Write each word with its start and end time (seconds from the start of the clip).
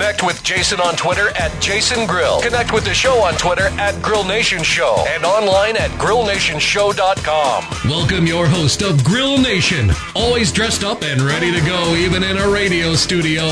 Connect 0.00 0.22
with 0.22 0.42
Jason 0.42 0.80
on 0.80 0.96
Twitter 0.96 1.28
at 1.38 1.60
Jason 1.60 2.06
Grill. 2.06 2.40
Connect 2.40 2.72
with 2.72 2.86
the 2.86 2.94
show 2.94 3.22
on 3.22 3.34
Twitter 3.34 3.66
at 3.78 4.00
Grill 4.00 4.24
Nation 4.24 4.62
Show 4.62 5.04
and 5.06 5.26
online 5.26 5.76
at 5.76 5.90
grillnationshow.com. 6.00 7.64
Welcome 7.84 8.26
your 8.26 8.46
host 8.46 8.80
of 8.80 9.04
Grill 9.04 9.36
Nation, 9.36 9.90
always 10.14 10.52
dressed 10.52 10.84
up 10.84 11.02
and 11.02 11.20
ready 11.20 11.52
to 11.52 11.60
go, 11.66 11.94
even 11.96 12.24
in 12.24 12.38
a 12.38 12.48
radio 12.48 12.94
studio. 12.94 13.42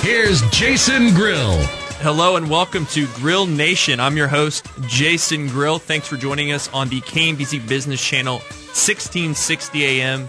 Here's 0.00 0.42
Jason 0.50 1.14
Grill. 1.14 1.58
Hello 2.02 2.34
and 2.34 2.50
welcome 2.50 2.86
to 2.86 3.06
Grill 3.14 3.46
Nation. 3.46 4.00
I'm 4.00 4.16
your 4.16 4.26
host, 4.26 4.66
Jason 4.88 5.46
Grill. 5.46 5.78
Thanks 5.78 6.08
for 6.08 6.16
joining 6.16 6.50
us 6.50 6.68
on 6.72 6.88
the 6.88 7.02
KMBZ 7.02 7.68
Business 7.68 8.04
Channel, 8.04 8.38
1660 8.38 9.84
AM, 9.84 10.28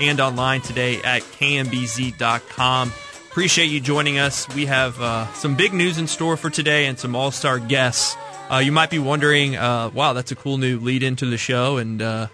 and 0.00 0.18
online 0.18 0.62
today 0.62 1.00
at 1.02 1.22
kmbz.com. 1.22 2.90
Appreciate 3.36 3.66
you 3.66 3.80
joining 3.80 4.18
us. 4.18 4.48
We 4.54 4.64
have 4.64 4.98
uh, 4.98 5.30
some 5.34 5.56
big 5.56 5.74
news 5.74 5.98
in 5.98 6.06
store 6.06 6.38
for 6.38 6.48
today 6.48 6.86
and 6.86 6.98
some 6.98 7.14
all 7.14 7.30
star 7.30 7.58
guests. 7.58 8.16
Uh, 8.50 8.62
you 8.64 8.72
might 8.72 8.88
be 8.88 8.98
wondering, 8.98 9.56
uh, 9.56 9.90
wow, 9.90 10.14
that's 10.14 10.32
a 10.32 10.34
cool 10.34 10.56
new 10.56 10.80
lead 10.80 11.02
into 11.02 11.26
the 11.26 11.36
show, 11.36 11.76
and 11.76 12.00
uh, 12.00 12.28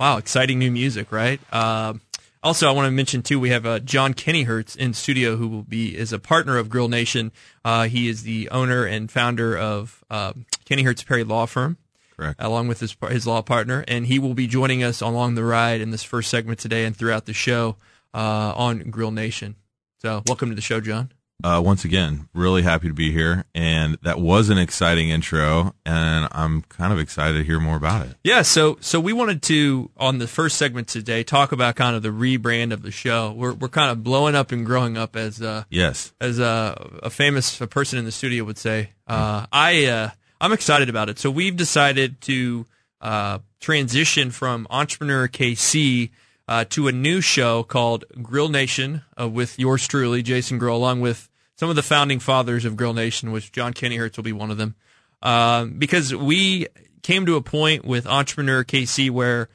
wow, 0.00 0.16
exciting 0.16 0.58
new 0.58 0.72
music, 0.72 1.12
right? 1.12 1.40
Uh, 1.52 1.94
also, 2.42 2.68
I 2.68 2.72
want 2.72 2.86
to 2.86 2.90
mention 2.90 3.22
too, 3.22 3.38
we 3.38 3.50
have 3.50 3.64
uh, 3.64 3.78
John 3.78 4.12
Kennyhertz 4.12 4.76
in 4.76 4.92
studio, 4.92 5.36
who 5.36 5.46
will 5.46 5.62
be 5.62 5.96
is 5.96 6.12
a 6.12 6.18
partner 6.18 6.58
of 6.58 6.68
Grill 6.68 6.88
Nation. 6.88 7.30
Uh, 7.64 7.84
he 7.84 8.08
is 8.08 8.24
the 8.24 8.48
owner 8.50 8.84
and 8.84 9.08
founder 9.08 9.56
of 9.56 10.02
uh, 10.10 10.32
Kennyhertz 10.68 11.06
Perry 11.06 11.22
Law 11.22 11.46
Firm, 11.46 11.76
Correct. 12.16 12.42
along 12.42 12.66
with 12.66 12.80
his 12.80 12.96
his 13.08 13.24
law 13.24 13.40
partner, 13.40 13.84
and 13.86 14.06
he 14.06 14.18
will 14.18 14.34
be 14.34 14.48
joining 14.48 14.82
us 14.82 15.00
along 15.00 15.36
the 15.36 15.44
ride 15.44 15.80
in 15.80 15.92
this 15.92 16.02
first 16.02 16.28
segment 16.28 16.58
today 16.58 16.86
and 16.86 16.96
throughout 16.96 17.26
the 17.26 17.32
show 17.32 17.76
uh, 18.12 18.52
on 18.56 18.90
Grill 18.90 19.12
Nation. 19.12 19.54
So, 20.02 20.22
welcome 20.26 20.48
to 20.48 20.54
the 20.54 20.62
show, 20.62 20.80
John. 20.80 21.12
Uh, 21.44 21.60
once 21.62 21.84
again, 21.84 22.26
really 22.32 22.62
happy 22.62 22.88
to 22.88 22.94
be 22.94 23.12
here, 23.12 23.44
and 23.54 23.98
that 24.02 24.18
was 24.18 24.48
an 24.48 24.56
exciting 24.56 25.10
intro, 25.10 25.74
and 25.84 26.26
I'm 26.32 26.62
kind 26.62 26.90
of 26.92 26.98
excited 26.98 27.36
to 27.36 27.44
hear 27.44 27.60
more 27.60 27.76
about 27.76 28.06
it. 28.06 28.16
Yeah, 28.24 28.40
so 28.40 28.78
so 28.80 28.98
we 28.98 29.12
wanted 29.12 29.42
to 29.42 29.90
on 29.98 30.16
the 30.16 30.26
first 30.26 30.56
segment 30.56 30.88
today 30.88 31.22
talk 31.22 31.52
about 31.52 31.76
kind 31.76 31.96
of 31.96 32.02
the 32.02 32.08
rebrand 32.08 32.72
of 32.72 32.80
the 32.80 32.90
show. 32.90 33.32
We're 33.32 33.52
we're 33.52 33.68
kind 33.68 33.90
of 33.90 34.02
blowing 34.02 34.34
up 34.34 34.52
and 34.52 34.64
growing 34.64 34.96
up 34.96 35.16
as 35.16 35.42
uh, 35.42 35.64
Yes, 35.68 36.14
as 36.18 36.38
a, 36.38 37.00
a 37.02 37.10
famous 37.10 37.58
person 37.58 37.98
in 37.98 38.06
the 38.06 38.12
studio 38.12 38.44
would 38.44 38.58
say. 38.58 38.92
Uh, 39.06 39.44
I 39.52 39.84
uh, 39.84 40.10
I'm 40.40 40.54
excited 40.54 40.88
about 40.88 41.10
it. 41.10 41.18
So 41.18 41.30
we've 41.30 41.56
decided 41.56 42.22
to 42.22 42.64
uh, 43.02 43.40
transition 43.60 44.30
from 44.30 44.66
Entrepreneur 44.70 45.28
KC 45.28 46.08
uh, 46.50 46.64
to 46.70 46.88
a 46.88 46.92
new 46.92 47.20
show 47.20 47.62
called 47.62 48.04
Grill 48.20 48.48
Nation 48.48 49.02
uh, 49.18 49.28
with 49.28 49.58
yours 49.58 49.86
truly, 49.86 50.22
Jason 50.22 50.58
Grill, 50.58 50.76
along 50.76 51.00
with 51.00 51.30
some 51.54 51.70
of 51.70 51.76
the 51.76 51.82
founding 51.82 52.18
fathers 52.18 52.64
of 52.64 52.76
Grill 52.76 52.92
Nation, 52.92 53.30
which 53.30 53.52
John 53.52 53.72
Kenny 53.72 53.96
Kennyhertz 53.96 54.16
will 54.16 54.24
be 54.24 54.32
one 54.32 54.50
of 54.50 54.58
them. 54.58 54.74
Um, 55.22 55.78
because 55.78 56.14
we 56.14 56.66
came 57.02 57.24
to 57.26 57.36
a 57.36 57.42
point 57.42 57.84
with 57.84 58.06
Entrepreneur 58.06 58.64
KC 58.64 59.10
where 59.10 59.48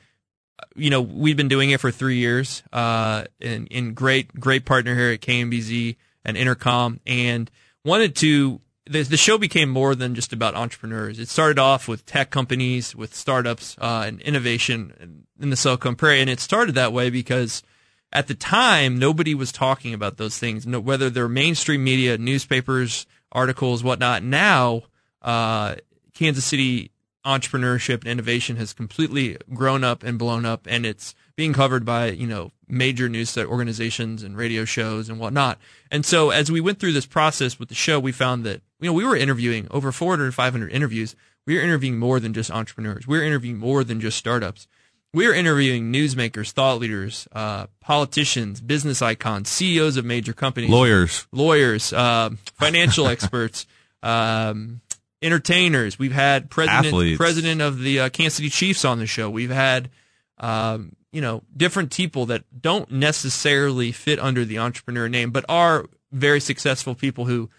you 0.76 0.90
know, 0.90 1.02
we've 1.02 1.36
been 1.36 1.50
doing 1.50 1.72
it 1.72 1.82
for 1.82 1.92
three 1.92 2.18
years, 2.18 2.64
uh, 2.72 3.26
in, 3.42 3.68
in 3.68 3.94
great, 3.94 4.40
great 4.40 4.66
partner 4.66 4.96
here 4.96 5.12
at 5.12 5.20
KMBZ 5.20 5.98
and 6.24 6.38
Entercom 6.38 7.00
and 7.06 7.52
wanted 7.84 8.16
to, 8.18 8.62
the, 8.86 9.04
the 9.04 9.18
show 9.18 9.38
became 9.38 9.70
more 9.70 9.96
than 9.96 10.16
just 10.16 10.32
about 10.32 10.56
entrepreneurs. 10.56 11.20
It 11.20 11.28
started 11.28 11.60
off 11.60 11.88
with 11.88 12.06
tech 12.06 12.30
companies, 12.30 12.96
with 12.96 13.14
startups, 13.14 13.76
uh, 13.80 14.04
and 14.06 14.22
innovation 14.22 14.94
in, 15.00 15.25
in 15.40 15.50
the 15.50 15.56
Silicon 15.56 15.96
Prairie. 15.96 16.22
And 16.22 16.30
it 16.30 16.40
started 16.40 16.76
that 16.76 16.94
way 16.94 17.10
because 17.10 17.64
at 18.12 18.28
the 18.28 18.36
time, 18.36 18.98
nobody 18.98 19.36
was 19.36 19.52
talking 19.52 19.94
about 19.94 20.18
those 20.18 20.38
things, 20.38 20.66
no, 20.66 20.80
whether 20.80 21.10
they're 21.10 21.28
mainstream 21.28 21.84
media, 21.84 22.18
newspapers, 22.18 23.06
articles, 23.32 23.84
whatnot. 23.84 24.24
Now, 24.24 24.84
uh, 25.22 25.76
Kansas 26.14 26.46
City 26.46 26.92
entrepreneurship 27.26 28.02
and 28.02 28.08
innovation 28.08 28.56
has 28.56 28.72
completely 28.72 29.36
grown 29.54 29.84
up 29.84 30.04
and 30.04 30.20
blown 30.20 30.46
up, 30.46 30.68
and 30.70 30.86
it's 30.86 31.16
being 31.36 31.54
covered 31.54 31.84
by 31.84 32.12
you 32.12 32.28
know 32.28 32.52
major 32.68 33.10
news 33.10 33.38
organizations 33.38 34.24
and 34.24 34.38
radio 34.38 34.64
shows 34.64 35.10
and 35.10 35.20
whatnot. 35.20 35.60
And 35.92 36.06
so, 36.06 36.30
as 36.30 36.52
we 36.52 36.62
went 36.62 36.80
through 36.80 36.94
this 36.94 37.06
process 37.06 37.60
with 37.60 37.70
the 37.70 37.76
show, 37.76 38.00
we 38.00 38.12
found 38.12 38.46
that 38.46 38.62
you 38.80 38.88
know 38.88 38.94
we 38.94 39.04
were 39.04 39.16
interviewing 39.16 39.68
over 39.72 39.92
400, 39.92 40.34
500 40.34 40.72
interviews. 40.72 41.16
We 41.46 41.56
were 41.56 41.62
interviewing 41.62 42.00
more 42.00 42.20
than 42.20 42.34
just 42.34 42.50
entrepreneurs. 42.50 43.08
We 43.08 43.18
were 43.18 43.24
interviewing 43.24 43.58
more 43.58 43.84
than 43.84 44.00
just 44.00 44.18
startups. 44.18 44.68
We 45.16 45.28
were 45.30 45.34
interviewing 45.34 45.94
newsmakers, 45.94 46.52
thought 46.52 46.78
leaders, 46.80 47.26
uh, 47.32 47.68
politicians, 47.80 48.60
business 48.60 49.02
icons, 49.02 49.48
CEOs 49.48 49.96
of 49.96 50.04
major 50.04 50.34
companies, 50.34 50.70
lawyers. 50.70 51.26
lawyers, 51.32 51.94
uh, 51.94 52.32
financial 52.56 53.08
experts, 53.16 53.66
um, 54.04 54.82
entertainers. 55.22 55.98
We've 55.98 56.12
had 56.12 56.50
president 56.50 56.88
Athletes. 56.88 57.16
president 57.16 57.62
of 57.62 57.80
the 57.80 58.02
uh, 58.02 58.10
Kansas 58.10 58.36
City 58.36 58.50
Chiefs 58.50 58.84
on 58.84 59.00
the 59.00 59.06
show. 59.06 59.30
We've 59.30 59.50
had 59.50 59.90
um, 60.38 60.98
you 61.14 61.22
know 61.22 61.44
different 61.56 61.96
people 61.96 62.26
that 62.26 62.44
don't 62.62 62.92
necessarily 62.92 63.94
fit 63.94 64.20
under 64.20 64.44
the 64.44 64.60
entrepreneur 64.60 65.08
name, 65.08 65.32
but 65.32 65.46
are 65.48 65.86
very 66.12 66.42
successful 66.42 66.94
people 66.94 67.24
who 67.24 67.50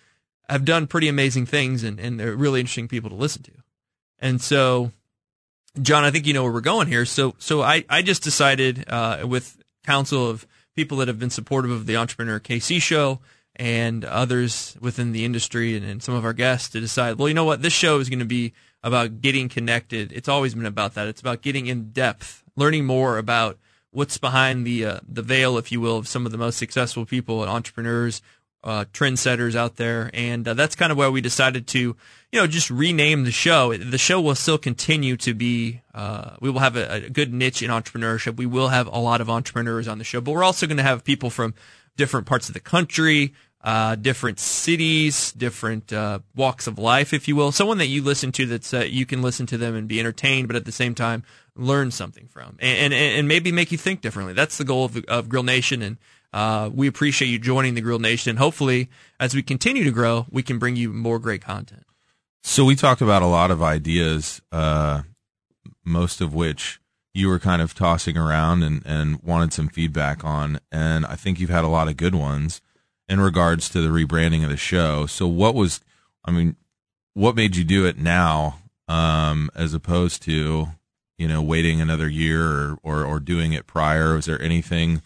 have 0.50 0.66
done 0.66 0.87
pretty 0.87 1.09
amazing 1.09 1.47
things, 1.47 1.84
and, 1.84 1.99
and 1.99 2.21
they're 2.21 2.37
really 2.37 2.61
interesting 2.61 2.87
people 2.87 3.09
to 3.09 3.16
listen 3.16 3.43
to. 3.45 3.53
And 4.19 4.43
so, 4.43 4.93
John, 5.81 6.05
I 6.05 6.11
think 6.11 6.27
you 6.27 6.33
know 6.33 6.43
where 6.43 6.53
we're 6.53 6.61
going 6.61 6.87
here. 6.89 7.05
So, 7.05 7.35
so 7.39 7.63
I, 7.63 7.85
I 7.89 8.03
just 8.03 8.23
decided, 8.23 8.89
uh, 8.89 9.27
with 9.27 9.63
counsel 9.85 10.29
of 10.29 10.47
people 10.75 10.99
that 10.99 11.09
have 11.09 11.19
been 11.19 11.31
supportive 11.31 11.71
of 11.71 11.87
the 11.87 11.97
Entrepreneur 11.97 12.41
KC 12.41 12.81
show 12.81 13.21
and 13.55 14.05
others 14.05 14.77
within 14.81 15.13
the 15.13 15.25
industry 15.25 15.77
and, 15.77 15.85
and 15.85 16.03
some 16.03 16.15
of 16.15 16.25
our 16.25 16.33
guests 16.33 16.71
to 16.71 16.81
decide, 16.81 17.19
well, 17.19 17.29
you 17.29 17.35
know 17.35 17.45
what? 17.45 17.63
This 17.63 17.73
show 17.73 17.99
is 17.99 18.09
going 18.09 18.21
to 18.21 18.25
be 18.25 18.53
about 18.83 19.21
getting 19.21 19.49
connected. 19.49 20.13
It's 20.13 20.29
always 20.29 20.55
been 20.55 20.67
about 20.67 20.95
that. 20.95 21.09
It's 21.09 21.21
about 21.21 21.43
getting 21.43 21.67
in 21.67 21.91
depth, 21.91 22.43
learning 22.57 22.85
more 22.85 23.19
about 23.19 23.59
what's 23.91 24.19
behind 24.19 24.67
the, 24.67 24.85
uh, 24.85 25.01
the 25.09 25.23
veil, 25.23 25.57
if 25.57 25.73
you 25.73 25.81
will, 25.81 25.97
of 25.97 26.09
some 26.09 26.27
of 26.27 26.33
the 26.33 26.39
most 26.39 26.59
successful 26.59 27.07
people 27.07 27.43
and 27.43 27.51
entrepreneurs, 27.51 28.21
uh, 28.66 28.84
trendsetters 28.93 29.54
out 29.54 29.77
there. 29.77 30.10
And 30.12 30.47
uh, 30.47 30.54
that's 30.54 30.75
kind 30.75 30.91
of 30.91 30.99
why 30.99 31.09
we 31.09 31.21
decided 31.21 31.69
to, 31.69 31.78
you 31.78 31.97
know, 32.41 32.49
just 32.49 32.69
rename 32.69 33.22
the 33.22 33.31
show. 33.31 33.75
The 33.75 33.97
show 33.97 34.21
will 34.21 34.34
still 34.34 34.59
continue 34.59 35.16
to 35.19 35.32
be, 35.32 35.82
uh, 35.94 36.37
we 36.41 36.50
will 36.50 36.59
have 36.59 36.77
a, 36.77 37.06
a 37.06 37.09
good 37.09 37.32
niche 37.32 37.62
in 37.62 37.71
entrepreneurship. 37.71 38.37
We 38.37 38.47
will 38.47 38.69
have 38.69 38.88
a 38.88 38.99
lot 38.99 39.21
of 39.21 39.31
entrepreneurs 39.31 39.87
on 39.87 39.99
the 39.99 40.04
show, 40.04 40.21
but 40.21 40.32
we're 40.32 40.44
also 40.44 40.66
going 40.66 40.78
to 40.78 40.82
have 40.82 41.04
people 41.04 41.31
from 41.31 41.54
different 41.97 42.27
parts 42.27 42.49
of 42.49 42.54
the 42.54 42.60
country, 42.60 43.34
uh, 43.62 43.94
different 43.94 44.41
cities, 44.41 45.33
different 45.33 45.93
uh, 45.93 46.19
walks 46.34 46.66
of 46.66 46.77
life, 46.78 47.12
if 47.12 47.28
you 47.28 47.37
will. 47.37 47.53
Someone 47.53 47.78
that 47.78 47.87
you 47.87 48.03
listen 48.03 48.33
to 48.33 48.47
that's 48.47 48.75
uh, 48.75 48.81
you 48.81 49.06
can 49.06 49.22
listen 49.22 49.47
to 49.47 49.56
them 49.56 49.77
and 49.77 49.87
be 49.87 50.00
entertained, 50.00 50.48
but 50.48 50.56
at 50.56 50.65
the 50.65 50.72
same 50.72 50.94
time 50.94 51.22
learn 51.56 51.91
something 51.91 52.28
from, 52.28 52.56
and 52.60 52.93
and, 52.93 52.94
and 52.94 53.28
maybe 53.28 53.50
make 53.50 53.72
you 53.72 53.78
think 53.78 54.03
differently. 54.03 54.34
That's 54.34 54.59
the 54.59 54.65
goal 54.65 54.84
of, 54.84 55.04
of 55.06 55.28
Grill 55.28 55.43
Nation, 55.43 55.83
and 55.83 55.97
uh, 56.33 56.71
we 56.73 56.87
appreciate 56.87 57.29
you 57.29 57.39
joining 57.39 57.75
the 57.75 57.81
Grill 57.81 57.99
Nation. 57.99 58.37
Hopefully, 58.37 58.89
as 59.19 59.35
we 59.35 59.43
continue 59.43 59.85
to 59.85 59.91
grow, 59.91 60.27
we 60.31 60.43
can 60.43 60.59
bring 60.59 60.77
you 60.77 60.93
more 60.93 61.19
great 61.19 61.43
content. 61.43 61.84
So 62.43 62.65
we 62.65 62.77
talked 62.77 63.01
about 63.01 63.23
a 63.23 63.27
lot 63.27 63.51
of 63.51 63.63
ideas, 63.63 64.41
uh, 64.53 65.03
most 65.84 66.21
of 66.21 66.33
which 66.34 66.81
you 67.13 67.28
were 67.28 67.39
kind 67.39 67.63
of 67.63 67.75
tossing 67.75 68.17
around 68.17 68.63
and, 68.63 68.83
and 68.84 69.23
wanted 69.23 69.53
some 69.53 69.69
feedback 69.69 70.25
on. 70.25 70.61
And 70.71 71.07
I 71.07 71.17
think 71.17 71.41
you've 71.41 71.51
had 71.51 71.65
a 71.65 71.69
lot 71.69 71.89
of 71.89 71.97
good 71.97 72.15
ones 72.15 72.61
in 73.09 73.21
regards 73.21 73.69
to 73.71 73.81
the 73.81 73.89
rebranding 73.89 74.45
of 74.45 74.51
the 74.51 74.57
show. 74.57 75.07
So 75.07 75.27
what 75.27 75.55
was, 75.55 75.81
I 76.25 76.31
mean, 76.31 76.57
what 77.15 77.34
made 77.34 77.57
you 77.57 77.65
do 77.65 77.87
it 77.87 77.99
now, 77.99 78.59
um, 78.87 79.51
as 79.55 79.72
opposed 79.72 80.22
to, 80.25 80.69
you 81.17 81.27
know, 81.27 81.41
waiting 81.41 81.81
another 81.81 82.09
year 82.09 82.45
or, 82.45 82.79
or, 82.83 83.05
or 83.05 83.19
doing 83.19 83.55
it 83.55 83.67
prior? 83.67 84.15
Was 84.15 84.27
there 84.27 84.41
anything 84.43 85.01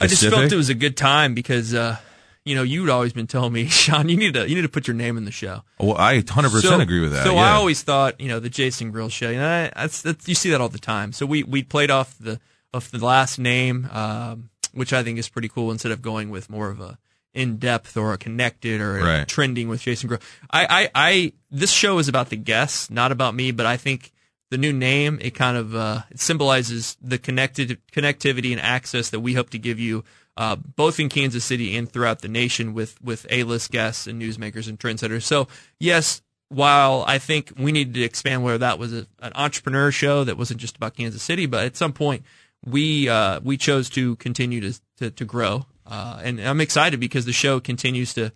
I 0.00 0.06
just 0.06 0.22
felt 0.26 0.52
it 0.52 0.56
was 0.56 0.68
a 0.68 0.74
good 0.74 0.96
time 0.96 1.34
because, 1.34 1.74
uh, 1.74 1.96
you 2.44 2.54
know, 2.54 2.62
you'd 2.62 2.88
always 2.90 3.12
been 3.12 3.26
telling 3.26 3.52
me, 3.52 3.66
Sean, 3.68 4.08
you 4.08 4.16
need 4.16 4.34
to 4.34 4.48
you 4.48 4.54
need 4.54 4.62
to 4.62 4.68
put 4.68 4.86
your 4.86 4.94
name 4.96 5.16
in 5.16 5.24
the 5.24 5.30
show. 5.30 5.62
well, 5.78 5.96
I 5.98 6.18
100% 6.20 6.60
So- 6.62 6.80
agree 6.80 7.00
with 7.00 7.12
that. 7.12 7.24
So 7.24 7.34
yeah. 7.34 7.40
I 7.40 7.50
always 7.52 7.82
thought, 7.82 8.20
you 8.20 8.28
know, 8.28 8.40
the 8.40 8.48
Jason 8.50 8.90
Grill 8.90 9.08
show. 9.08 9.30
You 9.30 9.36
know, 9.38 9.70
that's, 9.76 10.02
that's 10.02 10.28
you 10.28 10.34
see 10.34 10.50
that 10.50 10.60
all 10.60 10.68
the 10.68 10.78
time. 10.78 11.12
So 11.12 11.26
we 11.26 11.42
we 11.42 11.62
played 11.62 11.90
off 11.90 12.16
the 12.18 12.40
off 12.72 12.90
the 12.90 13.04
last 13.04 13.38
name, 13.38 13.88
um, 13.92 14.50
which 14.72 14.92
I 14.92 15.02
think 15.02 15.18
is 15.18 15.28
pretty 15.28 15.48
cool. 15.48 15.70
Instead 15.70 15.92
of 15.92 16.02
going 16.02 16.30
with 16.30 16.48
more 16.48 16.70
of 16.70 16.80
a 16.80 16.98
in 17.32 17.58
depth 17.58 17.96
or 17.96 18.12
a 18.12 18.18
connected 18.18 18.80
or 18.80 18.94
Right. 18.94 19.28
trending 19.28 19.68
with 19.68 19.82
Jason 19.82 20.08
Grill. 20.08 20.18
I, 20.50 20.66
I, 20.66 20.90
I, 20.94 21.32
this 21.50 21.70
show 21.70 21.98
is 21.98 22.08
about 22.08 22.28
the 22.28 22.36
guests, 22.36 22.90
not 22.90 23.12
about 23.12 23.36
me, 23.36 23.52
but 23.52 23.66
I 23.66 23.76
think 23.76 24.10
the 24.50 24.58
new 24.58 24.72
name, 24.72 25.18
it 25.22 25.34
kind 25.34 25.56
of, 25.56 25.74
uh, 25.74 26.02
it 26.10 26.20
symbolizes 26.20 26.96
the 27.00 27.18
connected, 27.18 27.78
connectivity 27.92 28.52
and 28.52 28.60
access 28.60 29.10
that 29.10 29.20
we 29.20 29.34
hope 29.34 29.50
to 29.50 29.58
give 29.58 29.78
you, 29.78 30.04
uh, 30.36 30.56
both 30.56 30.98
in 31.00 31.08
Kansas 31.08 31.44
City 31.44 31.76
and 31.76 31.90
throughout 31.90 32.20
the 32.20 32.28
nation 32.28 32.74
with, 32.74 33.00
with 33.02 33.26
A-list 33.30 33.70
guests 33.70 34.06
and 34.06 34.20
newsmakers 34.20 34.68
and 34.68 34.78
trendsetters. 34.78 35.22
So 35.22 35.48
yes, 35.78 36.22
while 36.50 37.04
I 37.06 37.18
think 37.18 37.52
we 37.56 37.72
needed 37.72 37.94
to 37.94 38.02
expand 38.02 38.42
where 38.42 38.58
that 38.58 38.78
was 38.78 38.92
a, 38.92 39.06
an 39.20 39.32
entrepreneur 39.34 39.90
show 39.90 40.24
that 40.24 40.36
wasn't 40.36 40.60
just 40.60 40.76
about 40.76 40.96
Kansas 40.96 41.22
City, 41.22 41.46
but 41.46 41.64
at 41.64 41.76
some 41.76 41.92
point 41.92 42.24
we 42.66 43.08
uh, 43.08 43.40
we 43.42 43.56
chose 43.56 43.88
to 43.90 44.16
continue 44.16 44.60
to 44.60 44.80
to, 44.98 45.10
to 45.10 45.24
grow, 45.24 45.64
uh, 45.86 46.20
and 46.22 46.40
I'm 46.40 46.60
excited 46.60 47.00
because 47.00 47.24
the 47.24 47.32
show 47.32 47.60
continues 47.60 48.12
to 48.14 48.32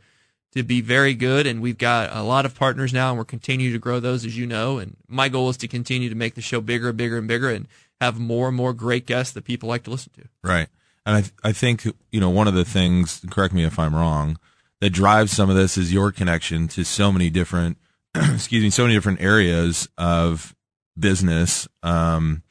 to 0.54 0.62
be 0.62 0.80
very 0.80 1.14
good, 1.14 1.46
and 1.46 1.60
we've 1.60 1.78
got 1.78 2.14
a 2.14 2.22
lot 2.22 2.46
of 2.46 2.54
partners 2.54 2.92
now, 2.92 3.10
and 3.10 3.18
we're 3.18 3.24
continuing 3.24 3.72
to 3.72 3.78
grow 3.78 3.98
those, 3.98 4.24
as 4.24 4.36
you 4.38 4.46
know. 4.46 4.78
And 4.78 4.96
my 5.08 5.28
goal 5.28 5.48
is 5.48 5.56
to 5.58 5.68
continue 5.68 6.08
to 6.08 6.14
make 6.14 6.34
the 6.34 6.42
show 6.42 6.60
bigger, 6.60 6.90
and 6.90 6.96
bigger, 6.96 7.18
and 7.18 7.26
bigger, 7.26 7.50
and 7.50 7.66
have 8.00 8.18
more 8.18 8.48
and 8.48 8.56
more 8.56 8.72
great 8.72 9.06
guests 9.06 9.32
that 9.32 9.44
people 9.44 9.68
like 9.68 9.82
to 9.84 9.90
listen 9.90 10.12
to. 10.14 10.28
Right. 10.42 10.68
And 11.06 11.16
I, 11.16 11.20
th- 11.22 11.32
I 11.42 11.52
think, 11.52 11.84
you 12.12 12.20
know, 12.20 12.30
one 12.30 12.48
of 12.48 12.54
the 12.54 12.64
things, 12.64 13.20
correct 13.30 13.52
me 13.52 13.64
if 13.64 13.78
I'm 13.78 13.94
wrong, 13.94 14.38
that 14.80 14.90
drives 14.90 15.32
some 15.32 15.50
of 15.50 15.56
this 15.56 15.76
is 15.76 15.92
your 15.92 16.12
connection 16.12 16.68
to 16.68 16.84
so 16.84 17.10
many 17.10 17.30
different, 17.30 17.78
excuse 18.14 18.62
me, 18.62 18.70
so 18.70 18.84
many 18.84 18.94
different 18.94 19.20
areas 19.20 19.88
of 19.98 20.54
business, 20.98 21.66
um, 21.82 22.42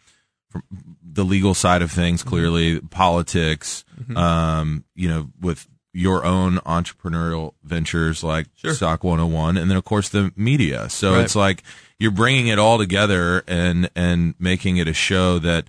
from 0.49 0.63
the 1.01 1.23
legal 1.23 1.53
side 1.53 1.81
of 1.81 1.91
things, 1.91 2.23
clearly 2.23 2.79
politics, 2.79 3.85
um, 4.15 4.83
you 4.95 5.07
know, 5.07 5.29
with 5.39 5.67
your 5.93 6.25
own 6.25 6.57
entrepreneurial 6.59 7.53
ventures 7.63 8.23
like 8.23 8.47
Sure. 8.55 8.73
Sock 8.73 9.03
101 9.03 9.57
and 9.57 9.69
then 9.69 9.77
of 9.77 9.85
course 9.85 10.09
the 10.09 10.31
media. 10.35 10.89
So 10.89 11.13
Right. 11.13 11.23
it's 11.23 11.35
like 11.35 11.63
you're 11.99 12.11
bringing 12.11 12.47
it 12.47 12.59
all 12.59 12.77
together 12.77 13.43
and 13.47 13.89
and 13.95 14.33
making 14.39 14.77
it 14.77 14.87
a 14.87 14.93
show 14.93 15.39
that 15.39 15.65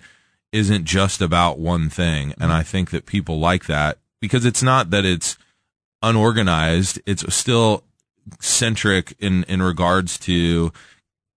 isn't 0.51 0.85
just 0.85 1.21
about 1.21 1.59
one 1.59 1.89
thing. 1.89 2.31
And 2.33 2.49
mm-hmm. 2.49 2.51
I 2.51 2.63
think 2.63 2.89
that 2.91 3.05
people 3.05 3.39
like 3.39 3.65
that 3.67 3.99
because 4.19 4.45
it's 4.45 4.63
not 4.63 4.89
that 4.89 5.05
it's 5.05 5.37
unorganized. 6.01 6.99
It's 7.05 7.33
still 7.33 7.83
centric 8.39 9.15
in, 9.19 9.43
in 9.43 9.61
regards 9.61 10.17
to 10.19 10.71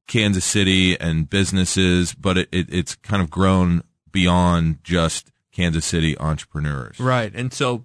Kansas 0.06 0.44
City 0.44 0.98
and 0.98 1.28
businesses, 1.28 2.14
but 2.14 2.38
it, 2.38 2.48
it, 2.50 2.66
it's 2.72 2.94
kind 2.96 3.22
of 3.22 3.30
grown 3.30 3.82
beyond 4.10 4.78
just 4.82 5.30
Kansas 5.52 5.84
City 5.84 6.16
entrepreneurs. 6.18 6.98
Right, 6.98 7.34
and 7.34 7.52
so 7.52 7.84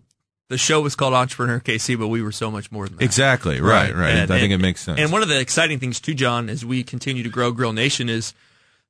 the 0.54 0.58
show 0.60 0.80
was 0.82 0.96
called 0.96 1.14
Entrepreneur 1.14 1.60
KC, 1.60 1.98
but 2.00 2.08
we 2.08 2.22
were 2.22 2.32
so 2.32 2.50
much 2.52 2.72
more 2.72 2.88
than 2.88 2.98
that. 2.98 3.04
Exactly. 3.04 3.60
Right. 3.60 3.94
Right. 3.94 4.12
And- 4.12 4.32
I 4.32 4.40
think 4.40 4.52
and- 4.52 4.54
it 4.54 4.58
makes 4.62 4.82
sense. 4.82 5.00
And 5.00 5.12
one 5.12 5.22
of 5.24 5.28
the 5.30 5.40
exciting 5.40 5.80
things 5.80 6.00
too, 6.00 6.14
John, 6.14 6.48
as 6.50 6.64
we 6.64 6.84
continue 6.84 7.24
to 7.24 7.30
grow 7.30 7.52
Grill 7.52 7.74
Nation 7.74 8.08
is, 8.08 8.34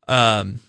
um, 0.07 0.60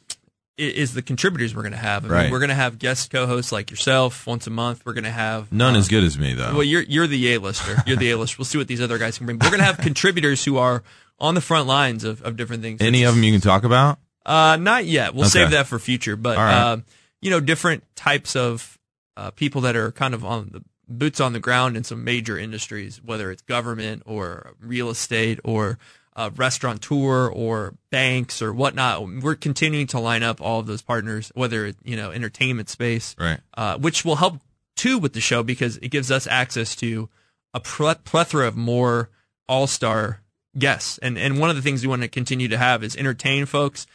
is 0.56 0.94
the 0.94 1.02
contributors 1.02 1.52
we're 1.54 1.62
going 1.62 1.72
to 1.72 1.78
have. 1.78 2.04
I 2.04 2.08
mean, 2.08 2.12
Right. 2.16 2.30
we're 2.30 2.38
going 2.38 2.48
to 2.50 2.54
have 2.54 2.78
guest 2.78 3.10
co-hosts 3.10 3.50
like 3.50 3.72
yourself 3.72 4.24
once 4.24 4.46
a 4.46 4.50
month. 4.50 4.86
We're 4.86 4.92
going 4.92 5.02
to 5.04 5.10
have 5.10 5.50
None 5.50 5.74
uh, 5.74 5.78
as 5.78 5.88
good 5.88 6.04
as 6.04 6.16
me 6.16 6.32
though. 6.34 6.52
Well, 6.54 6.62
you're 6.62 6.82
you're 6.82 7.08
the 7.08 7.34
A-lister. 7.34 7.82
You're 7.86 7.96
the 7.96 8.12
A-lister. 8.12 8.36
We'll 8.38 8.44
see 8.44 8.58
what 8.58 8.68
these 8.68 8.80
other 8.80 8.96
guys 8.98 9.18
can 9.18 9.26
bring. 9.26 9.38
We're 9.40 9.48
going 9.50 9.58
to 9.58 9.64
have 9.66 9.78
contributors 9.90 10.44
who 10.44 10.56
are 10.58 10.84
on 11.18 11.34
the 11.34 11.40
front 11.40 11.66
lines 11.66 12.04
of, 12.04 12.22
of 12.22 12.36
different 12.36 12.62
things. 12.62 12.80
Any 12.80 13.02
of 13.02 13.14
them 13.16 13.24
you 13.24 13.32
can 13.32 13.40
talk 13.40 13.64
about? 13.64 13.98
Uh, 14.24 14.56
not 14.60 14.84
yet. 14.84 15.12
We'll 15.14 15.24
Okay. 15.24 15.30
save 15.30 15.50
that 15.50 15.66
for 15.66 15.78
future. 15.80 16.14
But 16.14 16.36
right. 16.38 16.72
um, 16.72 16.84
you 17.20 17.30
know, 17.30 17.40
different 17.40 17.82
types 17.96 18.36
of 18.36 18.78
uh, 19.16 19.30
people 19.32 19.62
that 19.62 19.74
are 19.74 19.90
kind 19.90 20.14
of 20.14 20.24
on 20.24 20.50
the 20.52 20.62
boots 20.88 21.20
on 21.20 21.32
the 21.32 21.40
ground 21.40 21.76
in 21.76 21.84
some 21.84 22.04
major 22.04 22.38
industries, 22.38 23.00
whether 23.04 23.30
it's 23.30 23.42
government 23.42 24.02
or 24.06 24.52
real 24.60 24.90
estate 24.90 25.40
or 25.44 25.78
uh, 26.16 26.30
restaurateur 26.36 27.28
or 27.28 27.74
banks 27.90 28.40
or 28.40 28.52
whatnot. 28.52 29.06
We're 29.22 29.34
continuing 29.34 29.86
to 29.88 29.98
line 29.98 30.22
up 30.22 30.40
all 30.40 30.60
of 30.60 30.66
those 30.66 30.82
partners, 30.82 31.32
whether 31.34 31.72
you 31.82 31.96
know 31.96 32.10
entertainment 32.10 32.68
space, 32.68 33.16
Right. 33.18 33.40
uh, 33.56 33.78
which 33.78 34.04
will 34.04 34.16
help 34.16 34.40
too 34.76 34.98
with 34.98 35.12
the 35.12 35.20
show 35.20 35.42
because 35.42 35.76
it 35.78 35.88
gives 35.88 36.10
us 36.10 36.26
access 36.26 36.74
to 36.76 37.08
a 37.52 37.60
plethora 37.60 38.46
of 38.48 38.56
more 38.56 39.10
all 39.48 39.66
star 39.66 40.20
guests. 40.58 40.98
And 40.98 41.18
and 41.18 41.38
one 41.38 41.50
of 41.50 41.56
the 41.56 41.62
things 41.62 41.82
we 41.82 41.88
want 41.88 42.02
to 42.02 42.08
continue 42.08 42.48
to 42.48 42.58
have 42.58 42.84
is 42.84 42.96
entertain 42.96 43.46
folks, 43.46 43.86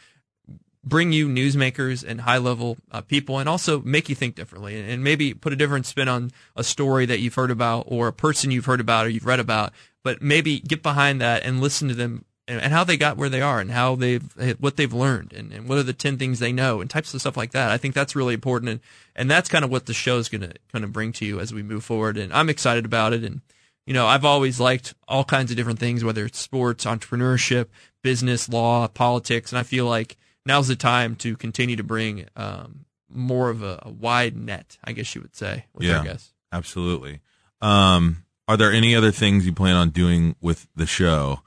bring 0.82 1.12
you 1.12 1.28
newsmakers 1.28 2.04
and 2.06 2.22
high 2.22 2.38
level 2.38 2.78
uh, 2.90 3.00
people, 3.00 3.38
and 3.38 3.48
also 3.48 3.80
make 3.82 4.08
you 4.08 4.14
think 4.14 4.34
differently, 4.34 4.80
and, 4.80 5.04
maybe 5.04 5.34
put 5.34 5.52
a 5.52 5.56
different 5.56 5.86
spin 5.86 6.08
on 6.08 6.30
a 6.56 6.64
story 6.64 7.06
that 7.06 7.20
you've 7.20 7.34
heard 7.34 7.50
about 7.50 7.84
or 7.88 8.08
a 8.08 8.12
person 8.12 8.50
you've 8.50 8.64
heard 8.64 8.80
about 8.80 9.06
or 9.06 9.08
you've 9.08 9.26
read 9.26 9.40
about. 9.40 9.72
But 10.02 10.22
maybe 10.22 10.60
get 10.60 10.82
behind 10.82 11.20
that 11.20 11.44
and 11.44 11.60
listen 11.60 11.88
to 11.88 11.94
them 11.94 12.24
and, 12.50 12.60
and 12.60 12.72
how 12.72 12.84
they 12.84 12.96
got 12.96 13.16
where 13.16 13.28
they 13.28 13.40
are 13.40 13.60
and 13.60 13.70
how 13.70 13.94
they've 13.94 14.56
what 14.58 14.76
they've 14.76 14.92
learned 14.92 15.32
and, 15.32 15.52
and 15.52 15.68
what 15.68 15.78
are 15.78 15.84
the 15.84 15.92
10 15.92 16.18
things 16.18 16.38
they 16.38 16.52
know 16.52 16.80
and 16.80 16.90
types 16.90 17.14
of 17.14 17.20
stuff 17.20 17.36
like 17.36 17.52
that. 17.52 17.70
I 17.70 17.78
think 17.78 17.94
that's 17.94 18.16
really 18.16 18.34
important 18.34 18.70
and, 18.70 18.80
and 19.14 19.30
that's 19.30 19.48
kind 19.48 19.64
of 19.64 19.70
what 19.70 19.86
the 19.86 19.94
show 19.94 20.18
is 20.18 20.28
going 20.28 20.42
to 20.42 20.52
kind 20.72 20.84
of 20.84 20.92
bring 20.92 21.12
to 21.14 21.24
you 21.24 21.38
as 21.38 21.54
we 21.54 21.62
move 21.62 21.84
forward 21.84 22.16
and 22.16 22.32
I'm 22.32 22.50
excited 22.50 22.84
about 22.84 23.12
it 23.12 23.22
and 23.22 23.40
you 23.86 23.94
know, 23.94 24.06
I've 24.06 24.24
always 24.24 24.60
liked 24.60 24.94
all 25.08 25.24
kinds 25.24 25.50
of 25.50 25.56
different 25.56 25.78
things 25.78 26.04
whether 26.04 26.24
it's 26.24 26.38
sports, 26.38 26.84
entrepreneurship, 26.84 27.66
business, 28.02 28.48
law, 28.48 28.88
politics 28.88 29.52
and 29.52 29.58
I 29.58 29.62
feel 29.62 29.86
like 29.86 30.16
now's 30.50 30.66
the 30.68 30.76
time 30.76 31.14
to 31.16 31.36
continue 31.36 31.76
to 31.76 31.84
bring 31.84 32.26
um, 32.36 32.84
more 33.08 33.50
of 33.50 33.62
a, 33.62 33.78
a 33.82 33.90
wide 33.90 34.36
net, 34.36 34.76
I 34.82 34.92
guess 34.92 35.14
you 35.14 35.20
would 35.22 35.36
say, 35.36 35.66
with 35.72 35.86
Yeah. 35.86 36.02
guests. 36.02 36.32
Absolutely. 36.52 37.20
Um, 37.60 38.24
are 38.48 38.56
there 38.56 38.72
any 38.72 38.96
other 38.96 39.12
things 39.12 39.46
you 39.46 39.52
plan 39.52 39.76
on 39.76 39.90
doing 39.90 40.34
with 40.40 40.66
the 40.74 40.86
show? 40.86 41.40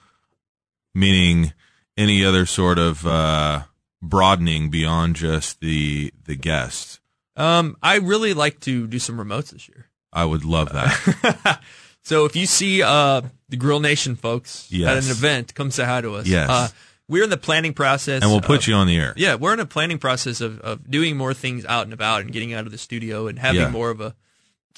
Meaning 0.95 1.53
any 1.97 2.23
other 2.23 2.45
sort 2.45 2.79
of 2.79 3.05
uh, 3.05 3.63
broadening 4.01 4.69
beyond 4.69 5.15
just 5.17 5.59
the 5.59 6.13
the 6.25 6.35
guests? 6.35 6.99
Um, 7.35 7.75
I 7.81 7.95
really 7.97 8.33
like 8.33 8.59
to 8.61 8.87
do 8.87 8.99
some 8.99 9.17
remotes 9.17 9.49
this 9.51 9.67
year. 9.67 9.87
I 10.13 10.23
would 10.23 10.45
love 10.45 10.71
that. 10.71 11.59
so 12.03 12.25
if 12.25 12.35
you 12.35 12.45
see 12.45 12.83
uh, 12.83 13.21
the 13.49 13.57
Grill 13.57 13.79
Nation 13.79 14.15
folks 14.15 14.71
at 14.71 14.97
an 15.03 15.09
event, 15.09 15.55
come 15.55 15.71
say 15.71 15.83
hi 15.83 16.01
to 16.01 16.13
us. 16.15 16.27
Yes. 16.27 16.73
We're 17.13 17.23
in 17.23 17.29
the 17.29 17.37
planning 17.37 17.73
process. 17.73 18.21
and 18.23 18.31
we'll 18.31 18.41
put 18.41 18.61
of- 18.61 18.67
you 18.67 18.73
on 18.73 18.87
the 18.87 18.97
air. 18.97 19.13
Yeah, 19.15 19.35
we're 19.35 19.53
in 19.53 19.59
a 19.59 19.65
planning 19.65 19.99
process 19.99 20.41
of, 20.41 20.59
of 20.61 20.89
doing 20.89 21.15
more 21.15 21.33
things 21.33 21.63
out 21.65 21.83
and 21.85 21.93
about 21.93 22.21
and 22.21 22.31
getting 22.31 22.53
out 22.53 22.65
of 22.65 22.71
the 22.71 22.77
studio 22.77 23.27
and 23.27 23.37
having 23.39 23.61
Yeah. 23.61 23.69
more 23.69 23.89
of 23.91 24.01
a 24.01 24.15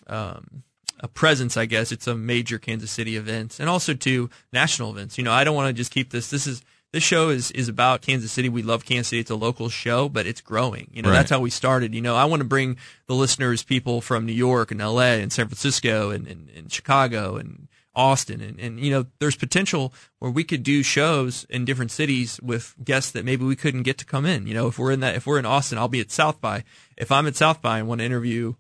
um, 0.07 0.63
a 0.99 1.07
presence, 1.07 1.57
I 1.57 1.65
guess. 1.65 1.91
It's 1.91 2.07
a 2.07 2.15
major 2.15 2.57
Kansas 2.57 2.91
City 2.91 3.15
event 3.15 3.59
and 3.59 3.69
also 3.69 3.93
to 3.93 4.29
national 4.53 4.91
events. 4.91 5.17
You 5.17 5.23
know, 5.23 5.31
I 5.31 5.43
don't 5.43 5.55
want 5.55 5.67
to 5.69 5.73
just 5.73 5.91
keep 5.91 6.11
this. 6.11 6.29
This 6.29 6.45
is 6.47 6.61
this 6.91 7.03
show 7.03 7.29
is 7.29 7.51
is 7.51 7.67
about 7.67 8.01
Kansas 8.01 8.31
City. 8.31 8.47
We 8.49 8.61
love 8.63 8.85
Kansas 8.85 9.07
City. 9.09 9.19
It's 9.19 9.31
a 9.31 9.35
local 9.35 9.67
show, 9.69 10.07
but 10.09 10.25
it's 10.25 10.41
growing. 10.41 10.89
You 10.93 11.01
know, 11.01 11.09
Right. 11.09 11.15
that's 11.17 11.29
how 11.31 11.39
we 11.39 11.49
started. 11.49 11.93
You 11.93 12.01
know, 12.01 12.15
I 12.15 12.25
want 12.25 12.41
to 12.41 12.47
bring 12.47 12.77
the 13.07 13.15
listeners 13.15 13.63
people 13.63 13.99
from 14.01 14.25
New 14.25 14.33
York 14.33 14.71
and 14.71 14.81
L.A. 14.81 15.21
and 15.21 15.31
San 15.33 15.47
Francisco 15.47 16.11
and, 16.11 16.27
and, 16.27 16.49
and 16.55 16.71
Chicago 16.71 17.35
and 17.37 17.67
Austin. 17.95 18.41
And, 18.41 18.59
and 18.59 18.79
you 18.79 18.91
know 18.91 19.05
there's 19.19 19.35
potential 19.35 19.93
where 20.19 20.31
we 20.31 20.43
could 20.43 20.63
do 20.63 20.83
shows 20.83 21.45
in 21.49 21.65
different 21.65 21.91
cities 21.91 22.39
with 22.41 22.75
guests 22.83 23.11
that 23.11 23.25
maybe 23.25 23.45
we 23.45 23.55
couldn't 23.55 23.83
get 23.83 23.97
to 23.99 24.05
come 24.05 24.25
in. 24.25 24.47
You 24.47 24.53
know 24.53 24.67
if 24.67 24.77
we're 24.77 24.91
in 24.91 24.99
that 24.99 25.15
if 25.15 25.25
we're 25.25 25.39
in 25.39 25.45
Austin 25.45 25.77
I'll 25.77 25.87
be 25.87 26.01
at 26.01 26.11
South 26.11 26.41
by. 26.41 26.63
If 26.97 27.11
I'm 27.11 27.27
at 27.27 27.35
South 27.35 27.61
by 27.61 27.79
and 27.79 27.87
want 27.87 27.99
to 27.99 28.05
interview 28.05 28.55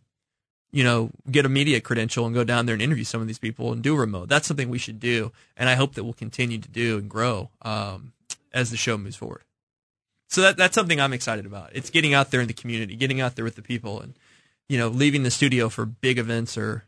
you 0.71 0.83
know 0.83 1.11
get 1.29 1.45
a 1.45 1.49
media 1.49 1.81
credential 1.81 2.25
and 2.25 2.35
go 2.35 2.43
down 2.43 2.65
there 2.65 2.73
and 2.73 2.81
interview 2.81 3.03
some 3.03 3.21
of 3.21 3.27
these 3.27 3.39
people 3.39 3.71
and 3.71 3.81
do 3.81 3.95
remote 3.95 4.29
that's 4.29 4.47
something 4.47 4.69
we 4.69 4.77
should 4.77 4.99
do. 4.99 5.31
And 5.57 5.69
I 5.69 5.75
hope 5.75 5.93
that 5.95 6.03
we'll 6.03 6.13
continue 6.13 6.57
to 6.57 6.69
do 6.69 6.97
and 6.97 7.09
grow 7.09 7.49
um, 7.61 8.13
as 8.53 8.71
the 8.71 8.77
show 8.77 8.97
moves 8.97 9.15
forward. 9.15 9.43
So 10.27 10.41
that 10.41 10.57
that's 10.57 10.75
something 10.75 10.99
I'm 10.99 11.13
excited 11.13 11.45
about. 11.45 11.71
It's 11.73 11.89
getting 11.89 12.13
out 12.13 12.31
there 12.31 12.41
in 12.41 12.47
the 12.47 12.53
community 12.53 12.95
getting 12.95 13.21
out 13.21 13.35
there 13.35 13.45
with 13.45 13.55
the 13.55 13.61
people 13.61 13.99
and 13.99 14.13
you 14.67 14.77
know 14.77 14.87
leaving 14.87 15.23
the 15.23 15.31
studio 15.31 15.69
for 15.69 15.85
big 15.85 16.17
events 16.17 16.57
or 16.57 16.85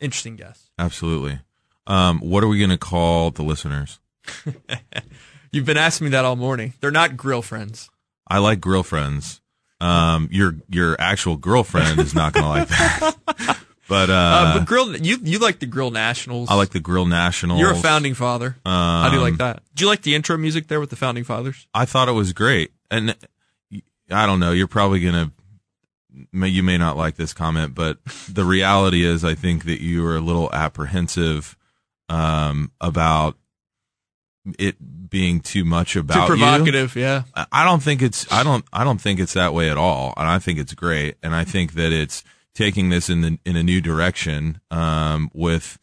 interesting 0.00 0.36
guess. 0.36 0.70
Absolutely. 0.78 1.40
Um, 1.86 2.18
what 2.20 2.42
are 2.44 2.48
we 2.48 2.58
going 2.58 2.70
to 2.70 2.78
call 2.78 3.30
the 3.30 3.42
listeners? 3.42 3.98
You've 5.52 5.64
been 5.66 5.76
asking 5.76 6.06
me 6.06 6.10
that 6.10 6.24
all 6.24 6.36
morning. 6.36 6.74
They're 6.80 6.90
not 6.90 7.16
grill 7.16 7.42
friends. 7.42 7.88
I 8.28 8.38
like 8.38 8.60
grill 8.60 8.82
friends. 8.82 9.40
Um, 9.80 10.28
your 10.32 10.56
your 10.70 10.96
actual 11.00 11.36
girlfriend 11.36 12.00
is 12.00 12.14
not 12.14 12.32
going 12.32 12.44
to 12.44 12.48
like 12.48 12.68
that. 12.68 13.58
But 13.88 14.10
uh, 14.10 14.14
Uh, 14.14 14.58
but 14.58 14.66
grill, 14.66 14.96
you 14.96 15.16
you 15.22 15.38
like 15.38 15.60
the 15.60 15.66
grill 15.66 15.92
nationals. 15.92 16.48
I 16.50 16.56
like 16.56 16.70
the 16.70 16.80
grill 16.80 17.06
nationals. 17.06 17.60
You're 17.60 17.70
a 17.70 17.76
founding 17.76 18.14
father. 18.14 18.56
Um, 18.64 18.72
I 18.74 19.10
do 19.12 19.20
like 19.20 19.36
that. 19.36 19.62
Do 19.76 19.84
you 19.84 19.88
like 19.88 20.02
the 20.02 20.16
intro 20.16 20.36
music 20.36 20.66
there 20.66 20.80
with 20.80 20.90
the 20.90 20.96
founding 20.96 21.22
fathers? 21.22 21.68
I 21.72 21.84
thought 21.84 22.08
it 22.08 22.12
was 22.12 22.32
great, 22.32 22.72
and 22.90 23.14
I 24.10 24.26
don't 24.26 24.40
know. 24.40 24.50
You're 24.50 24.66
probably 24.66 24.98
gonna, 24.98 25.26
may- 25.26 25.32
you 26.32 26.62
may 26.62 26.78
not 26.78 26.96
like 26.96 27.16
this 27.16 27.32
comment, 27.32 27.74
but 27.74 27.98
the 28.28 28.44
reality 28.44 29.04
is, 29.04 29.24
I 29.24 29.34
think 29.34 29.64
that 29.64 29.80
you 29.80 30.04
are 30.06 30.16
a 30.16 30.20
little 30.20 30.50
apprehensive 30.52 31.56
um, 32.08 32.70
about 32.80 33.36
it 34.58 34.76
being 35.10 35.40
too 35.40 35.64
much 35.64 35.96
about 35.96 36.26
Too 36.28 36.34
you. 36.34 36.38
provocative, 36.40 36.94
yeah. 36.96 37.22
I- 37.34 37.46
I 37.52 37.64
don't 37.64 37.82
think 37.82 38.00
it's 38.02 38.30
I 38.32 38.42
don't 38.44 38.64
I 38.72 38.84
don't 38.84 39.00
think 39.00 39.18
it's 39.20 39.32
that 39.34 39.52
way 39.54 39.70
at 39.70 39.76
all, 39.76 40.14
and 40.16 40.28
I 40.28 40.38
think 40.38 40.58
it's 40.58 40.74
great, 40.74 41.16
and 41.22 41.34
I 41.34 41.44
think 41.44 41.72
that 41.74 41.92
it's 41.92 42.22
taking 42.54 42.88
this 42.90 43.10
in 43.10 43.20
the 43.22 43.38
in 43.44 43.56
a 43.56 43.62
new 43.62 43.80
direction 43.80 44.60
um, 44.70 45.30
with 45.34 45.78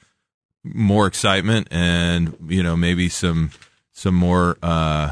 more 0.63 1.07
excitement 1.07 1.67
and 1.71 2.37
you 2.47 2.63
know 2.63 2.75
maybe 2.77 3.09
some 3.09 3.51
some 3.91 4.15
more. 4.15 4.57
Uh, 4.63 5.11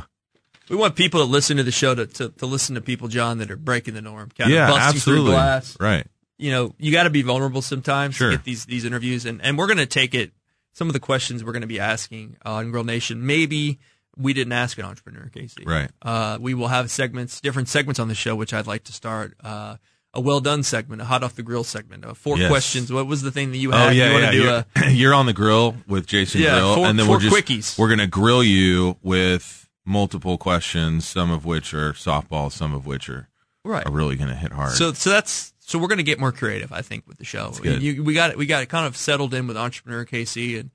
we 0.71 0.77
want 0.77 0.95
people 0.95 1.19
to 1.19 1.25
listen 1.25 1.57
to 1.57 1.63
the 1.63 1.71
show 1.71 1.93
to, 1.93 2.07
to, 2.07 2.29
to 2.29 2.45
listen 2.47 2.75
to 2.75 2.81
people, 2.81 3.07
John, 3.07 3.37
that 3.39 3.51
are 3.51 3.57
breaking 3.57 3.93
the 3.93 4.01
norm, 4.01 4.29
kind 4.37 4.49
yeah, 4.51 4.63
of 4.69 4.75
busting 4.75 4.95
absolutely. 4.97 5.25
through 5.25 5.31
glass. 5.33 5.77
Right. 5.79 6.07
You 6.39 6.51
know, 6.51 6.73
you 6.79 6.91
got 6.91 7.03
to 7.03 7.09
be 7.11 7.21
vulnerable 7.21 7.61
sometimes 7.61 8.15
Sure. 8.15 8.31
to 8.31 8.37
get 8.37 8.45
these 8.45 8.65
these 8.65 8.85
interviews, 8.85 9.25
and 9.25 9.41
and 9.43 9.57
we're 9.57 9.67
going 9.67 9.77
to 9.77 9.85
take 9.85 10.15
it. 10.15 10.31
Some 10.73 10.87
of 10.87 10.93
the 10.93 10.99
questions 11.01 11.43
we're 11.43 11.51
going 11.51 11.61
to 11.61 11.67
be 11.67 11.79
asking 11.81 12.37
on 12.45 12.71
Grill 12.71 12.85
Nation, 12.85 13.25
maybe 13.25 13.77
we 14.17 14.33
didn't 14.33 14.53
ask 14.53 14.77
an 14.77 14.85
entrepreneur, 14.85 15.29
KC. 15.35 15.65
Right. 15.67 15.89
Uh, 16.01 16.37
we 16.39 16.53
will 16.53 16.69
have 16.69 16.89
segments, 16.89 17.41
different 17.41 17.67
segments 17.67 17.99
on 17.99 18.07
the 18.07 18.15
show, 18.15 18.35
which 18.35 18.53
I'd 18.53 18.67
like 18.67 18.85
to 18.85 18.93
start. 18.93 19.35
Uh, 19.43 19.75
a 20.13 20.19
well 20.21 20.39
done 20.39 20.63
segment, 20.63 21.01
a 21.01 21.05
hot 21.05 21.23
off 21.23 21.35
the 21.35 21.43
grill 21.43 21.63
segment, 21.63 22.05
uh, 22.05 22.13
four 22.13 22.37
Yes. 22.37 22.49
questions. 22.49 22.91
What 22.91 23.07
was 23.07 23.21
the 23.21 23.31
thing 23.31 23.51
that 23.51 23.57
you 23.57 23.71
had? 23.71 23.81
Oh 23.81 23.87
had? 23.87 23.95
yeah, 23.97 24.07
you 24.07 24.11
want 24.13 24.23
yeah. 24.23 24.31
to 24.31 24.37
do 24.37 24.43
you're, 24.43 24.65
a 24.87 24.91
you're 24.91 25.13
on 25.13 25.25
the 25.25 25.33
grill 25.33 25.75
with 25.87 26.05
Jason 26.07 26.41
Yeah, 26.41 26.55
Grill, 26.59 26.75
four- 26.75 26.85
and 26.87 26.97
then 26.99 27.05
four 27.05 27.15
we're 27.17 27.21
just 27.21 27.35
quickies. 27.35 27.77
we're 27.77 27.89
gonna 27.89 28.07
grill 28.07 28.43
you 28.43 28.97
with 29.03 29.60
multiple 29.91 30.37
questions, 30.37 31.07
some 31.07 31.31
of 31.31 31.45
which 31.45 31.73
are 31.73 31.93
softball, 31.93 32.51
some 32.51 32.73
of 32.73 32.85
which 32.85 33.09
are 33.09 33.29
right? 33.63 33.85
are 33.85 33.91
really 33.91 34.15
gonna 34.15 34.35
hit 34.35 34.51
hard. 34.51 34.73
So, 34.73 34.93
so 34.93 35.09
that's 35.09 35.51
so 35.71 35.79
we're 35.79 35.87
going 35.87 35.99
to 35.99 36.03
get 36.03 36.19
more 36.19 36.33
creative, 36.33 36.73
I 36.73 36.81
think, 36.81 37.07
with 37.07 37.17
the 37.17 37.23
show. 37.23 37.53
You, 37.63 38.03
we 38.03 38.13
got 38.13 38.31
it. 38.31 38.37
We 38.37 38.45
got 38.45 38.61
it 38.61 38.65
kind 38.67 38.85
of 38.85 38.97
settled 38.97 39.33
in 39.33 39.47
with 39.47 39.55
entrepreneur 39.55 40.05
KC, 40.05 40.59
and 40.59 40.69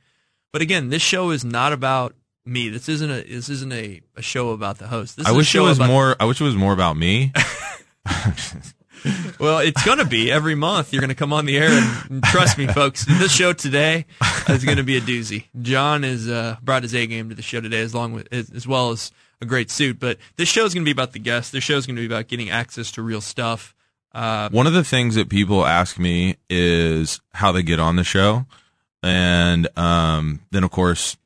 but 0.53 0.63
again, 0.63 0.89
this 0.89 1.03
show 1.03 1.31
is 1.33 1.45
not 1.45 1.75
about 1.75 2.15
me. 2.47 2.71
This 2.71 2.89
isn't 2.89 3.11
a 3.11 3.23
this 3.23 3.51
isn't 3.51 3.73
a, 3.73 4.01
a 4.17 4.23
show 4.23 4.51
about 4.51 4.79
the 4.79 4.87
host. 4.87 5.19
This 5.19 5.27
I 5.27 5.33
is 5.33 5.37
wish 5.37 5.55
it 5.55 5.61
was 5.61 5.79
more. 5.79 6.17
I 6.19 6.25
wish 6.25 6.41
it 6.41 6.45
was 6.45 6.57
more 6.57 6.73
about 6.73 6.97
me. 6.97 7.33
Well, 9.39 9.59
it's 9.59 9.85
going 9.85 9.99
to 9.99 10.05
be 10.07 10.33
every 10.33 10.55
month. 10.55 10.93
You're 10.93 11.01
going 11.01 11.11
to 11.11 11.15
come 11.15 11.33
on 11.33 11.45
the 11.45 11.59
air, 11.59 11.71
and, 11.71 12.11
and 12.11 12.23
trust 12.25 12.57
me, 12.57 12.67
folks. 12.67 13.05
This 13.05 13.33
show 13.33 13.53
today 13.53 14.07
is 14.49 14.65
going 14.65 14.79
to 14.79 14.83
be 14.83 14.97
a 14.97 15.01
doozy. 15.01 15.45
John 15.61 16.03
has 16.05 16.29
uh, 16.29 16.57
brought 16.63 16.83
his 16.83 16.95
A 16.95 17.07
game 17.07 17.29
to 17.29 17.35
the 17.35 17.43
show 17.43 17.61
today, 17.61 17.81
as 17.81 17.95
long 17.95 18.13
with 18.13 18.29
as, 18.33 18.51
as 18.51 18.67
well 18.67 18.91
as 18.91 19.13
a 19.41 19.45
great 19.45 19.71
suit. 19.71 20.01
But 20.01 20.19
this 20.37 20.49
show 20.49 20.65
is 20.65 20.73
going 20.73 20.85
to 20.85 20.89
be 20.89 20.93
about 20.93 21.13
the 21.13 21.19
guests. 21.19 21.51
This 21.51 21.63
show 21.65 21.77
is 21.77 21.87
going 21.87 21.97
to 21.97 22.01
be 22.03 22.07
about 22.07 22.29
getting 22.29 22.49
access 22.51 22.91
to 22.93 23.03
real 23.03 23.21
stuff. 23.21 23.75
Uh, 24.13 24.49
One 24.49 24.67
of 24.67 24.73
the 24.73 24.85
things 24.85 25.15
that 25.17 25.29
people 25.29 25.67
ask 25.67 25.99
me 25.99 26.37
is 26.49 27.21
how 27.35 27.53
they 27.53 27.63
get 27.63 27.79
on 27.79 27.97
the 27.97 28.05
show, 28.05 28.47
and 29.03 29.69
um, 29.79 30.41
then 30.51 30.65
of 30.65 30.71
course 30.71 31.19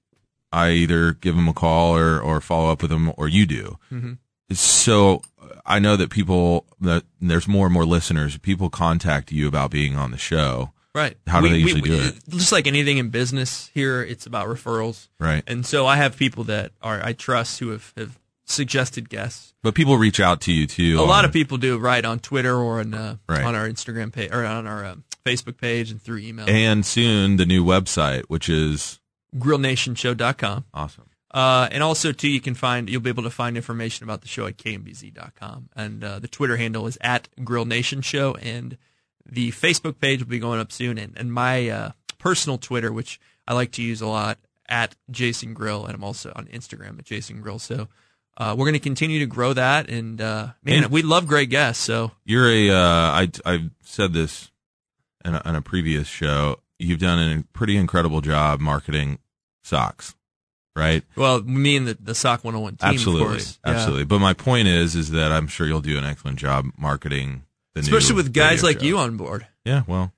I 0.53 0.73
either 0.73 1.13
give 1.13 1.37
them 1.37 1.47
a 1.47 1.53
call 1.55 1.97
or 1.97 2.21
or 2.21 2.41
follow 2.41 2.71
up 2.73 2.83
with 2.83 2.91
them, 2.91 3.13
or 3.17 3.29
you 3.29 3.47
do. 3.47 3.79
Mm-hmm. 3.93 4.15
So 4.53 5.23
I 5.67 5.79
know 5.79 5.97
that 5.97 6.11
people 6.11 6.67
that 6.81 7.05
there's 7.21 7.47
more 7.49 7.67
and 7.67 7.73
more 7.75 7.85
listeners. 7.87 8.37
People 8.39 8.71
contact 8.71 9.33
you 9.33 9.47
about 9.49 9.71
being 9.71 9.97
on 9.97 10.11
the 10.11 10.19
show, 10.19 10.73
Right. 10.95 11.17
How 11.29 11.41
do 11.41 11.49
they 11.49 11.59
usually 11.59 11.83
do 11.83 12.01
it? 12.01 12.15
Just 12.29 12.51
like 12.51 12.67
anything 12.67 12.99
in 12.99 13.11
business 13.11 13.71
here, 13.73 14.03
it's 14.03 14.27
about 14.27 14.49
referrals. 14.49 15.07
right? 15.21 15.45
And 15.47 15.65
so 15.65 15.87
I 15.87 15.95
have 15.97 16.17
people 16.17 16.43
that 16.45 16.73
are 16.83 17.01
I 17.05 17.13
trust 17.13 17.61
who 17.61 17.69
have, 17.71 17.93
have 17.97 18.19
suggested 18.45 19.09
guests. 19.09 19.55
But 19.63 19.77
people 19.77 19.97
reach 19.99 20.19
out 20.19 20.41
to 20.43 20.53
you 20.53 20.67
too. 20.67 20.99
A 20.99 21.03
lot 21.03 21.25
of 21.25 21.33
people 21.33 21.59
do 21.59 21.79
right 21.79 22.05
on 22.05 22.19
Twitter 22.19 22.57
or 22.57 22.81
on 22.81 22.93
uh, 22.95 23.17
Right. 23.29 23.45
on 23.45 23.55
our 23.55 23.69
Instagram 23.69 24.13
page 24.13 24.33
or 24.33 24.45
on 24.45 24.67
our 24.67 24.85
um, 24.85 25.05
Facebook 25.25 25.59
page 25.59 25.93
and 25.93 26.03
through 26.03 26.19
email. 26.19 26.47
and 26.51 26.85
soon 26.85 27.37
the 27.37 27.47
new 27.47 27.65
website, 27.65 28.25
which 28.27 28.49
is 28.49 28.99
GrillNationShow.com. 29.39 30.65
awesome. 30.75 31.05
Uh, 31.33 31.69
and 31.71 31.83
also 31.83 32.11
too, 32.13 32.29
you 32.29 32.41
can 32.41 32.55
find 32.55 32.91
you'll 32.91 33.01
be 33.01 33.11
able 33.11 33.23
to 33.23 33.31
find 33.31 33.57
information 33.57 34.05
about 34.05 34.21
the 34.23 34.29
show 34.29 34.47
at 34.47 34.57
kmbz.com. 34.57 35.69
And 35.77 36.03
uh, 36.03 36.19
the 36.19 36.29
Twitter 36.29 36.57
handle 36.57 36.87
is 36.87 36.99
at 37.01 37.29
Grill 37.45 37.65
Nation 37.65 38.01
Show, 38.01 38.35
and 38.35 38.77
the 39.25 39.53
Facebook 39.53 40.01
page 40.01 40.21
will 40.21 40.29
be 40.29 40.39
going 40.41 40.59
up 40.61 40.73
soon. 40.73 40.99
And, 40.99 41.17
and 41.17 41.33
my 41.33 41.69
uh, 41.69 41.93
personal 42.19 42.59
Twitter, 42.59 42.93
which 42.93 43.21
I 43.47 43.55
like 43.55 43.71
to 43.73 43.83
use 43.83 44.01
a 44.01 44.07
lot, 44.09 44.39
at 44.69 44.95
Jason 45.11 45.53
Grill, 45.55 45.85
and 45.85 45.95
I'm 45.95 46.05
also 46.05 46.33
on 46.37 46.47
Instagram 46.47 46.99
at 46.99 47.05
Jason 47.05 47.41
Grill. 47.41 47.59
So 47.59 47.89
uh, 48.37 48.55
we're 48.57 48.65
going 48.67 48.75
to 48.75 48.79
continue 48.81 49.19
to 49.19 49.27
grow 49.27 49.53
that, 49.53 49.91
and 49.91 50.21
uh, 50.21 50.49
man, 50.63 50.85
And- 50.85 50.93
we 50.93 51.03
love 51.03 51.27
great 51.27 51.51
guests. 51.51 51.83
So 51.85 52.13
You're 52.25 52.49
a. 52.49 52.71
Uh, 52.71 52.77
I 52.77 53.31
I've 53.45 53.71
said 53.83 54.13
this 54.13 54.51
on 55.25 55.35
a, 55.35 55.43
in 55.45 55.55
a 55.57 55.63
previous 55.63 56.07
show. 56.07 56.61
You've 56.79 57.01
done 57.01 57.19
a 57.19 57.43
pretty 57.53 57.77
incredible 57.77 58.21
job 58.21 58.61
marketing 58.61 59.19
socks, 59.63 60.15
right? 60.77 61.03
well, 61.17 61.43
me 61.43 61.77
and 61.77 61.87
the 61.89 61.95
the 62.01 62.15
Sock 62.15 62.45
101 62.45 62.77
team, 62.77 62.89
absolutely, 62.89 63.23
of 63.23 63.29
course, 63.29 63.59
Yeah. 63.65 63.73
absolutely. 63.73 64.05
But 64.05 64.19
my 64.21 64.33
point 64.35 64.69
is, 64.69 64.95
is 64.97 65.11
that 65.11 65.33
I'm 65.33 65.47
sure 65.49 65.67
you'll 65.67 65.81
do 65.81 65.99
an 65.99 66.05
excellent 66.05 66.39
job 66.39 66.67
marketing 66.79 67.43
the 67.75 67.81
new 67.83 67.87
especially 67.87 68.17
with 68.17 68.33
guys 68.33 68.63
like 68.63 68.83
you 68.83 68.99
on 68.99 69.17
board. 69.17 69.47
Yeah, 69.65 69.83
well, 69.87 70.13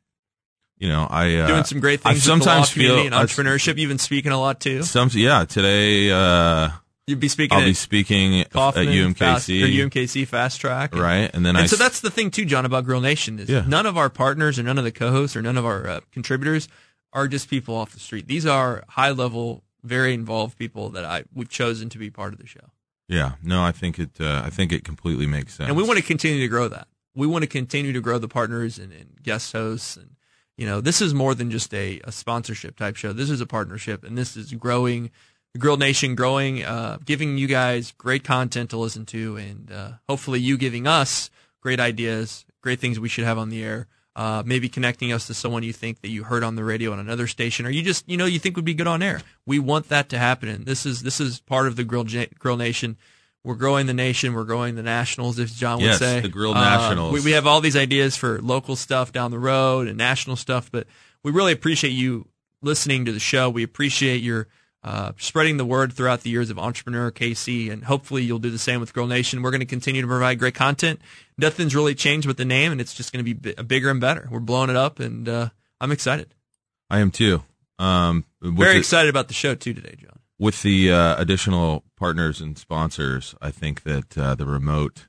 you 0.78 0.88
know, 0.88 1.06
I 1.08 1.34
uh, 1.36 1.46
doing 1.46 1.64
some 1.64 1.80
great 1.80 2.00
I 2.04 2.12
things 2.12 2.26
law 2.28 2.34
sometimes 2.38 2.72
community 2.72 3.08
feel 3.08 3.14
and 3.18 3.28
entrepreneurship. 3.28 3.78
You've 3.78 3.88
been 3.88 3.98
speaking 3.98 4.32
a 4.32 4.40
lot 4.40 4.60
too. 4.60 4.82
Some 4.82 5.10
yeah. 5.12 5.44
Today, 5.44 6.10
uh, 6.10 6.70
You'd 7.08 7.18
be 7.18 7.28
speaking 7.28 7.56
I'll 7.56 7.62
at 7.62 7.66
be 7.66 7.74
speaking 7.74 8.44
Kauffman, 8.50 8.86
at 8.88 8.94
UMKC, 8.94 9.16
Fast, 9.16 9.48
or 9.50 9.52
UMKC 9.52 10.26
Fast 10.26 10.60
Track, 10.60 10.92
and- 10.92 11.00
right? 11.02 11.30
And 11.34 11.44
then 11.44 11.56
I 11.56 11.62
And 11.62 11.70
so 11.70 11.74
that's 11.76 11.98
the 12.00 12.10
thing 12.10 12.30
too, 12.30 12.44
John, 12.44 12.64
about 12.64 12.84
Grill 12.84 13.00
Nation 13.00 13.40
is 13.40 13.48
Yeah. 13.48 13.64
none 13.66 13.86
of 13.86 13.96
our 13.98 14.08
partners 14.08 14.56
or 14.58 14.62
none 14.62 14.78
of 14.78 14.84
the 14.84 14.92
co-hosts 14.92 15.34
or 15.36 15.42
none 15.42 15.58
of 15.58 15.66
our 15.66 15.86
uh, 15.88 16.00
contributors 16.12 16.68
are 17.12 17.26
just 17.26 17.50
people 17.50 17.74
off 17.74 17.92
the 17.92 17.98
street. 18.00 18.28
These 18.28 18.46
are 18.46 18.84
high 18.88 19.10
level, 19.10 19.64
very 19.82 20.14
involved 20.14 20.58
people 20.58 20.90
that 20.90 21.04
I 21.04 21.24
we've 21.34 21.48
chosen 21.48 21.88
to 21.90 21.98
be 21.98 22.10
part 22.10 22.32
of 22.32 22.38
the 22.38 22.46
show, 22.46 22.70
yeah. 23.08 23.32
No, 23.42 23.62
I 23.62 23.72
think 23.72 23.98
it. 23.98 24.20
Uh, 24.20 24.42
I 24.44 24.50
think 24.50 24.72
it 24.72 24.84
completely 24.84 25.26
makes 25.26 25.54
sense. 25.54 25.68
and 25.68 25.76
we 25.76 25.82
want 25.82 25.98
to 25.98 26.04
continue 26.04 26.40
to 26.40 26.48
grow 26.48 26.68
that. 26.68 26.88
We 27.14 27.26
want 27.26 27.42
to 27.42 27.48
continue 27.48 27.92
to 27.92 28.00
grow 28.00 28.18
the 28.18 28.28
partners 28.28 28.78
and, 28.78 28.92
and 28.92 29.22
guest 29.22 29.52
hosts, 29.52 29.96
and 29.96 30.16
you 30.56 30.66
know, 30.66 30.80
this 30.80 31.00
is 31.00 31.12
more 31.12 31.34
than 31.34 31.50
just 31.50 31.72
a, 31.74 32.00
a 32.04 32.12
sponsorship 32.12 32.76
type 32.76 32.96
show. 32.96 33.12
This 33.12 33.30
is 33.30 33.40
a 33.40 33.46
partnership, 33.46 34.04
and 34.04 34.16
this 34.16 34.36
is 34.36 34.52
growing. 34.54 35.10
The 35.52 35.58
Grill 35.58 35.76
Nation 35.76 36.14
growing, 36.14 36.64
uh, 36.64 36.96
giving 37.04 37.36
you 37.36 37.46
guys 37.46 37.92
great 37.98 38.24
content 38.24 38.70
to 38.70 38.78
listen 38.78 39.04
to, 39.06 39.36
and 39.36 39.70
uh, 39.70 39.90
hopefully 40.08 40.40
you 40.40 40.56
giving 40.56 40.86
us 40.86 41.28
great 41.60 41.78
ideas, 41.78 42.46
great 42.62 42.80
things 42.80 42.98
we 42.98 43.10
should 43.10 43.24
have 43.24 43.36
on 43.36 43.50
the 43.50 43.62
air. 43.62 43.86
Uh, 44.14 44.42
maybe 44.44 44.68
connecting 44.68 45.10
us 45.10 45.26
to 45.26 45.32
someone 45.32 45.62
you 45.62 45.72
think 45.72 46.02
that 46.02 46.10
you 46.10 46.22
heard 46.24 46.44
on 46.44 46.54
the 46.54 46.62
radio 46.62 46.92
on 46.92 46.98
another 46.98 47.26
station, 47.26 47.64
or 47.64 47.70
you 47.70 47.82
just 47.82 48.06
you 48.06 48.18
know 48.18 48.26
you 48.26 48.38
think 48.38 48.56
would 48.56 48.64
be 48.64 48.74
good 48.74 48.86
on 48.86 49.02
air. 49.02 49.22
We 49.46 49.58
want 49.58 49.88
that 49.88 50.10
to 50.10 50.18
happen, 50.18 50.50
and 50.50 50.66
this 50.66 50.84
is 50.84 51.02
this 51.02 51.18
is 51.18 51.40
part 51.40 51.66
of 51.66 51.76
the 51.76 51.84
Grill 51.84 52.04
Grill 52.38 52.58
Nation. 52.58 52.98
We're 53.42 53.54
growing 53.54 53.86
the 53.86 53.94
nation. 53.94 54.34
We're 54.34 54.44
growing 54.44 54.74
the 54.74 54.82
nationals, 54.82 55.38
if 55.38 55.52
John 55.54 55.78
would 55.78 55.86
Yes, 55.86 55.98
say. 55.98 56.20
the 56.20 56.28
Grill 56.28 56.52
Uh, 56.54 56.60
Nationals. 56.62 57.12
we, 57.14 57.20
we 57.20 57.30
have 57.32 57.46
all 57.46 57.60
these 57.62 57.74
ideas 57.76 58.14
for 58.16 58.38
local 58.42 58.76
stuff 58.76 59.12
down 59.12 59.30
the 59.30 59.38
road 59.38 59.88
and 59.88 59.96
national 59.96 60.36
stuff, 60.36 60.70
but 60.70 60.86
we 61.24 61.32
really 61.32 61.52
appreciate 61.52 61.90
you 61.90 62.28
listening 62.60 63.06
to 63.06 63.12
the 63.12 63.18
show. 63.18 63.48
We 63.50 63.62
appreciate 63.64 64.22
your 64.22 64.46
uh, 64.84 65.12
spreading 65.16 65.56
the 65.58 65.64
word 65.64 65.92
throughout 65.92 66.22
the 66.22 66.30
years 66.30 66.50
of 66.50 66.58
Entrepreneur 66.58 67.10
KC, 67.12 67.70
and 67.70 67.84
hopefully 67.84 68.22
you'll 68.22 68.38
do 68.40 68.50
the 68.50 68.58
same 68.58 68.80
with 68.80 68.92
Grill 68.92 69.06
Nation. 69.06 69.42
We're 69.42 69.50
going 69.50 69.60
to 69.60 69.66
continue 69.66 70.02
to 70.02 70.08
provide 70.08 70.38
great 70.38 70.54
content. 70.54 71.00
Nothing's 71.38 71.74
really 71.74 71.94
changed 71.94 72.26
with 72.26 72.36
the 72.36 72.44
name, 72.44 72.72
and 72.72 72.80
it's 72.80 72.94
just 72.94 73.12
going 73.12 73.24
to 73.24 73.34
be 73.34 73.52
bi- 73.52 73.62
bigger 73.62 73.90
and 73.90 74.00
better. 74.00 74.28
We're 74.30 74.40
blowing 74.40 74.70
it 74.70 74.76
up, 74.76 74.98
and 74.98 75.28
uh, 75.28 75.48
I'm 75.80 75.92
excited. 75.92 76.34
I 76.90 76.98
am 76.98 77.10
too. 77.10 77.42
Um, 77.78 78.24
Very 78.40 78.74
the, 78.74 78.78
excited 78.78 79.08
about 79.08 79.28
the 79.28 79.34
show 79.34 79.54
too 79.54 79.72
today, 79.72 79.94
John. 80.00 80.18
with 80.38 80.62
the 80.62 80.92
uh, 80.92 81.16
additional 81.20 81.84
partners 81.96 82.40
and 82.40 82.58
sponsors. 82.58 83.34
I 83.40 83.50
think 83.50 83.84
that 83.84 84.18
uh, 84.18 84.34
the 84.34 84.46
remote, 84.46 85.06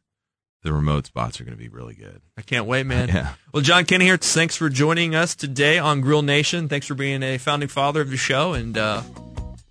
the 0.61 0.71
remote 0.71 1.07
spots 1.07 1.41
are 1.41 1.43
going 1.43 1.57
to 1.57 1.61
be 1.61 1.67
really 1.67 1.95
good. 1.95 2.21
I 2.37 2.41
can't 2.41 2.65
wait, 2.65 2.85
man. 2.85 3.09
Yeah. 3.13 3.33
Well, 3.53 3.61
John 3.63 3.85
Kennyhertz. 3.85 4.33
Thanks 4.33 4.55
for 4.55 4.69
joining 4.69 5.13
us 5.13 5.35
today 5.35 5.77
on 5.77 6.01
Grill 6.01 6.21
Nation. 6.21 6.69
Thanks 6.69 6.87
for 6.87 6.95
being 6.95 7.21
a 7.23 7.37
founding 7.37 7.69
father 7.69 8.01
of 8.01 8.09
the 8.11 8.17
show, 8.17 8.53
and 8.53 8.77
uh, 8.77 9.01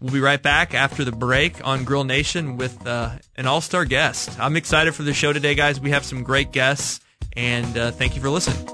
we'll 0.03 0.13
be 0.13 0.21
right 0.21 0.43
back 0.43 0.75
after 0.75 1.05
the 1.05 1.13
break 1.13 1.65
on 1.67 1.85
Grill 1.85 2.05
Nation 2.05 2.57
with 2.57 2.87
uh, 2.87 3.11
an 3.37 3.47
all-star 3.47 3.85
guest. 3.85 4.39
I'm 4.41 4.57
excited 4.57 4.95
for 4.95 5.05
the 5.05 5.15
show 5.15 5.33
today, 5.33 5.55
guys. 5.55 5.81
We 5.81 5.91
have 5.91 6.05
some 6.05 6.23
great 6.25 6.51
guests, 6.51 7.01
and 7.35 7.79
uh, 7.79 7.93
thank 7.93 8.17
you 8.17 8.21
for 8.21 8.29
listening. 8.31 8.67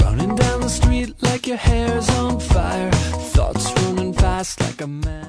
Running 0.00 0.34
down 0.36 0.60
the 0.60 0.68
street 0.68 1.22
like 1.22 1.46
your 1.46 1.58
hair's 1.58 2.08
on 2.10 2.40
fire. 2.40 2.90
Thoughts 2.90 3.72
running 3.82 4.14
fast 4.14 4.60
like 4.60 4.80
a 4.80 4.86
man. 4.86 5.25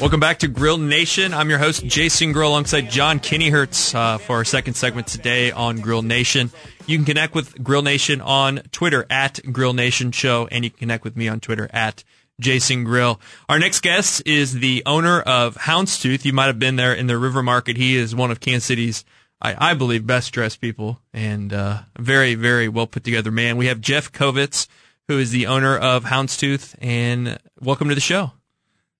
Welcome 0.00 0.18
back 0.18 0.38
to 0.38 0.48
Grill 0.48 0.78
Nation. 0.78 1.34
I'm 1.34 1.50
your 1.50 1.58
host, 1.58 1.84
Jason 1.84 2.32
Grill, 2.32 2.48
alongside 2.48 2.90
John 2.90 3.20
Kennyhertz 3.20 3.94
uh, 3.94 4.16
for 4.16 4.36
our 4.36 4.46
second 4.46 4.72
segment 4.72 5.06
today 5.06 5.50
on 5.50 5.80
Grill 5.80 6.00
Nation. 6.00 6.50
You 6.86 6.96
can 6.96 7.04
connect 7.04 7.34
with 7.34 7.62
Grill 7.62 7.82
Nation 7.82 8.22
on 8.22 8.62
Twitter 8.72 9.04
at 9.10 9.40
Grill 9.52 9.74
Nation 9.74 10.10
Show, 10.10 10.48
and 10.50 10.64
you 10.64 10.70
can 10.70 10.78
connect 10.78 11.04
with 11.04 11.18
me 11.18 11.28
on 11.28 11.38
Twitter 11.38 11.68
at 11.70 12.02
Jason 12.40 12.84
Grill. 12.84 13.20
Our 13.50 13.58
next 13.58 13.80
guest 13.80 14.22
is 14.24 14.54
the 14.54 14.82
owner 14.86 15.20
of 15.20 15.56
Houndstooth. 15.56 16.24
You 16.24 16.32
might 16.32 16.46
have 16.46 16.58
been 16.58 16.76
there 16.76 16.94
in 16.94 17.06
the 17.06 17.18
River 17.18 17.42
Market. 17.42 17.76
He 17.76 17.94
is 17.94 18.16
one 18.16 18.30
of 18.30 18.40
Kansas 18.40 18.64
City's, 18.64 19.04
I, 19.42 19.72
I 19.72 19.74
believe, 19.74 20.06
best 20.06 20.32
dressed 20.32 20.62
people 20.62 20.98
and 21.12 21.52
uh, 21.52 21.80
very, 21.98 22.36
very 22.36 22.70
well 22.70 22.86
put 22.86 23.04
together 23.04 23.30
man. 23.30 23.58
We 23.58 23.66
have 23.66 23.82
Jeff 23.82 24.10
Kovitz, 24.10 24.66
who 25.08 25.18
is 25.18 25.30
the 25.30 25.46
owner 25.46 25.76
of 25.76 26.04
Houndstooth, 26.04 26.74
and 26.80 27.38
welcome 27.60 27.90
to 27.90 27.94
the 27.94 28.00
show. 28.00 28.32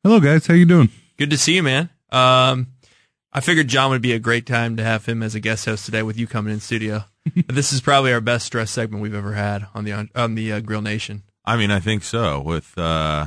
Hello, 0.03 0.19
guys. 0.19 0.47
How 0.47 0.55
you 0.55 0.65
doing? 0.65 0.89
Good 1.19 1.29
to 1.29 1.37
see 1.37 1.57
you, 1.57 1.63
man. 1.63 1.91
Um, 2.11 2.69
I 3.35 3.41
figured 3.41 3.69
John 3.69 3.91
would 3.91 4.01
be 4.01 4.13
a 4.13 4.19
great 4.19 4.47
time 4.47 4.79
to 4.79 4.83
have 4.83 5.05
him 5.05 5.23
as 5.23 5.35
a 5.35 5.41
guest 5.41 5.67
host 5.67 5.85
today 5.85 6.03
with 6.03 6.19
you 6.19 6.27
coming 6.27 6.55
in 6.55 6.61
studio. 6.61 7.05
this 7.49 7.71
is 7.71 7.83
probably 7.83 8.11
our 8.11 8.23
best 8.23 8.47
stress 8.47 8.71
segment 8.71 9.03
we've 9.03 9.15
ever 9.15 9.35
had 9.35 9.67
on 9.75 9.85
the 9.85 10.09
on 10.15 10.37
the 10.37 10.55
uh, 10.55 10.61
Grill 10.61 10.81
Nation. 10.81 11.23
I 11.45 11.59
mean, 11.59 11.71
I 11.71 11.81
think 11.81 12.03
so. 12.03 12.41
With 12.41 12.79
uh, 12.79 13.27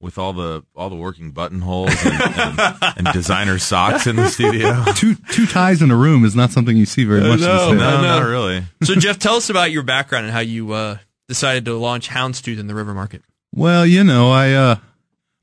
with 0.00 0.16
all 0.16 0.32
the 0.32 0.64
all 0.74 0.88
the 0.88 0.96
working 0.96 1.32
buttonholes 1.32 1.94
and, 2.06 2.22
and, 2.38 2.76
and 2.96 3.06
designer 3.12 3.58
socks 3.58 4.06
in 4.06 4.16
the 4.16 4.28
studio. 4.28 4.82
Two 4.94 5.16
two 5.30 5.44
ties 5.44 5.82
in 5.82 5.90
a 5.90 5.96
room 5.96 6.24
is 6.24 6.34
not 6.34 6.52
something 6.52 6.74
you 6.74 6.86
see 6.86 7.04
very 7.04 7.20
much. 7.20 7.40
these 7.40 7.46
know. 7.46 7.74
No, 7.74 8.00
no. 8.00 8.02
not 8.02 8.24
really. 8.24 8.64
So, 8.82 8.94
Jeff, 8.94 9.18
tell 9.18 9.34
us 9.34 9.50
about 9.50 9.70
your 9.70 9.82
background 9.82 10.24
and 10.24 10.32
how 10.32 10.40
you 10.40 10.72
uh, 10.72 10.96
decided 11.28 11.66
to 11.66 11.74
launch 11.74 12.08
Houndstooth 12.08 12.58
in 12.58 12.66
the 12.66 12.74
River 12.74 12.94
Market. 12.94 13.22
Well, 13.54 13.84
you 13.84 14.02
know, 14.02 14.32
I 14.32 14.52
uh 14.52 14.76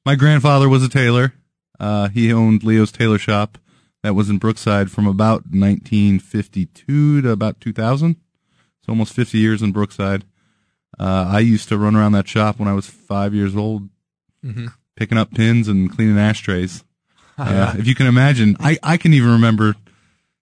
my 0.05 0.15
grandfather 0.15 0.67
was 0.69 0.83
a 0.83 0.89
tailor. 0.89 1.33
Uh 1.79 2.09
he 2.09 2.31
owned 2.33 2.63
Leo's 2.63 2.91
Tailor 2.91 3.17
Shop 3.17 3.57
that 4.03 4.15
was 4.15 4.29
in 4.29 4.37
Brookside 4.37 4.89
from 4.91 5.05
about 5.07 5.43
1952 5.51 7.21
to 7.21 7.29
about 7.31 7.59
2000. 7.61 8.15
So 8.15 8.89
almost 8.89 9.13
50 9.13 9.37
years 9.37 9.61
in 9.61 9.71
Brookside. 9.71 10.25
Uh 10.99 11.25
I 11.29 11.39
used 11.39 11.69
to 11.69 11.77
run 11.77 11.95
around 11.95 12.13
that 12.13 12.27
shop 12.27 12.59
when 12.59 12.67
I 12.67 12.73
was 12.73 12.87
5 12.87 13.33
years 13.33 13.55
old 13.55 13.89
picking 14.95 15.17
up 15.17 15.33
pins 15.33 15.67
and 15.67 15.91
cleaning 15.93 16.17
ashtrays. 16.19 16.83
Uh, 17.41 17.73
if 17.77 17.87
you 17.87 17.95
can 17.95 18.05
imagine, 18.05 18.57
I 18.59 18.77
I 18.83 18.97
can 18.97 19.13
even 19.13 19.31
remember 19.31 19.75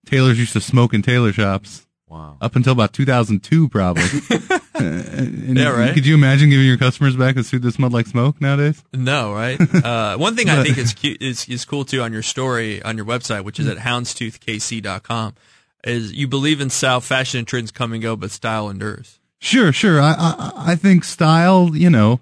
tailors 0.08 0.40
used 0.40 0.54
to 0.54 0.60
smoke 0.62 0.96
in 0.96 1.04
tailor 1.04 1.32
shops 1.32 1.86
Wow. 2.08 2.38
up 2.42 2.56
until 2.56 2.72
about 2.74 2.92
2002 2.94 3.70
probably. 3.70 4.04
Yeah, 4.80 5.70
right. 5.70 5.94
Could 5.94 6.06
you 6.06 6.14
imagine 6.16 6.50
giving 6.50 6.66
your 6.66 6.78
customers 6.78 7.16
back 7.16 7.36
a 7.38 7.44
suit 7.44 7.62
that 7.64 7.72
smelled 7.74 7.94
like 7.94 8.08
smoke 8.08 8.40
nowadays? 8.42 8.84
No, 8.94 9.34
right? 9.34 9.58
Uh, 9.84 10.18
one 10.18 10.36
thing 10.36 10.50
I 10.50 10.64
think 10.64 10.78
is 10.78 10.94
cute 10.94 11.22
is 11.22 11.48
is 11.50 11.66
cool 11.66 11.86
too 11.86 12.02
on 12.02 12.12
your 12.14 12.22
story 12.24 12.82
on 12.84 12.98
your 12.98 13.06
website, 13.06 13.44
which 13.44 13.60
is 13.60 13.68
at 13.68 13.78
houndstoothkc.com, 13.78 15.36
is 15.84 16.14
you 16.14 16.28
believe 16.28 16.62
in 16.62 16.70
style, 16.70 17.02
fashion 17.02 17.40
and 17.40 17.48
trends 17.48 17.72
come 17.72 17.94
and 17.94 18.02
go, 18.02 18.16
but 18.16 18.32
style 18.32 18.70
endures. 18.70 19.20
Sure, 19.40 19.72
sure. 19.72 20.02
I, 20.02 20.14
I, 20.18 20.52
I 20.72 20.76
think 20.76 21.04
style, 21.04 21.72
you 21.76 21.90
know, 21.90 22.20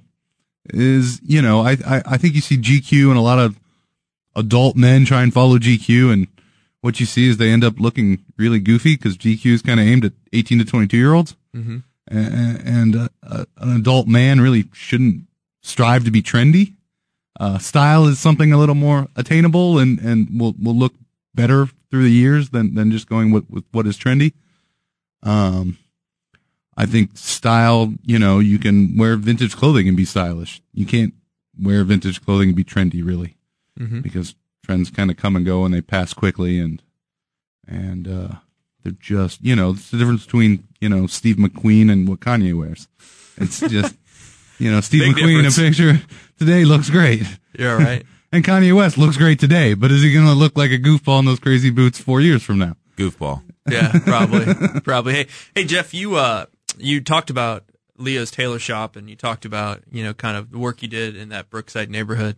is, 0.74 1.22
you 1.24 1.42
know, 1.42 1.62
I, 1.62 1.72
I, 1.86 2.04
I 2.06 2.18
think 2.18 2.36
you 2.36 2.42
see 2.42 2.58
GQ 2.58 3.10
and 3.10 3.18
a 3.18 3.22
lot 3.22 3.40
of 3.40 3.58
adult 4.36 4.76
men 4.76 5.06
try 5.06 5.24
and 5.24 5.34
follow 5.34 5.58
GQ 5.58 6.12
and 6.12 6.28
what 6.82 7.00
you 7.00 7.06
see 7.06 7.28
is 7.30 7.38
they 7.38 7.50
end 7.52 7.64
up 7.64 7.80
looking 7.80 8.24
really 8.38 8.60
goofy 8.60 8.96
because 8.96 9.18
GQ 9.18 9.46
is 9.54 9.62
kind 9.62 9.80
of 9.80 9.88
aimed 9.88 10.06
at 10.06 10.12
18 10.34 10.60
to 10.60 10.66
22 10.66 10.98
year 10.98 11.14
olds. 11.14 11.36
Mhm. 11.56 11.84
And, 12.08 12.62
and 12.68 12.96
uh, 12.96 13.08
uh, 13.24 13.46
an 13.58 13.76
adult 13.78 14.08
man 14.08 14.40
really 14.40 14.66
shouldn't 14.74 15.24
strive 15.62 16.04
to 16.06 16.12
be 16.12 16.22
trendy. 16.22 16.74
Uh, 17.40 17.58
style 17.58 18.06
is 18.06 18.20
something 18.20 18.54
a 18.54 18.58
little 18.58 18.76
more 18.76 19.08
attainable 19.16 19.80
and, 19.80 20.00
and 20.00 20.40
will, 20.40 20.54
will 20.62 20.76
look 20.76 20.94
better 21.34 21.68
through 21.90 22.04
the 22.04 22.12
years 22.12 22.50
than, 22.52 22.76
than 22.76 22.92
just 22.92 23.10
going 23.10 23.32
with, 23.32 23.50
with 23.50 23.64
what 23.72 23.88
is 23.88 23.98
trendy. 23.98 24.34
Um, 25.24 25.78
I 26.78 26.86
think 26.86 27.18
style, 27.18 27.94
you 28.06 28.20
know, 28.20 28.40
you 28.40 28.60
can 28.60 28.96
wear 28.98 29.16
vintage 29.16 29.56
clothing 29.56 29.88
and 29.88 29.98
be 29.98 30.06
stylish. 30.06 30.62
You 30.74 30.86
can't 30.86 31.14
wear 31.60 31.84
vintage 31.84 32.24
clothing 32.24 32.50
and 32.50 32.56
be 32.56 32.64
trendy, 32.66 33.04
really, 33.06 33.36
Mhm. 33.80 34.02
because 34.04 34.36
trends 34.64 34.90
kind 34.92 35.10
of 35.10 35.18
come 35.18 35.36
and 35.36 35.46
go 35.46 35.64
and 35.66 35.74
they 35.74 35.82
pass 35.82 36.14
quickly, 36.14 36.60
and 36.60 36.82
and 37.68 38.08
uh, 38.08 38.30
they're 38.86 38.94
just, 38.94 39.44
you 39.44 39.56
know, 39.56 39.72
it's 39.72 39.90
the 39.90 39.98
difference 39.98 40.26
between 40.26 40.68
you 40.80 40.88
know 40.88 41.08
Steve 41.08 41.38
McQueen 41.38 41.92
and 41.92 42.08
what 42.08 42.20
Kanye 42.20 42.54
wears. 42.54 42.88
It's 43.38 43.60
just, 43.60 43.96
you 44.60 44.72
know, 44.72 44.80
Steve 44.80 45.02
Big 45.02 45.16
McQueen 45.16 45.44
difference. 45.44 45.58
in 45.58 45.64
a 45.64 45.68
picture 45.68 46.08
today 46.38 46.64
looks 46.66 46.90
great, 46.90 47.24
You're 47.58 47.78
right. 47.78 48.06
and 48.32 48.46
Kanye 48.46 48.74
West 48.76 48.98
looks 48.98 49.18
great 49.18 49.40
today, 49.40 49.74
but 49.74 49.92
is 49.92 50.04
he 50.04 50.14
going 50.14 50.28
to 50.28 50.34
look 50.34 50.56
like 50.56 50.72
a 50.72 50.78
goofball 50.78 51.20
in 51.20 51.26
those 51.26 51.40
crazy 51.40 51.72
boots 51.72 52.00
four 52.00 52.22
years 52.22 52.44
from 52.44 52.60
now? 52.60 52.76
Goofball. 52.96 53.42
yeah, 53.68 53.92
probably, 54.06 54.80
probably. 54.84 55.14
Hey, 55.14 55.28
hey, 55.56 55.66
Jeff, 55.66 55.94
you 55.94 56.16
uh, 56.16 56.46
you 56.78 57.02
talked 57.02 57.32
about 57.32 57.64
Leo's 57.98 58.30
Tailor 58.30 58.60
Shop, 58.60 58.96
and 58.96 59.10
you 59.10 59.16
talked 59.16 59.46
about 59.46 59.82
you 59.92 60.04
know 60.04 60.14
kind 60.14 60.38
of 60.38 60.52
the 60.52 60.60
work 60.60 60.84
you 60.84 60.88
did 60.88 61.16
in 61.16 61.30
that 61.30 61.50
Brookside 61.50 61.90
neighborhood. 61.90 62.38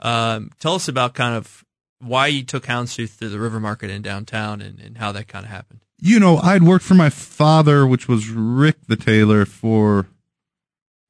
Um, 0.00 0.50
tell 0.58 0.74
us 0.74 0.88
about 0.88 1.14
kind 1.14 1.36
of 1.36 1.64
why 2.00 2.26
you 2.26 2.42
took 2.42 2.64
Houndstooth 2.64 3.18
to 3.20 3.28
the 3.28 3.38
River 3.38 3.60
Market 3.60 3.90
in 3.90 4.02
downtown, 4.02 4.60
and, 4.60 4.80
and 4.80 4.98
how 4.98 5.12
that 5.12 5.28
kind 5.28 5.44
of 5.44 5.52
happened. 5.52 5.83
You 6.04 6.20
know, 6.20 6.36
I'd 6.36 6.62
worked 6.62 6.84
for 6.84 6.92
my 6.92 7.08
father, 7.08 7.86
which 7.86 8.08
was 8.08 8.28
Rick 8.28 8.76
the 8.88 8.96
tailor, 8.96 9.46
for 9.46 10.06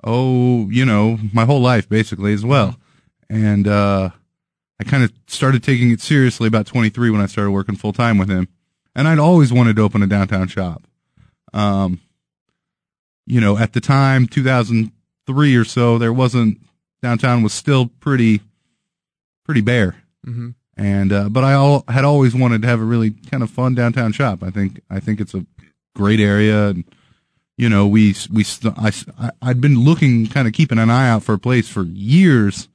oh, 0.05 0.71
you 0.71 0.85
know, 0.87 1.19
my 1.33 1.45
whole 1.45 1.61
life 1.61 1.89
basically 1.89 2.33
as 2.33 2.45
well. 2.45 2.77
And 3.29 3.67
uh 3.67 4.11
I 4.81 4.85
kind 4.85 5.03
of 5.03 5.13
started 5.27 5.65
taking 5.65 5.91
it 5.91 6.01
seriously 6.01 6.47
about 6.47 6.67
23 6.67 7.11
when 7.11 7.21
I 7.21 7.27
started 7.27 7.51
working 7.51 7.75
full 7.75 7.93
time 7.93 8.19
with 8.19 8.29
him. 8.29 8.47
And 8.95 9.09
I'd 9.09 9.19
always 9.19 9.53
wanted 9.53 9.75
to 9.77 9.83
open 9.83 10.03
a 10.03 10.07
downtown 10.07 10.47
shop. 10.47 10.85
Um 11.53 12.01
you 13.27 13.41
know, 13.41 13.59
at 13.59 13.73
the 13.73 13.81
time 13.81 14.29
2003 14.29 15.57
or 15.57 15.65
so, 15.65 15.99
there 15.99 16.13
wasn't 16.13 16.61
downtown 17.03 17.43
was 17.43 17.53
still 17.53 17.87
pretty 17.87 18.43
pretty 19.45 19.61
bare 19.61 19.97
Mm-hmm. 20.27 20.51
And 20.77 21.13
uh, 21.13 21.29
but 21.29 21.45
I 21.45 21.55
all, 21.55 21.85
had 21.89 22.05
always 22.05 22.35
wanted 22.35 22.63
to 22.63 22.69
have 22.69 22.81
a 22.81 22.85
really 22.85 23.11
kind 23.11 23.43
of 23.43 23.51
fun 23.51 23.75
downtown 23.75 24.13
shop. 24.13 24.43
I 24.43 24.51
think 24.51 24.81
I 24.91 25.01
think 25.01 25.21
it's 25.21 25.35
a 25.35 25.45
great 25.95 26.21
area, 26.21 26.69
and 26.71 26.85
you 27.57 27.69
know 27.69 27.87
we 27.87 28.15
we 28.33 28.43
st- 28.45 28.75
I 28.77 28.93
I'd 29.43 29.61
been 29.61 29.81
looking 29.85 30.27
kind 30.27 30.47
of 30.49 30.55
keeping 30.55 30.79
an 30.79 30.91
eye 30.91 31.09
out 31.09 31.23
for 31.23 31.35
a 31.35 31.39
place 31.39 31.69
for 31.69 31.83
years, 31.85 32.69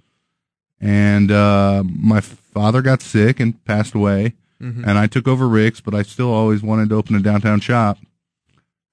and 0.80 1.32
uh, 1.32 1.84
my 1.86 2.22
father 2.22 2.82
got 2.82 3.02
sick 3.02 3.40
and 3.40 3.64
passed 3.66 3.94
away, 3.94 4.34
Mhm. 4.62 4.86
and 4.88 4.98
I 4.98 5.08
took 5.08 5.28
over 5.28 5.48
Rick's, 5.48 5.82
but 5.82 5.94
I 5.94 6.02
still 6.04 6.32
always 6.32 6.62
wanted 6.62 6.90
to 6.90 6.96
open 6.96 7.16
a 7.16 7.20
downtown 7.22 7.60
shop, 7.60 7.98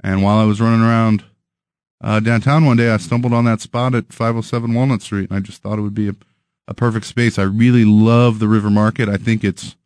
and 0.02 0.22
while 0.22 0.38
I 0.38 0.44
was 0.44 0.60
running 0.60 0.82
around. 0.82 1.24
Uh, 1.98 2.20
downtown 2.20 2.66
one 2.66 2.76
day, 2.76 2.90
I 2.90 2.98
stumbled 2.98 3.32
on 3.32 3.46
that 3.46 3.62
spot 3.62 3.94
at 3.94 4.12
507 4.12 4.74
Walnut 4.74 5.00
Street, 5.00 5.30
and 5.30 5.36
I 5.38 5.40
just 5.40 5.62
thought 5.62 5.78
it 5.78 5.82
would 5.82 5.94
be 5.94 6.08
a 6.10 6.14
a 6.68 6.74
perfect 6.74 7.06
space. 7.06 7.38
I 7.38 7.44
really 7.44 7.84
love 7.84 8.38
the 8.38 8.48
River 8.48 8.70
Market. 8.70 9.08
I 9.08 9.16
think 9.16 9.44
it's 9.44 9.76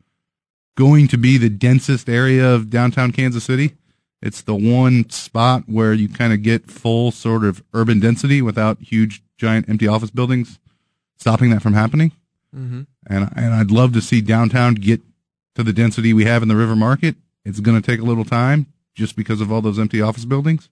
going 0.76 1.08
to 1.08 1.18
be 1.18 1.36
the 1.36 1.50
densest 1.50 2.08
area 2.08 2.54
of 2.54 2.70
downtown 2.70 3.12
Kansas 3.12 3.44
City. 3.44 3.76
It's 4.22 4.42
the 4.42 4.54
one 4.54 5.08
spot 5.10 5.64
where 5.66 5.92
you 5.92 6.08
kind 6.08 6.32
of 6.32 6.42
get 6.42 6.70
full 6.70 7.10
sort 7.10 7.44
of 7.44 7.62
urban 7.72 8.00
density 8.00 8.42
without 8.42 8.80
huge, 8.80 9.22
giant, 9.36 9.68
empty 9.68 9.88
office 9.88 10.10
buildings 10.10 10.58
stopping 11.16 11.50
that 11.50 11.62
from 11.62 11.74
happening. 11.74 12.12
Mm-hmm. 12.54 12.82
And 13.08 13.30
and 13.36 13.54
I'd 13.54 13.70
love 13.70 13.92
to 13.92 14.00
see 14.00 14.20
downtown 14.20 14.74
get 14.74 15.00
to 15.54 15.62
the 15.62 15.72
density 15.72 16.12
we 16.12 16.24
have 16.24 16.42
in 16.42 16.48
the 16.48 16.56
River 16.56 16.76
Market. 16.76 17.16
It's 17.44 17.60
going 17.60 17.80
to 17.80 17.86
take 17.86 18.00
a 18.00 18.04
little 18.04 18.24
time 18.24 18.66
just 18.94 19.16
because 19.16 19.40
of 19.40 19.52
all 19.52 19.62
those 19.62 19.78
empty 19.78 20.00
office 20.00 20.24
buildings. 20.24 20.68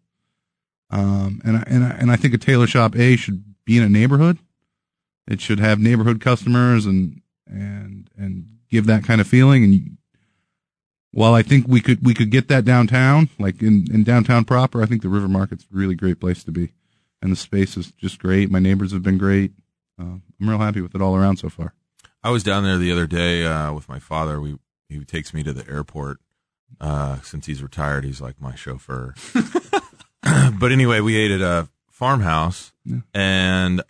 Um, 0.91 1.41
and 1.45 1.59
I, 1.59 1.65
and 1.67 1.85
I, 1.85 1.91
and 1.91 2.11
I 2.11 2.17
think 2.17 2.35
a 2.35 2.39
tailor 2.39 2.67
shop 2.67 2.97
A 2.97 3.17
should 3.17 3.45
be 3.65 3.77
in 3.77 3.83
a 3.83 3.89
neighborhood. 3.89 4.39
It 5.29 5.41
should 5.41 5.61
have 5.61 5.79
neighborhood 5.79 6.21
customers 6.21 6.87
and 6.87 7.21
and 7.47 8.09
and 8.17 8.47
give 8.71 8.87
that 8.87 9.05
kind 9.05 9.21
of 9.21 9.27
feeling. 9.27 9.63
And 9.65 9.75
you, 9.75 9.83
while 11.13 11.35
I 11.35 11.43
think 11.43 11.67
we 11.69 11.81
could 11.81 12.05
we 12.05 12.15
could 12.15 12.31
get 12.31 12.49
that 12.49 12.65
downtown, 12.65 13.29
like 13.39 13.63
in 13.63 13.87
in 13.93 14.05
downtown 14.05 14.45
proper, 14.45 14.83
I 14.83 14.87
think 14.87 15.03
the 15.03 15.09
River 15.09 15.29
Market's 15.29 15.65
a 15.65 15.77
really 15.77 15.95
great 15.95 16.19
place 16.21 16.43
to 16.45 16.51
be, 16.51 16.73
and 17.23 17.31
the 17.33 17.37
space 17.37 17.77
is 17.77 17.93
just 17.93 18.19
great. 18.19 18.51
My 18.51 18.59
neighbors 18.59 18.93
have 18.93 19.03
been 19.03 19.19
great. 19.19 19.53
Uh, 20.01 20.19
I'm 20.41 20.49
real 20.49 20.59
happy 20.59 20.81
with 20.81 20.95
it 20.95 21.03
all 21.03 21.17
around 21.17 21.39
so 21.39 21.49
far. 21.49 21.75
I 22.23 22.31
was 22.31 22.43
down 22.43 22.65
there 22.65 22.79
the 22.79 22.93
other 22.93 23.07
day 23.07 23.45
uh, 23.45 23.73
with 23.73 23.89
my 23.89 23.99
father. 23.99 24.41
We 24.41 24.59
he 24.89 25.05
takes 25.05 25.35
me 25.35 25.43
to 25.43 25.53
the 25.53 25.69
airport 25.71 26.19
uh, 26.81 27.21
since 27.21 27.47
he's 27.47 27.63
retired. 27.63 28.05
He's 28.05 28.21
like 28.21 28.41
my 28.41 28.55
chauffeur. 28.55 29.15
but 30.59 30.73
anyway, 30.73 31.01
we 31.01 31.17
ate 31.17 31.31
at 31.31 31.41
a 31.41 31.69
farmhouse, 31.91 32.73
Yeah. 32.85 32.99
and 33.15 33.83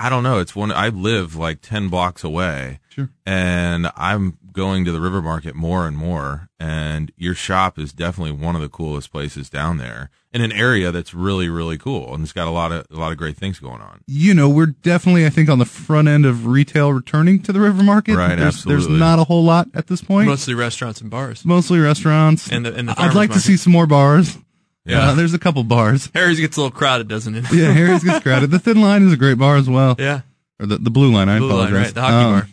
I 0.00 0.08
don't 0.08 0.22
know. 0.22 0.38
It's 0.38 0.56
one 0.56 0.72
I 0.72 0.88
live 0.88 1.36
like 1.36 1.60
ten 1.60 1.88
blocks 1.88 2.24
away, 2.24 2.80
Sure. 2.88 3.10
and 3.26 3.90
I'm 3.96 4.38
going 4.52 4.84
to 4.86 4.92
the 4.92 5.00
river 5.00 5.20
market 5.22 5.54
more 5.54 5.86
and 5.86 5.96
more. 5.96 6.48
And 6.58 7.12
your 7.16 7.34
shop 7.34 7.78
is 7.78 7.92
definitely 7.92 8.32
one 8.32 8.54
of 8.56 8.62
the 8.62 8.68
coolest 8.68 9.12
places 9.12 9.48
down 9.50 9.76
there 9.78 10.10
in 10.32 10.40
an 10.42 10.52
area 10.52 10.90
that's 10.92 11.12
really 11.14 11.48
really 11.48 11.76
cool, 11.78 12.14
and 12.14 12.22
it's 12.22 12.32
got 12.32 12.46
a 12.48 12.50
lot 12.50 12.72
of 12.72 12.86
a 12.90 12.96
lot 12.96 13.12
of 13.12 13.18
great 13.18 13.36
things 13.36 13.58
going 13.58 13.80
on. 13.80 14.00
you 14.06 14.32
know, 14.34 14.48
we're 14.48 14.66
definitely, 14.66 15.26
I 15.26 15.30
think, 15.30 15.48
on 15.50 15.58
the 15.58 15.64
front 15.66 16.08
end 16.08 16.24
of 16.24 16.46
retail 16.46 16.92
returning 16.92 17.42
to 17.42 17.52
the 17.52 17.60
River 17.60 17.82
Market. 17.82 18.16
Right, 18.16 18.36
there's, 18.36 18.54
absolutely. 18.56 18.86
There's 18.88 19.00
not 19.00 19.18
a 19.18 19.24
whole 19.24 19.44
lot 19.44 19.68
at 19.74 19.86
this 19.88 20.00
point. 20.02 20.28
Mostly 20.28 20.54
restaurants 20.54 21.00
and 21.00 21.10
bars. 21.10 21.44
Mostly 21.44 21.78
restaurants. 21.78 22.50
And 22.50 22.64
the- 22.66 22.74
and 22.74 22.88
the 22.88 22.92
I'd 22.92 22.96
farmers 22.96 23.14
like 23.16 23.30
to 23.32 23.40
see 23.40 23.56
some 23.56 23.72
more 23.72 23.86
bars. 23.86 24.38
Yeah. 24.84 25.10
Uh, 25.10 25.14
there's 25.14 25.34
a 25.34 25.38
couple 25.38 25.62
bars. 25.64 26.10
Harry's 26.14 26.40
gets 26.40 26.56
a 26.56 26.60
little 26.62 26.76
crowded, 26.76 27.06
doesn't 27.08 27.34
it? 27.34 27.44
Yeah, 27.52 27.72
Harry's 27.72 28.02
gets 28.04 28.20
crowded. 28.22 28.50
The 28.50 28.58
Thin 28.58 28.80
Line 28.80 29.06
is 29.06 29.12
a 29.12 29.16
great 29.16 29.38
bar 29.38 29.56
as 29.56 29.68
well. 29.68 29.94
yeah. 29.98 30.22
Or 30.58 30.66
the, 30.66 30.76
the 30.78 30.90
Blue 30.90 31.12
Line, 31.12 31.28
I 31.28 31.38
Blue 31.38 31.48
Line, 31.48 31.68
apologize. 31.68 31.86
right, 31.86 31.94
the 31.94 32.00
hockey 32.00 32.14
Um, 32.14 32.32
bar. 32.32 32.48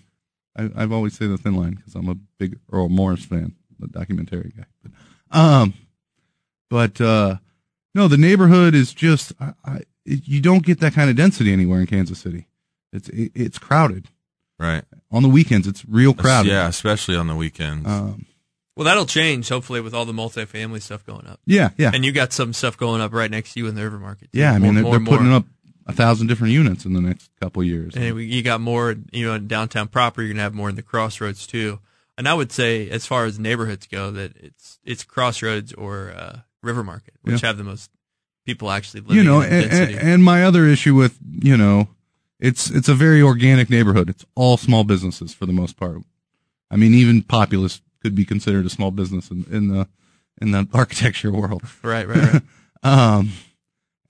I, 0.78 0.84
I've 0.84 0.92
always 0.92 1.14
say 1.18 1.28
the 1.28 1.38
Thin 1.38 1.56
Line 1.56 1.72
because 1.76 1.94
I'm 1.96 2.10
a 2.10 2.16
big 2.40 2.58
Errol 2.72 2.90
Morris 2.90 3.26
fan, 3.26 3.54
the 3.80 3.88
documentary 3.88 4.54
guy. 4.58 4.64
But, 4.84 5.38
um, 5.38 5.74
but 6.70 7.00
uh, 7.02 7.36
no, 7.96 8.08
the 8.08 8.18
neighborhood 8.18 8.76
is 8.76 8.94
just 8.94 9.34
I, 9.40 9.54
I, 9.66 9.76
it, 10.06 10.26
you 10.28 10.42
don't 10.42 10.66
get 10.66 10.80
that 10.80 10.94
kind 10.94 11.10
of 11.10 11.16
density 11.16 11.52
anywhere 11.54 11.80
in 11.82 11.88
Kansas 11.88 12.20
City. 12.20 12.48
It's 12.94 13.10
it, 13.10 13.32
it's 13.36 13.58
crowded, 13.60 14.08
Right. 14.60 14.84
On 15.12 15.22
the 15.22 15.30
weekends, 15.30 15.68
it's 15.68 15.86
real 15.86 16.14
crowded. 16.14 16.50
Yeah, 16.50 16.68
especially 16.68 17.16
on 17.16 17.28
the 17.28 17.36
weekends. 17.36 17.88
Um, 17.88 18.26
Well, 18.78 18.86
that'll 18.86 19.06
change 19.08 19.50
hopefully 19.50 19.82
with 19.82 19.94
all 19.94 20.06
the 20.06 20.14
multifamily 20.14 20.82
stuff 20.82 21.06
going 21.06 21.28
up. 21.28 21.40
yeah, 21.46 21.72
yeah, 21.78 21.92
And 21.94 22.06
you 22.06 22.12
got 22.12 22.32
some 22.32 22.54
stuff 22.54 22.78
going 22.78 23.02
up 23.02 23.12
right 23.14 23.30
next 23.32 23.54
to 23.54 23.60
you 23.60 23.68
in 23.68 23.76
the 23.76 23.84
River 23.84 23.98
Market. 24.00 24.32
too. 24.32 24.38
yeah. 24.40 24.54
I 24.54 24.60
mean, 24.60 24.76
More- 24.76 24.84
they're, 24.84 24.92
they're 24.92 25.00
more. 25.00 25.18
putting 25.18 25.34
up 25.34 25.46
a 25.88 25.94
thousand 25.94 26.28
different 26.28 26.54
units 26.54 26.86
in 26.86 26.94
the 26.94 27.02
next 27.02 27.30
couple 27.42 27.62
of 27.64 27.68
years. 27.68 27.96
And 27.96 28.16
we, 28.16 28.26
you 28.26 28.44
got 28.44 28.62
more, 28.62 28.96
you 29.12 29.26
know, 29.26 29.34
in 29.34 29.48
downtown 29.48 29.88
proper. 29.88 30.22
You're 30.22 30.34
gonna 30.34 30.44
have 30.44 30.54
more 30.54 30.70
in 30.70 30.76
the 30.76 30.82
crossroads 30.84 31.48
too. 31.48 31.80
And 32.18 32.28
I 32.28 32.34
would 32.34 32.52
say, 32.52 32.90
as 32.90 33.06
far 33.06 33.26
as 33.26 33.38
neighborhoods 33.40 33.88
go, 33.88 34.12
that 34.12 34.34
it's 34.38 34.80
it's 34.84 35.04
crossroads 35.04 35.72
or 35.74 36.12
uh, 36.12 36.40
River 36.62 36.84
Market, 36.84 37.14
which 37.22 37.42
Yeah. 37.42 37.48
have 37.50 37.58
the 37.58 37.64
most 37.64 37.90
people 38.46 38.70
actually 38.70 39.02
living. 39.02 39.16
you 39.18 39.24
know, 39.24 39.42
in 39.42 39.54
and, 39.54 39.72
and, 39.72 39.96
and 39.96 40.24
my 40.24 40.44
other 40.44 40.66
issue 40.66 40.94
with 40.94 41.18
you 41.42 41.56
know, 41.58 41.88
it's 42.40 42.70
it's 42.70 42.90
a 42.90 42.94
very 42.96 43.22
organic 43.22 43.70
neighborhood. 43.70 44.10
It's 44.10 44.26
all 44.36 44.58
small 44.58 44.84
businesses 44.84 45.34
for 45.34 45.46
the 45.46 45.54
most 45.54 45.78
part. 45.78 46.02
I 46.70 46.76
mean, 46.76 46.94
even 46.94 47.22
Populous 47.24 47.82
could 48.02 48.16
be 48.16 48.26
considered 48.26 48.66
a 48.66 48.70
small 48.70 48.92
business 48.92 49.30
in, 49.32 49.46
in 49.52 49.68
the 49.70 49.88
in 50.42 50.52
the 50.52 50.68
architecture 50.74 51.32
world. 51.32 51.64
right, 51.84 52.08
right, 52.08 52.34
right. 52.34 52.42
Um, 52.84 53.32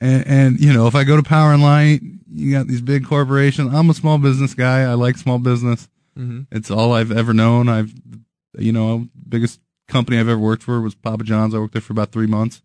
and, 0.02 0.28
and 0.28 0.60
you 0.60 0.74
know, 0.74 0.88
if 0.88 0.94
I 0.96 1.04
go 1.06 1.16
to 1.16 1.24
Power 1.24 1.54
and 1.54 1.64
Light, 1.64 2.02
you 2.32 2.52
got 2.52 2.68
these 2.68 2.82
big 2.82 3.06
corporations. 3.06 3.74
I'm 3.74 3.90
a 3.90 3.94
small 3.94 4.18
business 4.18 4.54
guy. 4.54 4.82
I 4.82 4.94
like 4.94 5.18
small 5.18 5.40
business. 5.40 5.88
hmm 6.16 6.42
It's 6.52 6.70
all 6.70 6.92
I've 6.94 7.12
ever 7.12 7.34
known. 7.34 7.70
I've, 7.70 7.94
you 8.60 8.72
know, 8.74 9.08
biggest 9.28 9.60
company 9.88 10.20
I've 10.20 10.28
ever 10.28 10.40
worked 10.40 10.64
for 10.64 10.82
was 10.82 10.96
Papa 10.96 11.24
John's. 11.24 11.56
I 11.56 11.60
worked 11.60 11.74
there 11.74 11.82
for 11.82 11.94
about 11.94 12.12
three 12.12 12.28
months. 12.28 12.62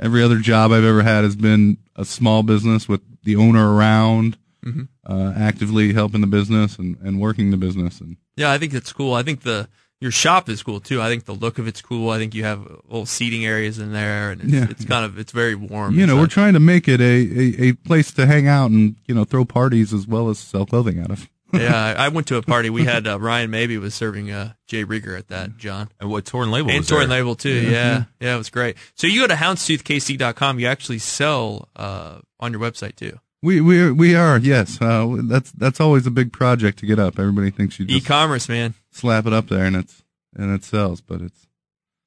Every 0.00 0.22
other 0.22 0.38
job 0.40 0.72
I've 0.72 0.84
ever 0.84 1.02
had 1.04 1.22
has 1.24 1.36
been 1.36 1.78
a 1.94 2.04
small 2.04 2.42
business 2.42 2.88
with 2.88 3.00
the 3.22 3.36
owner 3.36 3.72
around, 3.74 4.36
Mhm. 4.64 4.88
uh, 5.06 5.32
actively 5.36 5.92
helping 5.92 6.20
the 6.22 6.26
business 6.26 6.76
and, 6.76 6.96
and 7.02 7.20
working 7.20 7.52
the 7.52 7.56
business. 7.56 8.00
And 8.00 8.16
Yeah, 8.36 8.50
I 8.50 8.58
think 8.58 8.72
that's 8.72 8.92
cool. 8.92 9.14
I 9.14 9.22
think 9.22 9.42
the 9.42 9.68
your 10.00 10.10
shop 10.10 10.48
is 10.48 10.62
cool 10.62 10.80
too. 10.80 11.00
I 11.00 11.08
think 11.08 11.24
the 11.24 11.32
look 11.34 11.58
of 11.58 11.66
it's 11.66 11.80
cool. 11.80 12.10
I 12.10 12.18
think 12.18 12.34
you 12.34 12.44
have 12.44 12.60
little 12.86 13.06
seating 13.06 13.44
areas 13.46 13.78
in 13.78 13.92
there, 13.92 14.30
and 14.30 14.42
it's, 14.42 14.52
Yeah. 14.52 14.66
it's 14.68 14.84
kind 14.84 15.04
of 15.04 15.18
it's 15.18 15.32
very 15.32 15.54
warm. 15.54 15.98
you 15.98 16.06
know, 16.06 16.12
and 16.14 16.20
we're 16.20 16.26
trying 16.26 16.52
to 16.54 16.60
make 16.60 16.86
it 16.88 17.00
a, 17.00 17.04
a, 17.04 17.68
a 17.68 17.72
place 17.72 18.12
to 18.12 18.26
hang 18.26 18.46
out 18.46 18.70
and, 18.70 18.96
you 19.06 19.14
know, 19.14 19.24
throw 19.24 19.44
parties 19.44 19.92
as 19.94 20.06
well 20.06 20.28
as 20.28 20.38
sell 20.38 20.66
clothing 20.66 21.00
out 21.00 21.10
of. 21.10 21.28
yeah, 21.54 21.94
I 21.96 22.06
I 22.06 22.08
went 22.08 22.26
to 22.26 22.36
a 22.36 22.42
party. 22.42 22.70
We 22.70 22.84
had 22.84 23.06
uh, 23.06 23.20
Ryan 23.20 23.50
Maybee 23.50 23.78
was 23.78 23.94
serving 23.94 24.30
uh, 24.32 24.54
J. 24.66 24.84
Rieger 24.84 25.16
at 25.16 25.28
that. 25.28 25.56
John. 25.56 25.88
and 26.00 26.10
what 26.10 26.24
torn 26.24 26.50
label 26.50 26.70
and 26.70 26.78
was 26.80 26.88
Torn 26.88 27.08
there? 27.08 27.18
Label 27.20 27.36
too. 27.36 27.50
Yeah. 27.70 28.04
yeah, 28.20 28.34
it 28.34 28.38
was 28.38 28.50
great. 28.50 28.76
So 28.96 29.06
you 29.06 29.20
go 29.20 29.28
to 29.28 29.34
houndstoothkc.com. 29.34 30.58
You 30.58 30.66
actually 30.66 30.98
sell 30.98 31.68
uh, 31.76 32.18
on 32.40 32.52
your 32.52 32.60
website 32.60 32.96
too. 32.96 33.18
We 33.42 33.60
we 33.60 33.90
we 33.92 34.14
are 34.14 34.38
yes. 34.38 34.80
Uh, 34.80 35.16
that's 35.24 35.52
that's 35.52 35.80
always 35.80 36.06
a 36.06 36.10
big 36.10 36.32
project 36.32 36.78
to 36.80 36.86
get 36.86 36.98
up. 36.98 37.18
Everybody 37.18 37.50
thinks 37.50 37.78
you 37.78 37.84
just 37.86 38.04
E-commerce, 38.04 38.48
man. 38.48 38.74
slap 38.90 39.26
it 39.26 39.32
up 39.32 39.48
there 39.48 39.64
and 39.64 39.76
it's 39.76 40.02
and 40.34 40.54
it 40.54 40.64
sells, 40.64 41.00
but 41.00 41.20
it's 41.20 41.46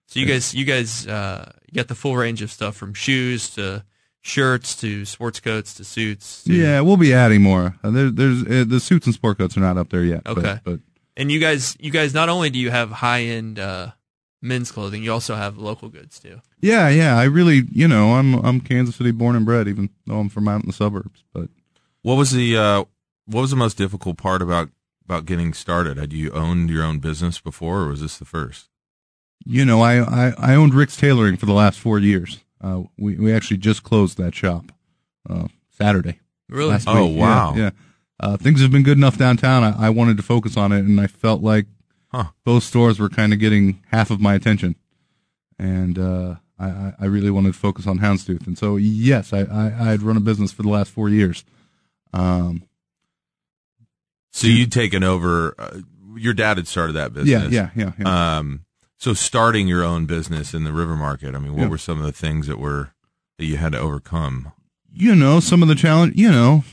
So 0.08 0.20
you 0.20 0.26
guys, 0.26 0.54
you 0.54 0.66
guys, 0.66 1.08
uh, 1.08 1.52
got 1.74 1.88
the 1.88 1.96
full 1.96 2.18
range 2.18 2.42
of 2.42 2.52
stuff 2.52 2.76
from 2.76 2.94
shoes 2.94 3.50
to 3.52 3.84
shirts 4.22 4.76
to 4.82 5.06
sports 5.06 5.40
coats 5.40 5.74
to 5.76 5.84
suits. 5.86 6.44
To, 6.44 6.54
yeah. 6.54 6.82
We'll 6.82 6.98
be 6.98 7.14
adding 7.14 7.42
more. 7.42 7.76
Uh, 7.84 7.92
there, 7.92 8.10
there's 8.12 8.44
uh, 8.44 8.66
the 8.68 8.80
suits 8.80 9.06
and 9.06 9.14
sport 9.16 9.38
coats 9.38 9.56
are 9.56 9.62
not 9.62 9.78
up 9.78 9.90
there 9.90 10.04
yet. 10.04 10.24
but- 10.26 10.38
Okay. 10.40 10.60
but, 10.64 10.80
And 11.16 11.32
you 11.32 11.40
guys, 11.40 11.76
you 11.80 11.92
guys, 11.92 12.14
not 12.14 12.28
only 12.30 12.50
do 12.50 12.60
you 12.60 12.70
have 12.72 12.92
high 12.92 13.22
end 13.24 13.60
uh, 13.60 13.92
men's 14.42 14.72
clothing, 14.72 15.04
you 15.04 15.12
also 15.12 15.36
have 15.36 15.58
local 15.58 15.90
goods 15.90 16.20
too. 16.20 16.42
yeah, 16.62 16.90
yeah. 16.90 17.18
I 17.18 17.24
really, 17.26 17.64
you 17.72 17.88
know, 17.88 18.14
I'm 18.16 18.36
I'm 18.36 18.62
Kansas 18.62 18.96
City 18.96 19.12
born 19.12 19.36
and 19.36 19.46
bred, 19.46 19.68
even 19.68 19.90
though 20.06 20.20
I'm 20.20 20.30
from 20.30 20.48
out 20.48 20.62
in 20.62 20.68
the 20.68 20.74
suburbs. 20.74 21.24
But 21.34 21.50
What 22.02 22.16
was 22.16 22.32
the 22.32 22.58
uh, 22.58 22.84
what 23.26 23.42
was 23.42 23.52
the 23.52 23.56
most 23.58 23.78
difficult 23.78 24.18
part 24.18 24.42
about 24.42 24.70
about 25.06 25.26
getting 25.26 25.54
started? 25.54 25.98
Had 25.98 26.14
you 26.14 26.32
owned 26.32 26.70
your 26.70 26.84
own 26.84 27.00
business 27.00 27.40
before, 27.40 27.82
or 27.82 27.88
was 27.88 28.02
this 28.02 28.18
the 28.18 28.26
first? 28.26 28.70
you 29.46 29.64
know, 29.64 29.82
I 29.82 30.00
I, 30.28 30.34
I 30.38 30.56
owned 30.56 30.74
Rick's 30.74 30.98
Tailoring 30.98 31.38
for 31.38 31.46
the 31.46 31.54
last 31.54 31.80
four 31.80 31.98
years. 32.00 32.44
Uh, 32.62 32.84
we 32.98 33.16
we 33.16 33.34
actually 33.34 33.58
just 33.58 33.84
closed 33.84 34.18
that 34.18 34.36
shop 34.36 34.72
uh, 35.30 35.48
Saturday. 35.70 36.20
Really? 36.50 36.78
Oh, 36.88 37.06
week. 37.08 37.20
wow. 37.20 37.54
Yeah, 37.56 37.62
yeah. 37.62 37.70
Uh, 38.20 38.36
things 38.38 38.62
have 38.62 38.72
been 38.72 38.84
good 38.84 38.98
enough 38.98 39.18
downtown. 39.18 39.64
I, 39.64 39.88
I 39.88 39.90
wanted 39.92 40.18
to 40.18 40.24
focus 40.24 40.58
on 40.58 40.72
it, 40.74 40.80
and 40.80 41.00
I 41.00 41.08
felt 41.08 41.42
like 41.42 41.68
Huh. 42.12 42.26
both 42.44 42.64
stores 42.64 43.00
were 43.00 43.10
kind 43.10 43.34
of 43.34 43.40
getting 43.40 43.84
half 43.92 44.10
of 44.10 44.20
my 44.20 44.34
attention, 44.34 44.76
and 45.60 45.98
uh, 46.00 46.36
I, 46.58 46.94
I 47.00 47.06
really 47.06 47.30
wanted 47.30 47.54
to 47.54 47.60
focus 47.60 47.86
on 47.88 48.00
Houndstooth. 48.00 48.48
And 48.48 48.58
so, 48.58 48.78
yes, 48.78 49.32
I, 49.34 49.42
I 49.42 49.66
I 49.66 49.86
had 49.92 50.02
run 50.02 50.18
a 50.18 50.22
business 50.22 50.52
for 50.52 50.64
the 50.64 50.70
last 50.70 50.90
four 50.92 51.08
years. 51.10 51.46
Um, 52.12 52.64
So 54.32 54.48
you'd 54.48 54.72
taken 54.72 55.04
over. 55.04 55.54
Uh, 55.58 55.80
your 56.16 56.34
dad 56.34 56.58
had 56.58 56.68
started 56.68 56.94
that 56.94 57.12
yeah, 57.26 57.40
business. 57.46 57.54
yeah, 57.54 57.70
yeah, 57.76 57.92
yeah. 58.00 58.38
Um, 58.38 58.66
so 58.98 59.14
starting 59.14 59.68
your 59.68 59.84
own 59.84 60.06
business 60.06 60.54
in 60.54 60.64
the 60.66 60.74
river 60.74 60.96
market. 60.96 61.34
I 61.36 61.40
mean, 61.40 61.54
what 61.54 61.62
Yeah. 61.64 61.68
were 61.70 61.78
some 61.78 62.00
of 62.00 62.06
the 62.06 62.12
things 62.12 62.48
that 62.48 62.60
were 62.60 62.92
that 63.38 63.46
you 63.46 63.58
had 63.58 63.72
to 63.74 63.80
overcome? 63.80 64.52
you 64.92 65.14
know, 65.16 65.40
some 65.40 65.62
of 65.62 65.68
the 65.70 65.76
challenge. 65.76 66.16
You 66.16 66.32
know, 66.32 66.64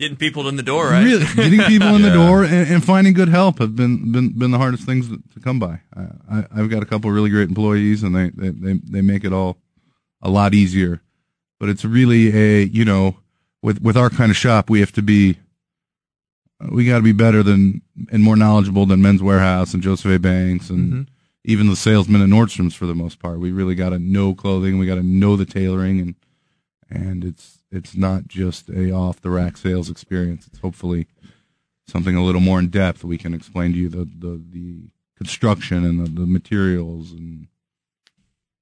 Getting 0.00 0.16
people 0.16 0.48
in 0.48 0.56
the 0.56 0.62
door, 0.62 0.88
right? 0.90 1.04
Really, 1.04 1.24
getting 1.36 1.60
people 1.60 1.94
in 1.94 2.02
the 2.02 2.08
Yeah. 2.14 2.14
door 2.14 2.42
and, 2.44 2.68
and 2.68 2.84
finding 2.84 3.12
good 3.12 3.28
help 3.28 3.58
have 3.60 3.76
been 3.76 4.10
been, 4.10 4.30
been 4.36 4.50
the 4.50 4.58
hardest 4.58 4.84
things 4.84 5.08
to, 5.08 5.20
come 5.40 5.60
by. 5.60 5.80
I, 5.96 6.46
I've 6.54 6.68
got 6.68 6.82
a 6.82 6.86
couple 6.86 7.08
of 7.10 7.14
really 7.14 7.30
great 7.30 7.48
employees, 7.48 8.02
and 8.02 8.14
they, 8.14 8.30
they, 8.30 8.48
they, 8.48 8.72
they 8.84 9.00
make 9.02 9.22
it 9.24 9.32
all 9.32 9.56
a 10.20 10.28
lot 10.30 10.52
easier. 10.52 11.00
But 11.60 11.68
it's 11.68 11.84
really 11.84 12.34
a 12.36 12.64
you 12.64 12.84
know 12.84 13.18
with 13.62 13.80
with 13.82 13.96
our 13.96 14.10
kind 14.10 14.30
of 14.32 14.36
shop, 14.36 14.68
we 14.68 14.80
have 14.80 14.90
to 14.92 15.02
be 15.02 15.38
we 16.70 16.86
got 16.86 16.96
to 16.96 17.02
be 17.02 17.12
better 17.12 17.42
than 17.42 17.82
and 18.10 18.22
more 18.22 18.36
knowledgeable 18.36 18.86
than 18.86 19.00
Men's 19.02 19.20
Wearhouse 19.20 19.74
and 19.74 19.82
Joseph 19.82 20.10
A. 20.10 20.18
Banks 20.18 20.70
and 20.70 20.92
Mhm. 20.92 21.06
even 21.44 21.68
the 21.68 21.76
salesmen 21.76 22.20
at 22.22 22.28
Nordstrom's 22.28 22.74
for 22.74 22.86
the 22.86 22.94
most 22.94 23.18
part. 23.20 23.38
We 23.38 23.52
really 23.52 23.74
got 23.74 23.90
to 23.90 23.98
know 23.98 24.34
clothing. 24.34 24.78
We 24.78 24.86
got 24.86 24.94
to 24.96 25.02
know 25.02 25.36
the 25.36 25.46
tailoring 25.46 26.00
and 26.00 26.14
and 26.90 27.24
it's 27.24 27.58
it's 27.74 27.96
not 27.96 28.28
just 28.28 28.68
a 28.68 28.92
off 28.92 29.20
the 29.20 29.30
rack 29.30 29.56
sales 29.56 29.90
experience. 29.90 30.46
It's 30.46 30.60
hopefully 30.60 31.06
something 31.86 32.16
a 32.16 32.24
little 32.24 32.40
more 32.40 32.58
in 32.58 32.68
depth. 32.68 33.04
We 33.04 33.18
can 33.18 33.34
explain 33.34 33.72
to 33.72 33.78
you 33.78 33.88
the 33.88 34.04
the, 34.04 34.42
the 34.50 34.90
construction 35.16 35.84
and 35.84 36.04
the, 36.04 36.10
the 36.10 36.26
materials 36.26 37.12
and 37.12 37.48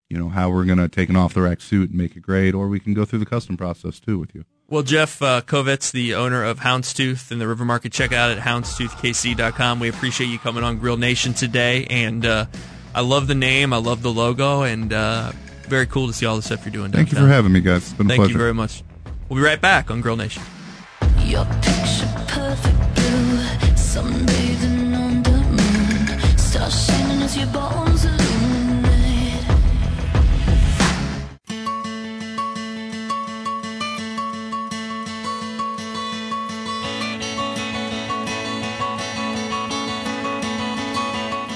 you 0.09 0.19
know 0.19 0.29
how 0.29 0.51
we're 0.51 0.65
going 0.65 0.79
to 0.79 0.89
take 0.89 1.09
an 1.09 1.17
off 1.17 1.33
the 1.33 1.41
rack 1.41 1.61
suit 1.63 1.91
and 1.91 1.99
make 1.99 2.17
it 2.17 2.21
great, 2.21 2.55
or 2.55 2.69
we 2.69 2.79
can 2.79 2.93
go 2.93 3.05
through 3.05 3.21
the 3.21 3.27
custom 3.27 3.57
process 3.57 3.99
too 3.99 4.19
with 4.19 4.35
you. 4.35 4.45
Well, 4.69 4.83
Jeff 4.83 5.21
uh, 5.21 5.43
Kovitz, 5.43 5.91
the 5.91 6.15
owner 6.15 6.45
of 6.45 6.61
Houndstooth 6.61 7.31
in 7.31 7.39
the 7.39 7.47
River 7.47 7.65
Market, 7.65 7.93
check 7.93 8.13
it 8.13 8.17
out 8.17 8.31
at 8.31 8.39
houndstoothkc.com. 8.39 9.81
We 9.81 9.89
appreciate 9.89 10.29
you 10.29 10.39
coming 10.39 10.65
on 10.65 10.79
Grill 10.79 10.97
Nation 10.97 11.35
today, 11.35 11.87
and 11.91 12.25
uh, 12.25 12.47
I 12.95 13.01
love 13.01 13.27
the 13.27 13.35
name, 13.35 13.73
I 13.73 13.79
love 13.79 14.03
the 14.03 14.13
logo, 14.13 14.63
and 14.63 14.93
uh, 14.93 15.33
very 15.63 15.87
cool 15.87 16.07
to 16.07 16.13
see 16.13 16.27
all 16.27 16.37
the 16.37 16.43
stuff 16.43 16.65
you're 16.65 16.73
doing. 16.73 16.93
Thank 16.93 17.13
you 17.13 17.19
for 17.19 17.27
having 17.27 17.53
me, 17.53 17.61
guys. 17.61 17.83
It's 17.83 17.93
been 17.93 18.07
a 18.07 18.09
Thank 18.09 18.19
pleasure. 18.21 18.33
you 18.33 18.39
very 18.39 18.55
much. 18.55 18.83
We'll 19.33 19.41
be 19.41 19.47
right 19.47 19.63
back 19.63 19.91
on 19.91 20.03
Grill 20.03 20.19
Nation. 20.19 20.43
Your 21.21 21.47
picture 21.47 22.07
perfect 22.29 22.77
blue, 22.95 23.39
sunbathing 23.77 24.95
on 24.95 25.23
the 25.23 25.31
moon, 25.31 26.71
shining 26.71 27.23
as 27.23 27.35
your 27.35 27.47
bones 27.47 28.05
illuminate. 28.05 28.93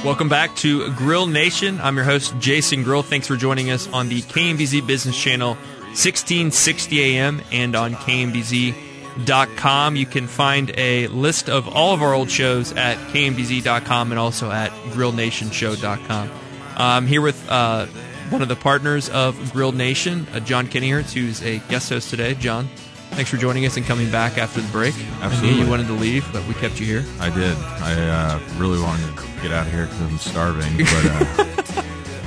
Welcome 0.02 0.30
back 0.30 0.56
to 0.56 0.90
Grill 0.92 1.26
Nation. 1.26 1.78
I'm 1.82 1.96
your 1.96 2.06
host, 2.06 2.38
Jason 2.38 2.84
Grill. 2.84 3.02
Thanks 3.02 3.26
for 3.26 3.36
joining 3.36 3.70
us 3.70 3.86
on 3.88 4.08
the 4.08 4.22
KMBZ 4.22 4.86
Business 4.86 5.20
Channel, 5.20 5.58
1660 5.96 7.16
AM, 7.16 7.40
and 7.52 7.74
on 7.74 7.94
KMBZ.com. 7.94 9.96
You 9.96 10.04
can 10.04 10.26
find 10.26 10.70
a 10.76 11.06
list 11.06 11.48
of 11.48 11.74
all 11.74 11.94
of 11.94 12.02
our 12.02 12.12
old 12.12 12.30
shows 12.30 12.74
at 12.74 12.98
KMBZ.com 13.08 14.12
and 14.12 14.18
also 14.18 14.50
at 14.50 14.72
GrillNationShow.com. 14.92 16.30
I'm 16.76 17.06
here 17.06 17.22
with 17.22 17.50
uh, 17.50 17.86
one 18.28 18.42
of 18.42 18.48
the 18.48 18.56
partners 18.56 19.08
of 19.08 19.54
Grill 19.54 19.72
Nation, 19.72 20.26
uh, 20.34 20.40
John 20.40 20.66
Kennyhertz, 20.66 21.14
who's 21.14 21.42
a 21.42 21.60
guest 21.70 21.88
host 21.88 22.10
today. 22.10 22.34
John, 22.34 22.68
thanks 23.12 23.30
for 23.30 23.38
joining 23.38 23.64
us 23.64 23.78
and 23.78 23.86
coming 23.86 24.10
back 24.10 24.36
after 24.36 24.60
the 24.60 24.70
break. 24.72 24.94
I 24.94 24.98
knew 24.98 25.06
Absolutely. 25.22 25.62
you 25.62 25.70
wanted 25.70 25.86
to 25.86 25.94
leave, 25.94 26.30
but 26.30 26.46
we 26.46 26.52
kept 26.52 26.78
you 26.78 26.84
here. 26.84 27.06
I 27.20 27.30
did. 27.30 27.56
I 27.56 27.94
uh, 27.94 28.38
really 28.58 28.78
wanted 28.82 29.16
to 29.16 29.22
get 29.40 29.50
out 29.50 29.66
of 29.66 29.72
here 29.72 29.86
because 29.86 30.02
I'm 30.02 30.18
starving, 30.18 30.76
but 30.76 31.06
uh, 31.06 31.62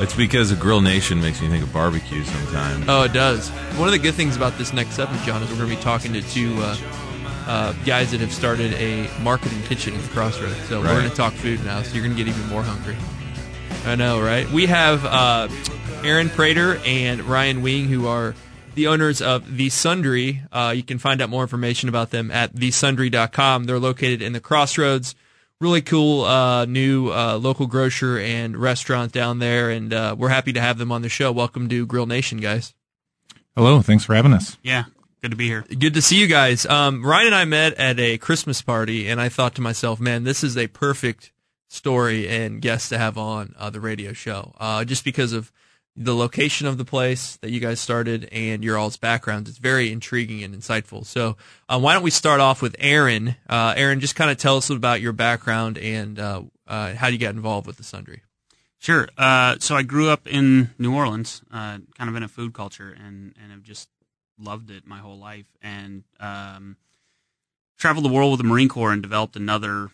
it's 0.02 0.16
because 0.16 0.52
of 0.52 0.60
Grill 0.60 0.82
Nation 0.82 1.22
makes 1.22 1.42
me 1.42 1.48
think 1.50 1.64
of 1.64 1.74
barbecue 1.74 2.24
sometimes. 2.24 2.86
Oh, 2.88 3.04
it 3.04 3.14
does. 3.14 3.50
One 3.78 3.88
of 3.88 3.92
the 3.92 4.00
good 4.00 4.16
things 4.16 4.36
about 4.36 4.58
this 4.58 4.74
next 4.74 4.96
segment, 4.96 5.24
John, 5.24 5.44
is 5.44 5.50
we're 5.50 5.58
going 5.58 5.70
to 5.70 5.76
be 5.76 5.82
talking 5.82 6.14
to 6.14 6.22
two 6.22 6.54
uh, 6.60 6.78
uh, 7.48 7.74
guys 7.86 8.12
that 8.12 8.20
have 8.20 8.34
started 8.34 8.74
a 8.74 9.10
marketing 9.22 9.62
kitchen 9.64 9.94
in 9.94 10.02
the 10.02 10.08
Crossroads. 10.10 10.60
So 10.68 10.82
we're 10.82 10.88
going 10.88 11.10
to 11.10 11.16
talk 11.16 11.34
food 11.34 11.64
now, 11.66 11.82
so 11.82 11.94
you're 11.96 12.04
going 12.04 12.16
to 12.16 12.24
get 12.24 12.30
even 12.34 12.48
more 12.48 12.64
hungry. 12.64 12.96
I 13.86 13.96
know, 13.96 14.22
right? 14.22 14.50
We 14.52 14.68
have 14.68 15.06
uh, 15.06 15.48
Aaron 16.04 16.30
Prater 16.30 16.80
and 16.86 17.22
Ryan 17.24 17.62
Wing, 17.62 17.86
who 17.86 18.08
are 18.08 18.36
the 18.76 18.88
owners 18.88 19.22
of 19.22 19.58
The 19.58 19.70
Sundry. 19.70 20.42
Uh, 20.52 20.74
you 20.76 20.84
can 20.84 21.00
find 21.00 21.22
out 21.22 21.30
more 21.30 21.42
information 21.42 21.90
about 21.90 22.12
them 22.12 22.32
at 22.32 22.54
thesundry.com. 22.54 23.66
They're 23.66 23.80
located 23.80 24.22
in 24.22 24.34
the 24.34 24.40
Crossroads. 24.40 25.16
Really 25.62 25.82
cool 25.82 26.24
uh, 26.24 26.64
new 26.64 27.12
uh, 27.12 27.38
local 27.38 27.68
grocer 27.68 28.18
and 28.18 28.56
restaurant 28.56 29.12
down 29.12 29.40
there, 29.40 29.70
and 29.70 29.94
uh, 29.94 30.16
we're 30.18 30.30
happy 30.30 30.54
to 30.54 30.62
have 30.62 30.78
them 30.78 30.90
on 30.90 31.02
the 31.02 31.10
show. 31.10 31.34
Welcome 31.34 31.68
to 31.68 31.86
Grill 31.86 32.06
Nation, 32.06 32.38
guys. 32.38 32.74
Hello, 33.58 33.82
thanks 33.82 34.06
for 34.06 34.16
having 34.16 34.32
us. 34.32 34.56
Yeah, 34.64 34.86
good 35.22 35.32
to 35.32 35.36
be 35.36 35.48
here. 35.48 35.66
Good 35.78 35.96
to 35.96 36.02
see 36.02 36.18
you 36.18 36.28
guys. 36.28 36.66
Um, 36.66 37.06
Ryan 37.06 37.28
and 37.28 37.36
I 37.36 37.44
met 37.44 37.74
at 37.74 38.00
a 38.00 38.18
Christmas 38.20 38.62
party, 38.62 39.10
and 39.10 39.20
I 39.20 39.28
thought 39.28 39.54
to 39.56 39.62
myself, 39.62 40.00
man, 40.00 40.24
this 40.24 40.46
is 40.46 40.56
a 40.56 40.68
perfect 40.68 41.34
story 41.68 42.30
and 42.30 42.62
guest 42.62 42.88
to 42.90 42.98
have 42.98 43.18
on 43.18 43.54
uh, 43.60 43.70
the 43.70 43.82
radio 43.82 44.14
show, 44.14 44.54
uh, 44.62 44.86
just 44.86 45.04
because 45.04 45.34
of 45.34 45.52
the 46.02 46.16
location 46.16 46.66
of 46.66 46.78
the 46.78 46.86
place 46.86 47.36
that 47.42 47.52
you 47.52 47.60
guys 47.60 47.78
started 47.82 48.30
and 48.32 48.64
your 48.64 48.78
all's 48.78 48.96
backgrounds. 48.96 49.50
It's 49.50 49.60
very 49.60 49.92
intriguing 49.92 50.44
and 50.44 50.56
insightful. 50.56 51.06
So, 51.06 51.36
uh, 51.68 51.78
why 51.78 51.94
don't 51.94 52.04
we 52.04 52.10
start 52.10 52.40
off 52.40 52.62
with 52.62 52.74
Aaron? 52.80 53.36
Uh, 53.50 53.74
Aaron, 53.76 54.00
just 54.00 54.16
kind 54.16 54.32
of 54.32 54.38
tell 54.38 54.56
us 54.56 54.70
about 54.70 55.02
your 55.02 55.12
background 55.12 55.78
and 55.78 56.18
uh, 56.18 56.44
uh, 56.66 56.96
how 56.96 57.08
you 57.08 57.18
got 57.18 57.36
involved 57.36 57.68
with 57.68 57.76
the 57.76 57.84
Sundry. 57.84 58.22
Sure. 58.78 59.10
Uh, 59.18 59.58
so 59.60 59.76
I 59.76 59.84
grew 59.84 60.10
up 60.10 60.26
in 60.26 60.70
New 60.80 60.96
Orleans, 60.96 61.42
uh, 61.52 61.80
kind 61.98 62.10
of 62.10 62.16
in 62.16 62.24
a 62.24 62.30
food 62.30 62.54
culture, 62.54 62.96
and 62.98 63.36
and 63.42 63.52
have 63.52 63.62
just 63.62 63.90
loved 64.40 64.72
it 64.72 64.88
my 64.88 65.00
whole 65.00 65.20
life, 65.20 65.48
and 65.62 66.06
um, 66.22 66.78
traveled 67.78 68.06
the 68.06 68.10
world 68.10 68.32
with 68.32 68.38
the 68.38 68.48
Marine 68.48 68.70
Corps 68.70 68.94
and 68.94 69.02
developed 69.02 69.36
another, 69.36 69.90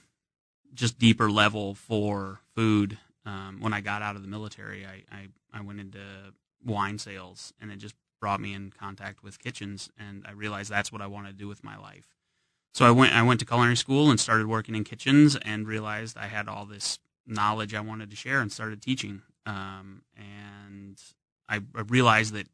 just 0.76 1.00
deeper 1.00 1.32
level 1.32 1.74
for 1.74 2.42
food. 2.54 3.00
Um, 3.26 3.58
when 3.60 3.74
I 3.74 3.82
got 3.82 4.04
out 4.04 4.16
of 4.16 4.22
the 4.22 4.28
military, 4.28 4.86
I, 4.86 5.02
I 5.12 5.28
I 5.56 5.62
went 5.62 5.80
into 5.80 6.34
wine 6.64 7.00
sales, 7.00 7.54
and 7.60 7.72
it 7.72 7.78
just 7.78 7.96
brought 8.20 8.42
me 8.42 8.54
in 8.54 8.72
contact 8.72 9.24
with 9.24 9.40
kitchens, 9.40 9.90
and 9.98 10.26
I 10.28 10.32
realized 10.32 10.70
that's 10.70 10.92
what 10.92 11.02
I 11.02 11.08
wanted 11.08 11.30
to 11.32 11.38
do 11.38 11.48
with 11.48 11.64
my 11.64 11.78
life. 11.78 12.16
So 12.74 12.86
I 12.86 12.92
went 12.92 13.14
I 13.14 13.22
went 13.24 13.40
to 13.40 13.46
culinary 13.46 13.78
school 13.78 14.10
and 14.10 14.20
started 14.20 14.48
working 14.48 14.76
in 14.76 14.84
kitchens, 14.84 15.36
and 15.38 15.68
realized 15.68 16.18
I 16.18 16.28
had 16.28 16.48
all 16.48 16.66
this 16.66 17.00
knowledge 17.26 17.74
I 17.74 17.80
wanted 17.82 18.10
to 18.10 18.16
share, 18.16 18.42
and 18.42 18.52
started 18.52 18.82
teaching. 18.82 19.22
Um, 19.46 20.02
and 20.18 21.02
I, 21.48 21.62
I 21.76 21.82
realized 21.88 22.34
that 22.34 22.48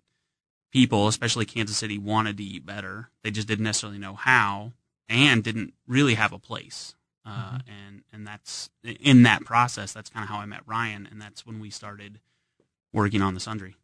people, 0.71 1.07
especially 1.07 1.45
Kansas 1.45 1.77
City, 1.77 1.97
wanted 1.97 2.37
to 2.37 2.43
eat 2.43 2.65
better. 2.65 3.09
They 3.23 3.31
just 3.31 3.47
didn't 3.47 3.63
necessarily 3.63 3.99
know 3.99 4.15
how, 4.15 4.73
and 5.09 5.43
didn't 5.43 5.73
really 5.87 6.15
have 6.15 6.33
a 6.33 6.39
place. 6.39 6.95
Uh, 7.25 7.59
And 7.67 8.03
and 8.11 8.27
that's 8.27 8.69
in 8.83 9.23
that 9.23 9.45
process. 9.45 9.93
That's 9.93 10.09
kind 10.09 10.23
of 10.23 10.29
how 10.29 10.39
I 10.39 10.45
met 10.45 10.61
Ryan, 10.65 11.07
and 11.09 11.21
that's 11.21 11.45
when 11.45 11.59
we 11.59 11.69
started 11.69 12.19
working 12.93 13.21
on 13.21 13.33
the 13.33 13.39
sundry. 13.39 13.75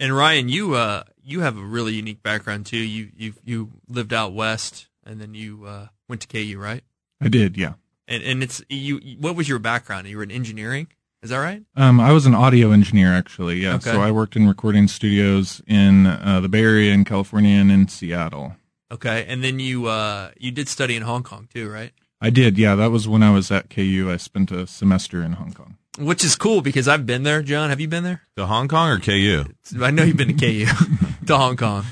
And 0.00 0.14
Ryan, 0.16 0.48
you 0.48 0.74
uh, 0.74 1.04
you 1.22 1.40
have 1.40 1.56
a 1.56 1.62
really 1.62 1.94
unique 1.94 2.22
background 2.22 2.66
too. 2.66 2.76
You 2.76 3.10
you 3.16 3.34
you 3.44 3.70
lived 3.88 4.12
out 4.12 4.32
west, 4.32 4.88
and 5.04 5.20
then 5.20 5.34
you 5.34 5.64
uh, 5.66 5.88
went 6.08 6.22
to 6.22 6.28
KU, 6.28 6.58
right? 6.58 6.82
I 7.20 7.28
did, 7.28 7.56
yeah. 7.56 7.74
And 8.08 8.22
and 8.22 8.42
it's 8.42 8.62
you. 8.68 8.98
What 9.20 9.36
was 9.36 9.48
your 9.48 9.58
background? 9.58 10.08
You 10.08 10.16
were 10.16 10.22
in 10.22 10.30
engineering. 10.30 10.88
Is 11.22 11.30
that 11.30 11.38
right? 11.38 11.62
Um, 11.74 12.00
I 12.00 12.12
was 12.12 12.26
an 12.26 12.34
audio 12.34 12.70
engineer, 12.70 13.14
actually, 13.14 13.62
yeah. 13.62 13.76
Okay. 13.76 13.92
So 13.92 14.02
I 14.02 14.10
worked 14.10 14.36
in 14.36 14.46
recording 14.46 14.88
studios 14.88 15.62
in 15.66 16.06
uh, 16.06 16.40
the 16.42 16.50
Bay 16.50 16.60
Area, 16.60 16.92
in 16.92 17.04
California, 17.04 17.58
and 17.58 17.70
in 17.70 17.88
Seattle. 17.88 18.56
Okay, 18.92 19.24
and 19.26 19.42
then 19.42 19.58
you 19.58 19.86
uh, 19.86 20.32
you 20.38 20.50
did 20.50 20.68
study 20.68 20.96
in 20.96 21.02
Hong 21.02 21.22
Kong 21.22 21.48
too, 21.52 21.70
right? 21.70 21.92
I 22.20 22.30
did, 22.30 22.58
yeah. 22.58 22.74
That 22.74 22.90
was 22.90 23.08
when 23.08 23.22
I 23.22 23.30
was 23.30 23.50
at 23.50 23.70
KU. 23.70 24.08
I 24.10 24.16
spent 24.16 24.50
a 24.50 24.66
semester 24.66 25.22
in 25.22 25.32
Hong 25.32 25.52
Kong. 25.52 25.76
Which 25.98 26.24
is 26.24 26.34
cool 26.36 26.60
because 26.60 26.88
I've 26.88 27.06
been 27.06 27.22
there. 27.22 27.42
John, 27.42 27.70
have 27.70 27.80
you 27.80 27.86
been 27.88 28.02
there? 28.04 28.22
To 28.36 28.46
Hong 28.46 28.66
Kong 28.68 28.88
or 28.90 28.98
KU? 28.98 29.44
I 29.80 29.90
know 29.90 30.02
you've 30.02 30.16
been 30.16 30.34
to 30.36 30.66
KU, 30.66 30.66
to 31.26 31.36
Hong 31.36 31.56
Kong. 31.56 31.84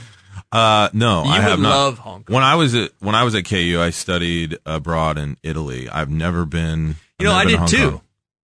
Uh, 0.50 0.88
no, 0.92 1.22
You 1.24 1.30
I 1.30 1.38
would 1.38 1.42
have 1.44 1.60
not. 1.60 1.70
love 1.70 1.98
Hong 1.98 2.24
Kong. 2.24 2.34
When 2.34 2.42
I 2.42 2.56
was 2.56 2.74
at 2.74 2.90
when 2.98 3.14
I 3.14 3.22
was 3.22 3.34
at 3.34 3.44
KU, 3.44 3.78
I 3.80 3.90
studied 3.90 4.58
abroad 4.66 5.18
in 5.18 5.36
Italy. 5.42 5.88
I've 5.88 6.10
never 6.10 6.44
been. 6.44 6.96
You 7.18 7.26
know, 7.26 7.32
I've 7.32 7.46
I 7.46 7.50
never 7.52 7.66
did 7.66 7.76
too. 7.76 7.90
Kong. 7.92 8.00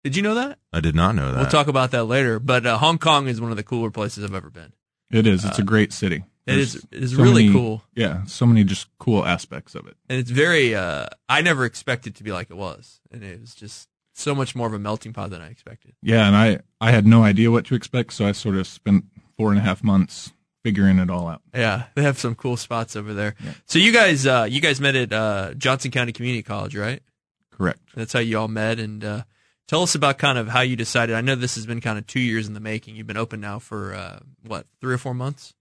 Did 0.03 0.15
you 0.15 0.21
know 0.21 0.35
that? 0.35 0.59
I 0.71 0.81
did 0.81 0.93
not 0.93 1.15
know 1.15 1.31
that. 1.31 1.37
We'll 1.39 1.49
talk 1.49 1.67
about 1.67 1.91
that 1.91 2.03
later. 2.03 2.37
But 2.39 2.65
uh, 2.65 2.77
Hong 2.77 2.97
Kong 2.99 3.27
is 3.27 3.41
one 3.41 3.49
of 3.49 3.57
the 3.57 3.63
cooler 3.63 3.89
places 3.89 4.23
I've 4.23 4.35
ever 4.35 4.49
been. 4.51 4.73
It 5.09 5.25
is. 5.25 5.45
It's 5.45 5.57
a 5.57 5.63
great 5.63 5.93
city. 5.93 6.19
Uh, 6.47 6.51
It 6.51 6.57
is- 6.59 6.73
There's 6.73 6.83
it 6.91 7.03
is 7.05 7.15
so 7.15 7.23
really 7.23 7.47
many- 7.47 7.57
cool. 7.59 7.81
Yeah, 7.95 8.25
so 8.25 8.45
many 8.45 8.63
just 8.65 8.87
cool 8.99 9.25
aspects 9.25 9.73
of 9.73 9.87
it. 9.87 9.95
and 10.09 10.19
it's 10.19 10.29
very 10.29 10.75
uh 10.75 11.07
i 11.27 11.41
never 11.41 11.65
expected 11.65 12.13
to 12.17 12.23
be 12.23 12.31
like 12.31 12.51
it 12.51 12.55
was 12.57 12.99
and 13.11 13.23
it 13.23 13.41
was 13.41 13.55
just 13.55 13.87
so 14.17 14.34
much 14.34 14.56
more 14.56 14.67
of 14.67 14.73
a 14.73 14.80
melting 14.80 15.13
pot 15.13 15.30
than 15.30 15.41
i 15.41 15.47
expected. 15.47 15.93
Yeah, 16.01 16.25
and 16.28 16.36
I 16.36 16.60
I 16.80 16.91
had 16.91 17.06
no 17.06 17.23
idea 17.23 17.51
what 17.51 17.65
to 17.65 17.75
expect, 17.75 18.13
so 18.13 18.25
I 18.25 18.32
sort 18.32 18.56
of 18.56 18.65
spent 18.65 19.06
four 19.38 19.49
and 19.51 19.60
a 19.60 19.62
half 19.62 19.84
months 19.84 20.32
figuring 20.63 20.97
it 20.97 21.12
all 21.12 21.28
out. 21.28 21.41
yeah 21.54 21.84
they 21.93 22.01
have 22.01 22.17
some 22.17 22.34
cool 22.34 22.58
spots 22.58 22.95
over 22.95 23.13
there. 23.13 23.36
So 23.67 23.78
you 23.78 23.91
guys 23.91 24.25
uh 24.25 24.47
you 24.49 24.60
guys 24.62 24.82
met 24.82 24.95
at 24.95 25.13
uh 25.13 25.54
johnson 25.56 25.91
county 25.91 26.12
community 26.12 26.41
college 26.41 26.75
right? 26.75 27.04
Correct. 27.51 27.80
that's 27.93 28.13
how 28.13 28.19
you 28.19 28.39
all 28.39 28.47
met 28.47 28.80
and 28.80 29.04
uh 29.04 29.23
tell 29.67 29.84
us 29.84 29.93
about 29.95 30.17
kind 30.17 30.38
of 30.39 30.47
how 30.47 30.62
you 30.62 30.75
decided. 30.75 31.15
I 31.15 31.21
know 31.21 31.36
this 31.36 31.56
has 31.56 31.65
been 31.67 31.82
kind 31.82 31.97
of 31.99 32.08
two 32.08 32.19
years 32.19 32.47
in 32.47 32.54
the 32.54 32.60
making. 32.60 32.95
You've 32.95 33.06
been 33.08 33.17
open 33.17 33.41
now 33.41 33.60
for 33.60 33.93
uh 33.93 34.19
what 34.47 34.65
three 34.82 34.93
or 34.93 34.97
four 34.97 35.13
months? 35.13 35.54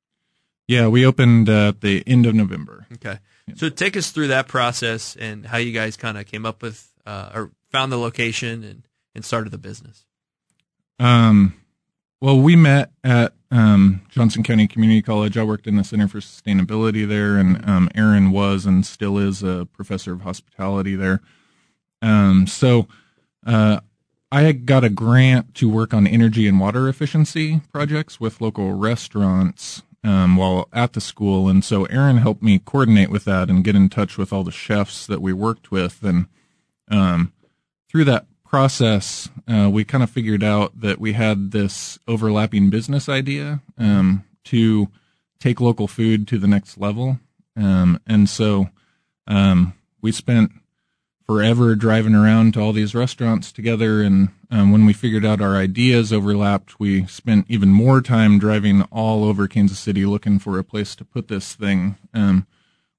Yeah, 0.69 0.89
we 0.89 1.05
opened 1.05 1.51
uh, 1.51 1.69
at 1.69 1.83
the 1.83 2.03
end 2.07 2.25
of 2.25 2.35
November. 2.35 2.87
okay. 2.95 3.19
So 3.57 3.69
take 3.69 3.99
us 3.99 4.11
through 4.11 4.29
that 4.29 4.49
process 4.49 5.15
and 5.17 5.45
how 5.45 5.59
you 5.59 5.73
guys 5.73 5.99
kind 5.99 6.17
of 6.17 6.25
came 6.25 6.47
up 6.47 6.63
with 6.63 6.91
uh 7.07 7.31
or 7.35 7.51
found 7.71 7.91
the 7.93 7.99
location 7.99 8.63
and 8.65 8.87
and 9.15 9.25
started 9.25 9.51
the 9.51 9.59
business 9.59 10.05
Um, 10.99 11.55
well, 12.21 12.41
we 12.41 12.57
met 12.57 12.91
at 13.03 13.35
um, 13.51 14.01
Johnson 14.09 14.43
County 14.43 14.67
Community 14.67 15.03
College. 15.03 15.37
I 15.37 15.43
worked 15.43 15.67
in 15.67 15.77
the 15.77 15.85
Center 15.85 16.09
for 16.09 16.21
Sustainability 16.21 17.07
there, 17.07 17.37
and 17.37 17.69
um, 17.69 17.91
Aaron 17.95 18.31
was 18.31 18.65
and 18.65 18.87
still 18.87 19.19
is 19.19 19.43
a 19.43 19.67
professor 19.73 20.13
of 20.15 20.23
hospitality 20.23 20.97
there. 20.97 21.21
Um, 22.01 22.47
so 22.47 22.89
uh, 23.47 23.81
I 24.33 24.53
got 24.53 24.85
a 24.85 24.89
grant 24.89 25.55
to 25.57 25.69
work 25.69 25.93
on 25.93 26.07
energy 26.07 26.49
and 26.49 26.59
water 26.59 26.89
efficiency 26.89 27.61
projects 27.73 28.19
with 28.19 28.41
local 28.41 28.73
restaurants 28.73 29.83
um, 30.03 30.37
while 30.37 30.69
at 30.73 30.95
the 30.95 31.01
school, 31.01 31.49
and 31.49 31.63
so 31.65 31.85
Aaron 31.87 32.19
helped 32.19 32.43
me 32.43 32.59
coordinate 32.59 33.11
with 33.11 33.25
that 33.27 33.51
and 33.51 33.65
get 33.65 33.77
in 33.77 33.89
touch 33.89 34.17
with 34.17 34.33
all 34.33 34.45
the 34.45 34.51
chefs 34.51 35.07
that 35.07 35.21
we 35.21 35.33
worked 35.33 35.71
with, 35.71 36.03
and 36.03 36.27
um, 36.89 37.33
through 37.91 38.05
that 38.05 38.27
process, 38.45 39.29
uh, 39.49 39.69
we 39.71 39.85
kind 39.85 40.05
of 40.05 40.11
figured 40.11 40.45
out 40.45 40.81
that 40.81 41.01
we 41.01 41.13
had 41.13 41.51
this 41.51 41.99
overlapping 42.07 42.71
business 42.71 43.09
idea 43.09 43.61
um, 43.79 44.25
to 44.45 44.89
take 45.41 45.61
local 45.61 45.89
food 45.89 46.29
to 46.29 46.39
the 46.39 46.47
next 46.47 46.79
level. 46.79 47.19
Um, 47.57 48.01
and 48.07 48.29
so 48.29 48.71
um, 49.27 49.75
we 50.01 50.13
spent 50.13 50.53
forever 51.27 51.75
driving 51.75 52.15
around 52.15 52.55
to 52.55 52.61
all 52.61 52.73
these 52.73 52.95
restaurants 52.95 53.51
together. 53.51 54.03
And 54.03 54.29
um, 54.51 54.71
when 54.71 54.85
we 54.85 54.93
figured 54.93 55.25
out 55.25 55.41
our 55.41 55.57
ideas 55.57 56.13
overlapped, 56.13 56.79
we 56.79 57.07
spent 57.07 57.47
even 57.49 57.71
more 57.71 58.01
time 58.01 58.39
driving 58.39 58.83
all 58.83 59.25
over 59.25 59.49
Kansas 59.49 59.79
City 59.79 60.05
looking 60.05 60.39
for 60.39 60.59
a 60.59 60.65
place 60.65 60.95
to 60.97 61.05
put 61.05 61.29
this 61.29 61.55
thing. 61.55 61.97
Um, 62.13 62.47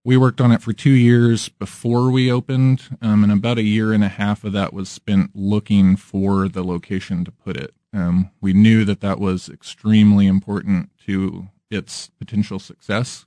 we 0.06 0.16
worked 0.16 0.40
on 0.40 0.52
it 0.52 0.62
for 0.62 0.72
two 0.72 0.92
years 0.92 1.50
before 1.50 2.12
we 2.12 2.32
opened, 2.32 2.84
um, 3.02 3.24
and 3.24 3.34
about 3.34 3.58
a 3.58 3.64
year 3.64 3.92
and 3.92 4.04
a 4.04 4.08
half 4.08 4.44
of 4.44 4.54
that 4.54 4.72
was 4.72 4.88
spent 4.88 5.32
looking 5.34 5.96
for 5.98 6.48
the 6.48 6.64
location 6.64 7.26
to 7.26 7.32
put 7.32 7.58
it. 7.58 7.74
Um, 7.92 8.30
we 8.40 8.54
knew 8.54 8.86
that 8.86 9.02
that 9.02 9.20
was 9.20 9.50
extremely 9.50 10.28
important 10.28 10.92
to 11.08 11.48
its 11.72 12.12
potential 12.20 12.60
success, 12.60 13.26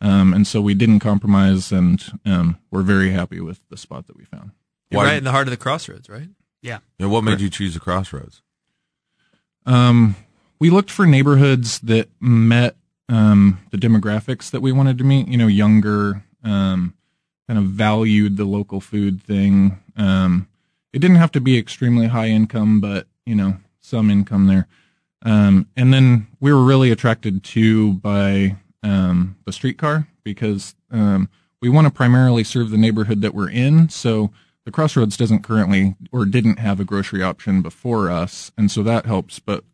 um, 0.00 0.32
and 0.32 0.46
so 0.46 0.60
we 0.62 0.72
didn't 0.74 1.00
compromise, 1.00 1.70
and 1.70 2.02
um, 2.24 2.58
we're 2.70 2.82
very 2.82 3.10
happy 3.10 3.40
with 3.40 3.60
the 3.68 3.76
spot 3.76 4.06
that 4.06 4.16
we 4.16 4.24
found. 4.24 4.52
you're 4.90 4.98
Why- 5.02 5.04
right 5.08 5.18
in 5.18 5.24
the 5.24 5.32
heart 5.32 5.46
of 5.48 5.50
the 5.50 5.56
crossroads 5.58 6.08
right 6.08 6.28
Yeah. 6.62 6.78
Yeah, 6.98 7.06
what 7.06 7.24
made 7.24 7.40
you 7.40 7.50
choose 7.50 7.74
the 7.74 7.80
Crossroads? 7.80 8.40
Um, 9.66 10.16
we 10.58 10.70
looked 10.70 10.90
for 10.90 11.06
neighborhoods 11.06 11.80
that 11.80 12.08
met 12.20 12.76
um, 13.08 13.60
the 13.70 13.78
demographics 13.78 14.50
that 14.50 14.60
we 14.60 14.72
wanted 14.72 14.98
to 14.98 15.04
meet. 15.04 15.28
You 15.28 15.38
know, 15.38 15.46
younger, 15.46 16.24
um, 16.42 16.94
kind 17.48 17.58
of 17.58 17.66
valued 17.66 18.36
the 18.36 18.44
local 18.44 18.80
food 18.80 19.22
thing. 19.22 19.80
Um, 19.96 20.48
it 20.92 20.98
didn't 20.98 21.16
have 21.16 21.32
to 21.32 21.40
be 21.40 21.58
extremely 21.58 22.06
high 22.06 22.28
income, 22.28 22.80
but 22.80 23.06
you 23.24 23.34
know, 23.34 23.58
some 23.80 24.10
income 24.10 24.46
there. 24.46 24.66
Um, 25.22 25.68
and 25.76 25.92
then 25.92 26.28
we 26.40 26.52
were 26.52 26.64
really 26.64 26.90
attracted 26.90 27.42
to 27.44 27.94
by 27.94 28.56
um, 28.82 29.36
the 29.44 29.52
streetcar 29.52 30.08
because 30.22 30.74
um, 30.90 31.28
we 31.60 31.68
want 31.68 31.86
to 31.86 31.90
primarily 31.90 32.44
serve 32.44 32.70
the 32.70 32.78
neighborhood 32.78 33.22
that 33.22 33.34
we're 33.34 33.50
in. 33.50 33.88
So 33.88 34.30
the 34.64 34.70
Crossroads 34.70 35.16
doesn't 35.16 35.42
currently 35.42 35.96
or 36.12 36.24
didn't 36.24 36.58
have 36.58 36.80
a 36.80 36.84
grocery 36.84 37.22
option 37.22 37.62
before 37.62 38.10
us, 38.10 38.52
and 38.56 38.70
so 38.70 38.82
that 38.82 39.06
helps. 39.06 39.38
But 39.38 39.64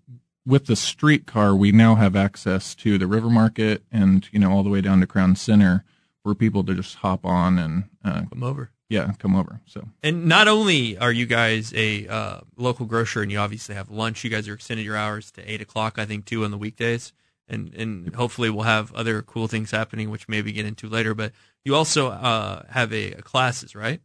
with 0.47 0.67
the 0.67 0.77
streetcar, 0.77 1.55
we 1.55 1.73
now 1.73 1.95
have 1.95 2.17
access 2.17 2.75
to 2.77 2.99
the 2.99 3.07
River 3.07 3.31
Market 3.31 3.83
and 3.91 4.29
you 4.33 4.39
know 4.39 4.51
all 4.51 4.63
the 4.63 4.71
way 4.71 4.81
down 4.81 5.01
to 5.01 5.07
Crown 5.07 5.37
Center, 5.37 5.85
for 6.23 6.35
people 6.35 6.65
to 6.65 6.75
just 6.75 6.97
hop 6.97 7.25
on 7.25 7.59
and 7.59 7.85
uh, 8.05 8.23
come 8.31 8.43
over 8.43 8.71
yeah, 8.93 9.11
come 9.19 9.35
over. 9.35 9.61
So 9.65 9.89
And 10.03 10.27
not 10.27 10.49
only 10.49 10.99
are 10.99 11.11
you 11.11 11.25
guys 11.25 11.73
a 11.75 12.07
uh, 12.09 12.41
local 12.59 12.85
grocer, 12.85 13.23
and 13.23 13.33
you 13.33 13.39
obviously 13.39 13.75
have 13.75 13.91
lunch, 13.91 14.23
you 14.23 14.29
guys 14.29 14.47
are 14.49 14.53
extended 14.53 14.85
your 14.85 14.99
hours 14.99 15.31
to 15.33 15.51
eight 15.51 15.63
o'clock, 15.63 15.99
I 15.99 16.05
think, 16.05 16.27
too, 16.27 16.45
on 16.45 16.51
the 16.51 16.59
weekdays, 16.59 17.15
and 17.49 17.73
and 17.73 18.15
hopefully 18.15 18.51
we'll 18.51 18.65
have 18.65 18.93
other 18.93 19.23
cool 19.23 19.49
things 19.49 19.71
happening, 19.71 20.11
which 20.11 20.29
maybe 20.29 20.53
get 20.53 20.67
into 20.67 20.91
later. 20.91 21.15
But 21.15 21.33
you 21.65 21.75
also 21.75 22.11
uh, 22.11 22.65
have 22.69 22.93
a, 22.93 23.13
classes, 23.23 23.75
right? 23.75 24.03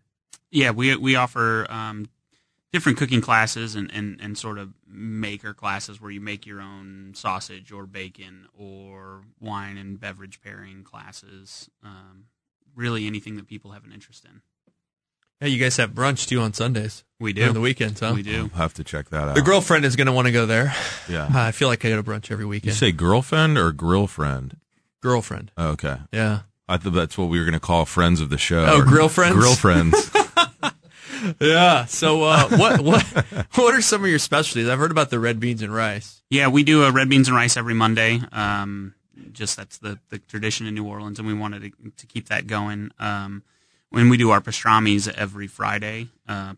Yeah, 0.51 0.71
we 0.71 0.95
we 0.95 1.17
offer 1.17 1.69
um, 1.69 2.05
different 2.73 2.97
cooking 2.97 3.21
classes 3.21 3.75
and, 3.75 3.91
and, 3.93 4.19
and 4.21 4.37
sort 4.37 4.57
of 4.57 4.73
maker 4.87 5.53
classes 5.53 6.01
where 6.01 6.11
you 6.11 6.21
make 6.21 6.45
your 6.45 6.61
own 6.61 7.13
sausage 7.15 7.71
or 7.71 7.85
bacon 7.85 8.47
or 8.57 9.23
wine 9.39 9.77
and 9.77 9.99
beverage 9.99 10.41
pairing 10.41 10.83
classes. 10.83 11.69
Um, 11.83 12.25
really 12.75 13.07
anything 13.07 13.35
that 13.37 13.47
people 13.47 13.71
have 13.71 13.83
an 13.85 13.91
interest 13.91 14.25
in. 14.25 14.41
Yeah, 15.41 15.47
you 15.49 15.59
guys 15.59 15.77
have 15.77 15.91
brunch 15.91 16.27
too 16.27 16.39
on 16.39 16.53
Sundays. 16.53 17.03
We 17.19 17.31
do 17.31 17.47
on 17.47 17.53
the 17.53 17.61
weekends, 17.61 17.99
huh? 17.99 18.13
We 18.15 18.23
do. 18.23 18.49
I'll 18.53 18.61
have 18.61 18.73
to 18.75 18.83
check 18.83 19.09
that 19.09 19.29
out. 19.29 19.35
The 19.35 19.43
girlfriend 19.43 19.85
is 19.85 19.95
going 19.95 20.07
to 20.07 20.13
want 20.13 20.25
to 20.25 20.31
go 20.31 20.47
there. 20.47 20.73
Yeah. 21.07 21.25
Uh, 21.25 21.29
I 21.35 21.51
feel 21.51 21.67
like 21.67 21.85
I 21.85 21.89
go 21.89 22.01
to 22.01 22.03
brunch 22.03 22.31
every 22.31 22.45
weekend. 22.45 22.73
You 22.73 22.73
say 22.73 22.91
girlfriend 22.91 23.57
or 23.57 23.71
grill 23.71 24.07
friend? 24.07 24.57
girlfriend. 25.01 25.51
Oh, 25.57 25.69
okay. 25.69 25.97
Yeah. 26.11 26.41
I 26.67 26.77
thought 26.77 26.93
that's 26.93 27.17
what 27.17 27.29
we 27.29 27.39
were 27.39 27.45
going 27.45 27.53
to 27.53 27.59
call 27.59 27.85
friends 27.85 28.19
of 28.19 28.29
the 28.29 28.37
show. 28.37 28.65
Oh, 28.67 28.81
or 28.81 28.83
grill 28.83 29.09
friends? 29.09 29.35
Grill 29.35 29.55
friends. 29.55 30.11
Yeah. 31.39 31.85
So 31.85 32.23
uh, 32.23 32.47
what 32.49 32.81
what 32.81 33.03
what 33.55 33.75
are 33.75 33.81
some 33.81 34.03
of 34.03 34.09
your 34.09 34.19
specialties? 34.19 34.69
I've 34.69 34.79
heard 34.79 34.91
about 34.91 35.09
the 35.09 35.19
red 35.19 35.39
beans 35.39 35.61
and 35.61 35.73
rice. 35.73 36.21
Yeah, 36.29 36.47
we 36.47 36.63
do 36.63 36.83
a 36.83 36.91
red 36.91 37.09
beans 37.09 37.27
and 37.27 37.35
rice 37.35 37.57
every 37.57 37.73
Monday. 37.73 38.21
Um, 38.31 38.93
just 39.31 39.57
that's 39.57 39.77
the, 39.77 39.99
the 40.09 40.19
tradition 40.19 40.67
in 40.67 40.75
New 40.75 40.85
Orleans, 40.85 41.19
and 41.19 41.27
we 41.27 41.33
wanted 41.33 41.61
to, 41.61 41.91
to 41.91 42.05
keep 42.05 42.29
that 42.29 42.47
going. 42.47 42.91
Um, 42.99 43.43
when 43.89 44.09
we 44.09 44.17
do 44.17 44.31
our 44.31 44.41
pastrami's 44.41 45.07
every 45.07 45.47
Friday, 45.47 46.09
uh, 46.27 46.53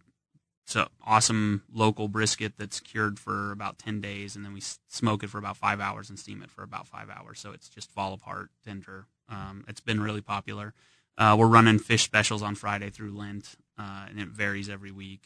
it's 0.63 0.75
an 0.75 0.85
awesome 1.05 1.63
local 1.73 2.07
brisket 2.07 2.53
that's 2.57 2.79
cured 2.79 3.19
for 3.19 3.51
about 3.51 3.79
10 3.79 4.01
days, 4.01 4.35
and 4.35 4.45
then 4.45 4.53
we 4.53 4.61
smoke 4.87 5.23
it 5.23 5.29
for 5.29 5.37
about 5.37 5.57
five 5.57 5.79
hours 5.79 6.09
and 6.09 6.19
steam 6.19 6.41
it 6.43 6.51
for 6.51 6.63
about 6.63 6.87
five 6.87 7.09
hours. 7.09 7.39
So 7.39 7.51
it's 7.51 7.69
just 7.69 7.91
fall 7.91 8.13
apart 8.13 8.49
tender. 8.65 9.05
Um, 9.27 9.65
it's 9.67 9.81
been 9.81 10.01
really 10.01 10.21
popular. 10.21 10.73
Uh, 11.17 11.35
we're 11.37 11.47
running 11.47 11.79
fish 11.79 12.03
specials 12.03 12.41
on 12.41 12.55
Friday 12.55 12.89
through 12.89 13.11
Lent, 13.11 13.55
uh, 13.79 14.05
and 14.09 14.19
it 14.19 14.27
varies 14.27 14.69
every 14.69 14.91
week. 14.91 15.23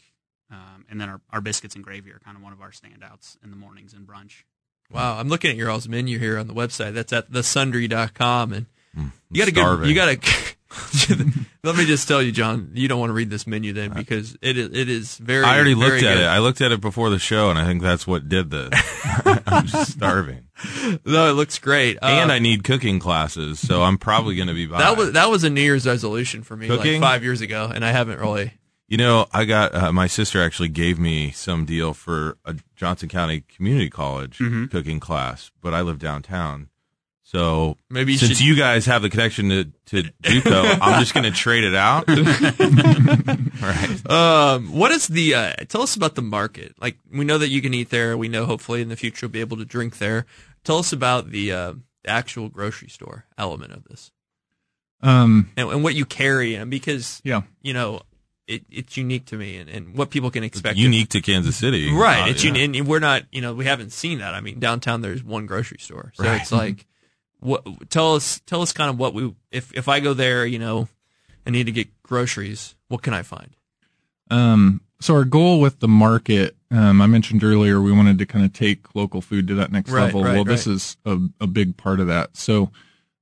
Um, 0.50 0.84
and 0.88 1.00
then 1.00 1.08
our, 1.08 1.20
our 1.30 1.40
biscuits 1.40 1.74
and 1.74 1.82
gravy 1.82 2.10
are 2.12 2.18
kind 2.20 2.36
of 2.36 2.42
one 2.42 2.52
of 2.52 2.60
our 2.60 2.70
standouts 2.70 3.36
in 3.42 3.50
the 3.50 3.56
mornings 3.56 3.92
and 3.92 4.06
brunch. 4.06 4.44
Wow, 4.92 5.18
I'm 5.18 5.28
looking 5.28 5.50
at 5.50 5.56
your 5.56 5.70
all's 5.70 5.88
menu 5.88 6.18
here 6.18 6.38
on 6.38 6.46
the 6.46 6.54
website. 6.54 6.92
That's 6.94 7.12
at 7.12 7.32
thesundry.com 7.32 8.52
and 8.52 8.66
Hmm, 8.94 9.08
you 9.30 9.40
got 9.40 9.46
to 9.48 9.50
starving. 9.60 9.82
go 9.82 9.88
you 9.88 9.94
got 9.94 10.06
to 10.22 11.46
Let 11.64 11.76
me 11.76 11.86
just 11.86 12.06
tell 12.06 12.22
you, 12.22 12.30
John, 12.30 12.70
you 12.74 12.86
don't 12.88 13.00
want 13.00 13.08
to 13.10 13.14
read 13.14 13.30
this 13.30 13.46
menu 13.46 13.72
then 13.72 13.90
because 13.92 14.36
it 14.42 14.58
is, 14.58 14.68
it 14.72 14.88
is 14.88 15.16
very 15.18 15.44
I 15.44 15.54
already 15.56 15.74
very 15.74 15.92
looked 15.92 16.02
at 16.04 16.14
good. 16.14 16.22
it. 16.24 16.26
I 16.26 16.38
looked 16.38 16.60
at 16.60 16.72
it 16.72 16.80
before 16.80 17.08
the 17.10 17.18
show, 17.18 17.48
and 17.50 17.58
I 17.58 17.64
think 17.64 17.80
that's 17.82 18.06
what 18.06 18.28
did 18.28 18.50
this. 18.50 18.70
I'm 19.46 19.66
just 19.66 19.92
starving, 19.92 20.44
No, 21.04 21.28
it 21.30 21.32
looks 21.32 21.58
great. 21.58 21.96
Uh, 22.02 22.06
and 22.06 22.30
I 22.30 22.38
need 22.38 22.64
cooking 22.64 22.98
classes, 22.98 23.58
so 23.58 23.82
I'm 23.82 23.98
probably 23.98 24.36
going 24.36 24.48
to 24.48 24.54
be. 24.54 24.66
By. 24.66 24.78
that 24.78 24.96
was 24.96 25.12
that 25.12 25.30
was 25.30 25.42
a 25.44 25.50
New 25.50 25.62
Year's 25.62 25.86
resolution 25.86 26.42
for 26.42 26.56
me 26.56 26.66
Cooking? 26.68 27.00
like 27.00 27.10
5 27.14 27.22
years 27.24 27.40
ago 27.40 27.70
and 27.74 27.84
I 27.84 27.90
haven't 27.92 28.20
really 28.20 28.52
You 28.86 28.98
know, 28.98 29.26
I 29.32 29.44
got 29.46 29.74
uh, 29.74 29.92
my 29.92 30.06
sister 30.06 30.42
actually 30.42 30.68
gave 30.68 30.98
me 30.98 31.30
some 31.30 31.64
deal 31.64 31.94
for 31.94 32.36
a 32.44 32.56
Johnson 32.76 33.08
County 33.08 33.40
Community 33.40 33.88
College 33.90 34.38
Mm-hmm. 34.38 34.66
cooking 34.66 35.00
class, 35.00 35.50
but 35.62 35.72
I 35.72 35.80
live 35.80 35.98
downtown. 35.98 36.68
So 37.34 37.76
Maybe 37.90 38.12
you 38.12 38.18
since 38.18 38.38
should- 38.38 38.46
you 38.46 38.54
guys 38.54 38.86
have 38.86 39.02
the 39.02 39.10
connection 39.10 39.48
to, 39.48 39.64
to 39.86 40.02
JUCO, 40.22 40.78
I'm 40.80 41.00
just 41.00 41.14
going 41.14 41.24
to 41.24 41.32
trade 41.32 41.64
it 41.64 41.74
out. 41.74 42.06
right. 43.60 44.10
Um, 44.10 44.72
what 44.72 44.92
is 44.92 45.08
the? 45.08 45.34
Uh, 45.34 45.52
tell 45.68 45.82
us 45.82 45.96
about 45.96 46.14
the 46.14 46.22
market. 46.22 46.74
Like 46.80 46.96
we 47.12 47.24
know 47.24 47.38
that 47.38 47.48
you 47.48 47.60
can 47.60 47.74
eat 47.74 47.90
there. 47.90 48.16
We 48.16 48.28
know 48.28 48.46
hopefully 48.46 48.82
in 48.82 48.88
the 48.88 48.94
future 48.94 49.26
you'll 49.26 49.32
be 49.32 49.40
able 49.40 49.56
to 49.56 49.64
drink 49.64 49.98
there. 49.98 50.26
Tell 50.62 50.78
us 50.78 50.92
about 50.92 51.30
the, 51.30 51.50
uh, 51.52 51.72
the 52.04 52.10
actual 52.10 52.48
grocery 52.48 52.88
store 52.88 53.24
element 53.36 53.72
of 53.72 53.82
this 53.84 54.12
Um, 55.02 55.50
and, 55.56 55.68
and 55.68 55.82
what 55.82 55.94
you 55.96 56.04
carry. 56.04 56.54
And 56.54 56.70
because 56.70 57.20
yeah. 57.24 57.42
you 57.62 57.72
know 57.72 58.02
it, 58.46 58.62
it's 58.70 58.96
unique 58.96 59.26
to 59.26 59.36
me 59.36 59.56
and, 59.56 59.68
and 59.68 59.96
what 59.96 60.10
people 60.10 60.30
can 60.30 60.44
expect. 60.44 60.76
Unique 60.78 61.08
to 61.10 61.20
Kansas 61.20 61.56
City, 61.56 61.90
right? 61.92 62.28
Uh, 62.28 62.30
it's 62.30 62.44
yeah. 62.44 62.52
unique. 62.54 62.78
And 62.80 62.88
we're 62.88 63.00
not. 63.00 63.24
You 63.32 63.40
know, 63.40 63.54
we 63.54 63.64
haven't 63.64 63.90
seen 63.90 64.18
that. 64.18 64.34
I 64.34 64.40
mean, 64.40 64.60
downtown 64.60 65.00
there's 65.00 65.24
one 65.24 65.46
grocery 65.46 65.78
store, 65.80 66.12
so 66.14 66.22
Right. 66.24 66.40
it's 66.40 66.52
like, 66.52 66.86
what? 67.44 67.90
Tell 67.90 68.14
us. 68.14 68.40
Tell 68.46 68.62
us 68.62 68.72
kind 68.72 68.90
of 68.90 68.98
what 68.98 69.14
we. 69.14 69.34
If 69.50 69.72
if 69.74 69.88
I 69.88 70.00
go 70.00 70.14
there, 70.14 70.44
you 70.46 70.58
know, 70.58 70.88
I 71.46 71.50
need 71.50 71.66
to 71.66 71.72
get 71.72 72.02
groceries, 72.02 72.74
what 72.88 73.02
can 73.02 73.14
I 73.14 73.22
find? 73.22 73.50
Um, 74.30 74.80
so 75.00 75.14
our 75.14 75.24
goal 75.24 75.60
with 75.60 75.80
the 75.80 75.88
market, 75.88 76.56
um, 76.70 77.02
I 77.02 77.06
mentioned 77.06 77.44
earlier, 77.44 77.80
we 77.80 77.92
wanted 77.92 78.18
to 78.18 78.26
kind 78.26 78.44
of 78.44 78.52
take 78.54 78.94
local 78.94 79.20
food 79.20 79.46
to 79.48 79.54
that 79.56 79.70
next 79.70 79.90
Right, 79.90 80.04
level. 80.04 80.24
right, 80.24 80.34
well, 80.34 80.44
this 80.44 80.66
is 80.66 80.96
a, 81.04 81.18
a 81.40 81.46
big 81.46 81.76
part 81.76 82.00
of 82.00 82.06
that. 82.06 82.36
So, 82.36 82.70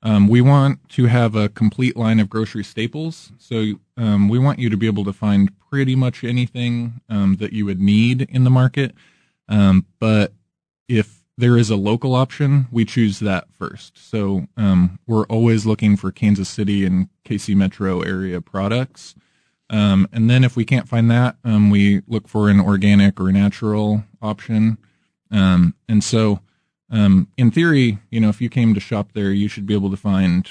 um, 0.03 0.29
we 0.29 0.41
want 0.41 0.89
to 0.91 1.07
have 1.07 1.35
a 1.35 1.49
complete 1.49 1.97
line 1.97 2.21
of 2.21 2.31
grocery 2.31 2.63
staples. 2.63 3.33
So, 3.39 3.81
um, 3.97 4.29
we 4.29 4.39
want 4.39 4.61
you 4.61 4.71
to 4.71 4.77
be 4.77 4.87
able 4.87 5.05
to 5.05 5.13
find 5.13 5.51
pretty 5.71 5.97
much 5.97 6.23
anything, 6.23 7.01
um, 7.09 7.37
that 7.41 7.53
you 7.53 7.67
would 7.67 7.81
need 7.81 8.23
in 8.31 8.45
the 8.45 8.51
market. 8.51 8.95
Um, 9.49 9.87
but 9.99 10.33
if 10.89 11.22
there 11.39 11.57
is 11.57 11.71
a 11.71 11.77
local 11.77 12.15
option, 12.15 12.67
we 12.71 12.85
choose 12.85 13.19
that 13.21 13.53
first. 13.53 13.97
So, 13.99 14.47
um, 14.57 14.99
we're 15.07 15.25
always 15.27 15.65
looking 15.67 15.97
for 15.97 16.13
Kansas 16.13 16.49
City 16.49 16.85
and 16.85 17.09
KC 17.25 17.55
Metro 17.55 18.03
area 18.03 18.41
products. 18.41 19.15
Um, 19.71 20.07
and 20.13 20.29
then 20.29 20.45
if 20.45 20.55
we 20.55 20.67
can't 20.67 20.89
find 20.89 21.11
that, 21.11 21.37
um, 21.45 21.71
we 21.71 22.03
look 22.07 22.29
for 22.29 22.51
an 22.51 22.61
organic 22.61 23.19
or 23.19 23.33
natural 23.33 24.05
option. 24.21 24.77
Um, 25.31 25.75
and 25.89 26.05
so, 26.05 26.41
um, 26.91 27.29
in 27.39 27.51
theory, 27.51 27.99
you 28.11 28.21
know, 28.21 28.29
if 28.29 28.43
you 28.43 28.51
came 28.51 28.75
to 28.75 28.81
shop 28.81 29.13
there, 29.15 29.33
you 29.33 29.49
should 29.49 29.67
be 29.67 29.75
able 29.75 29.91
to 29.91 29.97
find 29.97 30.47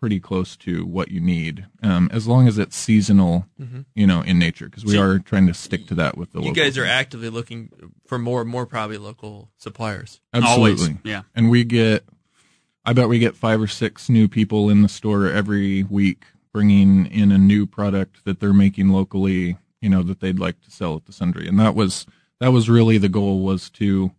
pretty 0.00 0.20
close 0.20 0.56
to 0.56 0.84
what 0.84 1.10
you 1.10 1.20
need, 1.20 1.66
um, 1.82 2.10
as 2.12 2.26
long 2.26 2.46
as 2.46 2.58
it's 2.58 2.76
seasonal, 2.76 3.46
you 3.94 4.06
know, 4.06 4.20
in 4.20 4.38
nature, 4.38 4.66
because 4.66 4.84
we 4.84 4.92
So- 4.92 5.02
are 5.02 5.18
trying 5.18 5.46
to 5.46 5.54
stick 5.54 5.86
to 5.86 5.94
that 5.94 6.18
with 6.18 6.32
the 6.32 6.40
You 6.40 6.48
local 6.48 6.62
guys 6.62 6.76
are 6.76 6.82
things. 6.82 6.90
actively 6.92 7.30
looking 7.30 7.70
for 8.06 8.18
more, 8.18 8.44
more 8.44 8.66
probably 8.66 8.98
local 8.98 9.50
suppliers. 9.56 10.20
Absolutely. 10.34 10.84
Always, 10.86 10.98
yeah. 11.04 11.22
And 11.34 11.48
we 11.48 11.64
get, 11.64 12.04
I 12.84 12.92
bet 12.92 13.08
we 13.08 13.18
get 13.18 13.34
five 13.34 13.62
or 13.62 13.66
six 13.66 14.10
new 14.10 14.28
people 14.28 14.68
in 14.68 14.82
the 14.82 14.88
store 14.90 15.26
every 15.30 15.84
week 15.84 16.24
bringing 16.52 17.06
in 17.06 17.32
a 17.32 17.38
new 17.38 17.64
product 17.66 18.24
that 18.24 18.40
they're 18.40 18.52
making 18.52 18.90
locally, 18.90 19.56
you 19.80 19.88
know, 19.88 20.02
that 20.02 20.20
they'd 20.20 20.38
like 20.38 20.60
to 20.62 20.70
sell 20.70 20.96
at 20.96 21.06
the 21.06 21.12
Sundry. 21.12 21.48
And 21.48 21.58
that 21.58 21.74
was, 21.74 22.04
that 22.40 22.52
was 22.52 22.68
really 22.68 22.98
the 22.98 23.08
goal 23.08 23.40
was 23.40 23.70
to, 23.70 24.12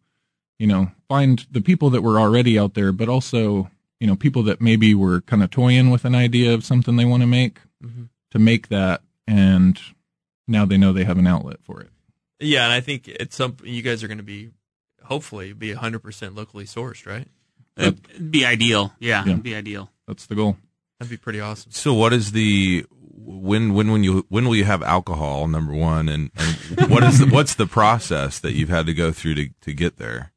you 0.57 0.67
know, 0.67 0.91
find 1.07 1.45
the 1.51 1.61
people 1.61 1.91
that 1.91 2.01
were 2.01 2.19
already 2.19 2.57
out 2.57 2.73
there, 2.73 2.91
but 2.91 3.07
also, 3.07 3.69
you 3.99 4.07
know, 4.07 4.15
people 4.15 4.43
that 4.43 4.61
maybe 4.61 4.93
were 4.93 5.21
kind 5.21 5.43
of 5.43 5.49
toying 5.51 5.89
with 5.89 6.05
an 6.05 6.15
idea 6.15 6.53
of 6.53 6.65
something 6.65 6.95
they 6.95 7.05
want 7.05 7.21
to 7.21 7.27
make 7.27 7.59
Mhm. 7.83 8.09
to 8.31 8.39
make 8.39 8.67
that. 8.69 9.01
And 9.27 9.79
now 10.47 10.65
they 10.65 10.77
know 10.77 10.91
they 10.93 11.05
have 11.05 11.17
an 11.17 11.27
outlet 11.27 11.57
for 11.63 11.81
it. 11.81 11.89
Yeah, 12.39 12.65
and 12.65 12.73
I 12.73 12.81
think 12.81 13.07
it's 13.07 13.35
some 13.35 13.55
you 13.63 13.81
guys 13.81 14.03
are 14.03 14.07
going 14.07 14.17
to 14.17 14.23
be 14.23 14.51
hopefully 15.03 15.53
be 15.53 15.71
100% 15.73 16.35
locally 16.35 16.65
sourced, 16.65 17.05
right? 17.05 17.27
It'd 17.77 18.31
be 18.31 18.45
ideal. 18.45 18.93
Yeah, 18.99 19.23
Yeah. 19.25 19.31
it'd 19.31 19.43
be 19.43 19.55
ideal. 19.55 19.89
That's 20.07 20.25
the 20.25 20.35
goal. 20.35 20.57
That'd 20.99 21.09
be 21.09 21.17
pretty 21.17 21.39
awesome. 21.39 21.71
So, 21.71 21.93
what 21.93 22.13
is 22.13 22.31
the 22.31 22.85
when 23.17 23.73
when 23.73 23.91
when 23.91 24.03
you 24.03 24.25
when 24.29 24.45
will 24.45 24.55
you 24.55 24.65
have 24.65 24.83
alcohol? 24.83 25.47
Number 25.47 25.73
one, 25.73 26.07
and, 26.09 26.31
and 26.35 26.89
what 26.89 27.03
is 27.03 27.19
the, 27.19 27.25
what's 27.27 27.55
the 27.55 27.65
process 27.67 28.39
that 28.39 28.53
you've 28.53 28.69
had 28.69 28.85
to 28.85 28.93
go 28.93 29.11
through 29.11 29.35
to 29.35 29.49
to 29.61 29.73
get 29.73 29.97
there? 29.97 30.31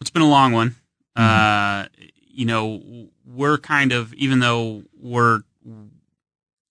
It's 0.00 0.10
been 0.10 0.22
a 0.22 0.28
long 0.28 0.52
one. 0.52 0.74
Uh, 1.14 1.86
you 2.36 2.44
know, 2.44 3.08
we're 3.24 3.56
kind 3.56 3.92
of 3.92 4.12
even 4.14 4.40
though 4.40 4.82
we're 5.00 5.40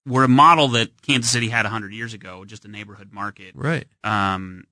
we're 0.06 0.24
a 0.24 0.30
model 0.30 0.68
that 0.70 1.02
Kansas 1.02 1.32
City 1.32 1.50
had 1.50 1.66
hundred 1.66 1.92
years 1.94 2.14
ago, 2.14 2.46
just 2.46 2.66
a 2.66 2.68
neighborhood 2.68 3.12
market. 3.12 3.56
Right. 3.56 3.88
Um, 4.04 4.66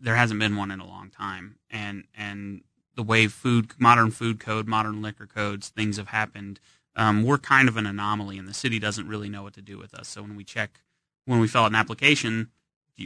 there 0.00 0.16
hasn't 0.16 0.40
been 0.40 0.56
one 0.56 0.70
in 0.70 0.80
a 0.80 0.86
long 0.86 1.10
time, 1.10 1.56
and 1.70 2.04
and 2.16 2.62
the 2.94 3.02
way 3.02 3.26
food, 3.26 3.72
modern 3.78 4.10
food 4.10 4.40
code, 4.40 4.66
modern 4.66 5.02
liquor 5.02 5.26
codes, 5.26 5.68
things 5.68 5.98
have 5.98 6.08
happened. 6.08 6.60
Um, 6.96 7.22
we're 7.22 7.38
kind 7.38 7.68
of 7.68 7.76
an 7.76 7.86
anomaly, 7.86 8.38
and 8.38 8.48
the 8.48 8.54
city 8.54 8.78
doesn't 8.78 9.06
really 9.06 9.28
know 9.28 9.42
what 9.42 9.52
to 9.54 9.62
do 9.62 9.76
with 9.76 9.92
us. 9.92 10.08
So 10.08 10.22
when 10.22 10.34
we 10.34 10.44
check, 10.44 10.80
when 11.26 11.40
we 11.40 11.46
fill 11.46 11.64
out 11.64 11.72
an 11.72 11.76
application, 11.76 12.48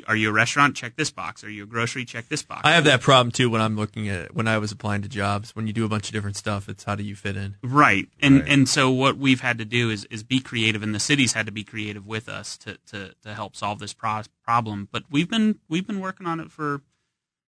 are 0.09 0.17
you 0.17 0.31
a 0.31 0.33
restaurant? 0.33 0.77
Check 0.77 0.97
this 0.97 1.11
box. 1.11 1.45
Are 1.45 1.51
you 1.51 1.65
a 1.65 1.67
grocery? 1.67 2.05
Check 2.05 2.29
this 2.29 2.43
box. 2.43 2.63
I 2.65 2.73
have 2.73 2.85
that 2.85 3.01
problem 3.01 3.31
too 3.31 3.51
when 3.51 3.61
I'm 3.61 3.77
looking 3.77 4.09
at 4.09 4.35
when 4.35 4.49
I 4.49 4.59
was 4.59 4.73
applying 4.73 5.03
to 5.03 5.09
jobs. 5.09 5.55
When 5.57 5.67
you 5.67 5.73
do 5.73 5.85
a 5.85 5.89
bunch 5.89 6.07
of 6.09 6.13
different 6.13 6.37
stuff, 6.37 6.69
it's 6.69 6.85
how 6.85 6.95
do 6.95 7.03
you 7.03 7.15
fit 7.15 7.37
in? 7.37 7.57
Right. 7.63 8.09
And 8.21 8.41
Right. 8.41 8.49
and 8.49 8.69
so 8.69 8.91
what 8.91 9.17
we've 9.19 9.41
had 9.41 9.59
to 9.59 9.65
do 9.65 9.91
is, 9.91 10.05
is 10.07 10.23
be 10.23 10.41
creative 10.41 10.83
and 10.83 10.95
the 10.95 11.01
city's 11.01 11.33
had 11.35 11.47
to 11.47 11.53
be 11.53 11.65
creative 11.65 12.07
with 12.07 12.29
us 12.29 12.57
to, 12.59 12.79
to, 12.91 13.15
to 13.23 13.35
help 13.35 13.55
solve 13.57 13.79
this 13.79 13.93
pro- 13.93 14.23
problem. 14.45 14.89
But 14.91 15.05
we've 15.11 15.29
been 15.29 15.59
we've 15.69 15.87
been 15.87 16.01
working 16.01 16.27
on 16.27 16.41
it 16.41 16.51
for 16.51 16.81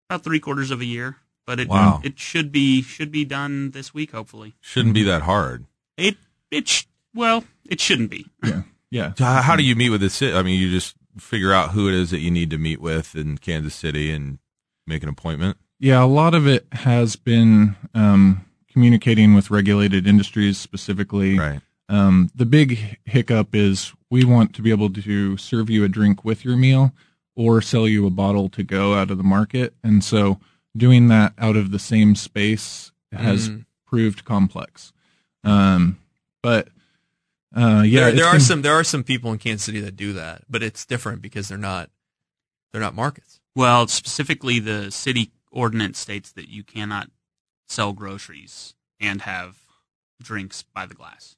about 0.09 0.23
three 0.23 0.39
quarters 0.39 0.71
of 0.71 0.81
a 0.81 0.85
year. 0.85 1.17
But 1.45 1.59
it 1.59 1.67
Wow. 1.67 1.99
it 2.03 2.19
should 2.19 2.51
be 2.51 2.81
should 2.81 3.11
be 3.11 3.25
done 3.25 3.71
this 3.71 3.93
week 3.93 4.11
hopefully. 4.11 4.53
Shouldn't 4.61 4.93
be 4.93 5.03
that 5.03 5.23
hard. 5.23 5.65
It 5.97 6.15
it 6.51 6.67
sh- 6.69 6.85
well, 7.13 7.43
it 7.69 7.79
shouldn't 7.79 8.09
be. 8.09 8.27
Yeah. 8.43 8.63
So 9.17 9.23
how, 9.25 9.41
how 9.41 9.55
do 9.55 9.63
you 9.63 9.75
meet 9.75 9.89
with 9.89 10.01
the 10.01 10.09
city? 10.11 10.37
I 10.37 10.43
mean, 10.43 10.61
you 10.61 10.69
just 10.69 10.95
figure 11.17 11.53
out 11.53 11.71
who 11.71 11.87
it 11.87 11.93
is 11.93 12.11
that 12.11 12.19
you 12.19 12.31
need 12.31 12.49
to 12.51 12.57
meet 12.57 12.81
with 12.81 13.15
in 13.15 13.37
Kansas 13.37 13.75
City 13.75 14.11
and 14.11 14.39
make 14.87 15.03
an 15.03 15.09
appointment. 15.09 15.57
Yeah, 15.79 16.03
a 16.03 16.05
lot 16.05 16.33
of 16.33 16.47
it 16.47 16.65
has 16.71 17.15
been 17.15 17.75
um, 17.93 18.45
communicating 18.71 19.33
with 19.33 19.51
regulated 19.51 20.07
industries 20.07 20.57
specifically. 20.57 21.37
Right. 21.37 21.59
Um, 21.89 22.29
the 22.33 22.45
big 22.45 22.99
hiccup 23.05 23.53
is 23.53 23.93
we 24.09 24.23
want 24.23 24.53
to 24.55 24.61
be 24.61 24.71
able 24.71 24.89
to 24.91 25.37
serve 25.37 25.69
you 25.69 25.83
a 25.83 25.89
drink 25.89 26.23
with 26.23 26.45
your 26.45 26.55
meal 26.55 26.93
or 27.35 27.61
sell 27.61 27.87
you 27.87 28.05
a 28.07 28.09
bottle 28.09 28.47
to 28.49 28.63
go 28.63 28.93
out 28.93 29.11
of 29.11 29.17
the 29.17 29.23
market. 29.23 29.73
And 29.83 30.03
so 30.03 30.39
doing 30.75 31.07
that 31.09 31.33
out 31.37 31.55
of 31.55 31.71
the 31.71 31.79
same 31.79 32.15
space 32.15 32.91
has 33.11 33.49
Mm. 33.49 33.65
proved 33.85 34.23
complex. 34.25 34.93
Um, 35.43 35.97
but 36.41 36.69
uh, 37.55 37.83
yeah, 37.85 38.01
there, 38.05 38.11
there 38.13 38.25
are 38.25 38.31
been- 38.33 38.41
some 38.41 38.61
there 38.61 38.73
are 38.73 38.83
some 38.83 39.03
people 39.03 39.31
in 39.31 39.37
Kansas 39.37 39.63
City 39.65 39.79
that 39.81 39.95
do 39.95 40.13
that, 40.13 40.43
but 40.49 40.63
it's 40.63 40.85
different 40.85 41.21
because 41.21 41.47
they're 41.49 41.57
not 41.57 41.89
they're 42.71 42.81
not 42.81 42.95
markets. 42.95 43.39
Well, 43.55 43.87
specifically, 43.87 44.59
the 44.59 44.91
city 44.91 45.31
ordinance 45.51 45.99
states 45.99 46.31
that 46.31 46.49
you 46.49 46.63
cannot 46.63 47.09
sell 47.67 47.93
groceries 47.93 48.73
and 48.99 49.21
have 49.21 49.57
drinks 50.21 50.63
by 50.73 50.85
the 50.87 50.95
glass. 50.95 51.35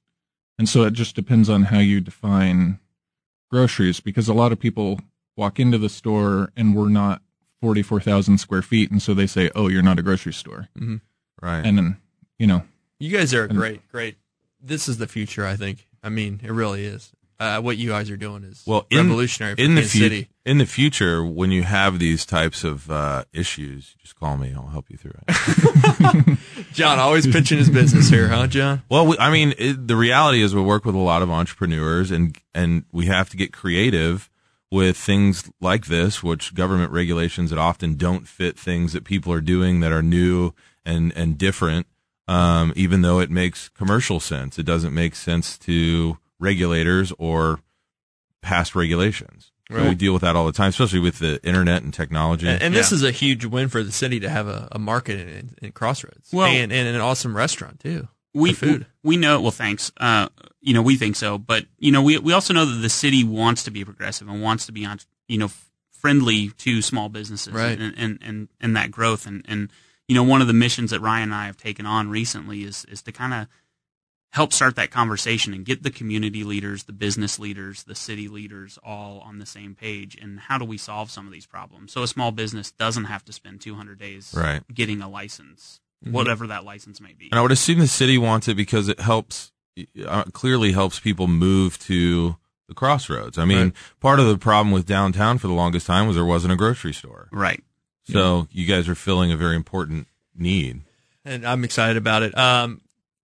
And 0.57 0.69
so 0.69 0.83
it 0.83 0.93
just 0.93 1.15
depends 1.15 1.49
on 1.49 1.63
how 1.63 1.79
you 1.79 1.99
define 1.99 2.79
groceries 3.51 3.99
because 3.99 4.29
a 4.29 4.33
lot 4.33 4.51
of 4.53 4.59
people 4.59 4.99
walk 5.35 5.59
into 5.59 5.77
the 5.77 5.89
store 5.89 6.51
and 6.55 6.73
we're 6.75 6.87
not 6.89 7.21
44,000 7.61 8.37
square 8.37 8.61
feet. 8.61 8.89
And 8.91 9.01
so 9.01 9.13
they 9.13 9.27
say, 9.27 9.49
oh, 9.55 9.67
you're 9.67 9.81
not 9.81 9.99
a 9.99 10.01
grocery 10.03 10.31
store. 10.33 10.69
Right. 11.41 11.65
And 11.65 11.77
then, 11.77 11.97
you 12.39 12.47
know, 12.47 12.63
You 12.99 13.09
guys 13.15 13.33
are 13.33 13.43
And- 13.45 13.57
great, 13.57 13.85
great. 13.89 14.15
This 14.61 14.87
is 14.87 14.97
the 14.97 15.07
future, 15.07 15.45
I 15.45 15.55
think. 15.57 15.87
I 16.05 16.09
mean, 16.09 16.39
it 16.43 16.51
really 16.51 16.85
is. 16.85 17.11
Uh, 17.37 17.59
what 17.59 17.75
you 17.75 17.89
guys 17.89 18.09
are 18.09 18.15
doing 18.15 18.45
is 18.45 18.63
well, 18.65 18.85
in, 18.89 18.99
revolutionary 18.99 19.55
for 19.55 19.61
in 19.61 19.75
the 19.75 19.81
fu- 19.81 19.99
City. 19.99 20.29
In 20.45 20.57
the 20.57 20.65
future, 20.65 21.25
when 21.25 21.51
you 21.51 21.63
have 21.63 21.99
these 21.99 22.25
types 22.25 22.63
of 22.63 22.89
uh, 22.89 23.25
issues, 23.33 23.95
just 23.99 24.17
call 24.17 24.37
me. 24.37 24.53
I'll 24.55 24.67
help 24.67 24.85
you 24.89 24.97
through 24.97 25.15
it. 25.27 26.39
John 26.73 26.97
always 26.97 27.27
pitching 27.27 27.57
his 27.57 27.69
business 27.69 28.07
here, 28.07 28.29
huh, 28.29 28.47
John? 28.47 28.83
Well, 28.87 29.07
we, 29.07 29.17
I 29.17 29.31
mean, 29.31 29.53
it, 29.57 29.85
the 29.87 29.97
reality 29.97 30.41
is 30.41 30.55
we 30.55 30.61
work 30.61 30.85
with 30.85 30.95
a 30.95 30.99
lot 30.99 31.21
of 31.21 31.29
entrepreneurs, 31.29 32.09
and 32.09 32.37
and 32.53 32.85
we 32.93 33.07
have 33.07 33.29
to 33.31 33.37
get 33.37 33.51
creative 33.51 34.29
with 34.71 34.95
things 34.95 35.51
like 35.59 35.87
this, 35.87 36.23
which 36.23 36.53
government 36.53 36.91
regulations 36.91 37.49
that 37.49 37.59
often 37.59 37.95
don't 37.95 38.27
fit 38.27 38.57
things 38.57 38.93
that 38.93 39.03
people 39.03 39.33
are 39.33 39.41
doing 39.41 39.81
that 39.81 39.91
are 39.91 40.03
new 40.03 40.53
and 40.85 41.11
and 41.17 41.37
different. 41.37 41.87
Um, 42.27 42.73
even 42.75 43.01
though 43.01 43.19
it 43.19 43.29
makes 43.29 43.69
commercial 43.69 44.19
sense, 44.19 44.57
it 44.57 44.63
doesn't 44.63 44.93
make 44.93 45.15
sense 45.15 45.57
to 45.59 46.17
regulators 46.39 47.13
or 47.19 47.59
past 48.41 48.75
regulations. 48.75 49.51
So 49.71 49.83
we 49.89 49.95
deal 49.95 50.13
with 50.13 50.21
that 50.21 50.35
all 50.35 50.45
the 50.45 50.51
time, 50.51 50.69
especially 50.69 50.99
with 50.99 51.17
the 51.17 51.39
internet 51.43 51.81
and 51.81 51.91
technology. 51.91 52.47
And, 52.47 52.61
and 52.61 52.73
this 52.75 52.91
is 52.91 53.01
a 53.03 53.09
huge 53.09 53.45
win 53.45 53.67
for 53.67 53.81
the 53.83 53.91
city 53.91 54.19
to 54.19 54.29
have 54.29 54.47
a, 54.47 54.67
a 54.71 54.77
market 54.77 55.19
in, 55.19 55.27
in, 55.27 55.55
in 55.63 55.71
Crossroads, 55.71 56.29
Well- 56.31 56.45
and, 56.47 56.71
and 56.71 56.87
an 56.87 57.01
awesome 57.01 57.35
restaurant 57.35 57.79
too. 57.79 58.07
we 58.35 58.53
for 58.53 58.65
food. 58.67 58.85
we 59.01 59.17
know 59.17 59.41
well 59.41 59.49
thanks 59.51 59.91
uh 59.97 60.27
you 60.61 60.73
know 60.75 60.81
we 60.83 60.97
think 60.97 61.15
so 61.15 61.37
but 61.39 61.65
you 61.79 61.91
know 61.91 62.03
we 62.03 62.17
we 62.19 62.31
also 62.33 62.53
know 62.53 62.65
that 62.65 62.75
the 62.81 62.89
city 62.89 63.23
wants 63.23 63.63
to 63.63 63.71
be 63.71 63.83
progressive 63.85 64.27
and 64.27 64.41
wants 64.41 64.65
to 64.67 64.71
be 64.71 64.85
on 64.85 64.99
you 65.27 65.37
know 65.39 65.45
f- 65.45 65.71
friendly 65.93 66.49
to 66.57 66.81
small 66.83 67.07
businesses 67.09 67.53
Right. 67.53 67.79
and, 67.79 67.93
and 67.97 68.19
and 68.21 68.47
and 68.61 68.75
that 68.75 68.91
growth 68.91 69.25
and 69.25 69.43
and 69.47 69.71
you 70.07 70.15
know 70.15 70.23
one 70.23 70.41
of 70.41 70.47
the 70.47 70.53
missions 70.53 70.91
that 70.91 70.99
Ryan 71.01 71.23
and 71.23 71.33
I 71.35 71.45
have 71.47 71.57
taken 71.57 71.85
on 71.85 72.09
recently 72.09 72.63
is 72.63 72.85
is 72.85 73.01
to 73.03 73.11
kind 73.11 73.33
of 73.33 73.47
help 74.31 74.51
start 74.51 74.75
that 74.75 74.91
conversation 74.91 75.53
and 75.53 75.65
get 75.65 75.83
the 75.83 75.89
community 75.89 76.43
leaders 76.43 76.83
the 76.83 76.91
business 76.93 77.39
leaders 77.39 77.83
the 77.83 77.95
city 77.95 78.27
leaders 78.27 78.77
all 78.83 79.19
on 79.21 79.39
the 79.39 79.45
same 79.45 79.75
page 79.75 80.17
and 80.21 80.39
how 80.41 80.57
do 80.57 80.65
we 80.65 80.77
solve 80.77 81.09
some 81.09 81.25
of 81.25 81.31
these 81.31 81.45
problems 81.45 81.91
so 81.93 82.03
a 82.03 82.07
small 82.07 82.31
business 82.31 82.71
doesn't 82.71 83.05
have 83.05 83.23
to 83.23 83.31
spend 83.31 83.61
200 83.61 83.97
days 83.97 84.33
Right. 84.35 84.61
getting 84.73 85.01
a 85.01 85.09
license 85.09 85.79
Mhm. 86.05 86.11
whatever 86.11 86.47
that 86.47 86.65
license 86.65 86.99
may 86.99 87.13
be 87.13 87.29
And 87.31 87.39
I 87.39 87.41
would 87.41 87.51
assume 87.53 87.79
the 87.79 87.87
city 87.87 88.17
wants 88.17 88.47
it 88.49 88.55
because 88.55 88.89
it 88.89 88.99
helps, 88.99 89.51
uh, 90.05 90.23
clearly 90.33 90.73
helps 90.73 90.99
people 90.99 91.27
move 91.27 91.79
to 91.79 92.35
the 92.67 92.73
crossroads. 92.75 93.37
I 93.37 93.45
mean, 93.45 93.57
Right. 93.67 93.73
part 94.01 94.19
of 94.19 94.27
the 94.27 94.37
problem 94.37 94.71
with 94.71 94.85
downtown 94.85 95.37
for 95.39 95.47
the 95.47 95.53
longest 95.53 95.87
time 95.87 96.05
was 96.07 96.15
there 96.15 96.25
wasn't 96.25 96.51
a 96.53 96.55
grocery 96.57 96.93
store. 96.93 97.29
right 97.31 97.63
So 98.11 98.47
you 98.51 98.65
guys 98.65 98.87
are 98.87 98.95
filling 98.95 99.31
a 99.31 99.37
very 99.37 99.55
important 99.55 100.07
need. 100.35 100.81
and 101.23 101.45
I'm 101.45 101.63
excited 101.63 101.97
about 101.97 102.23
it. 102.23 102.37
Um, 102.37 102.81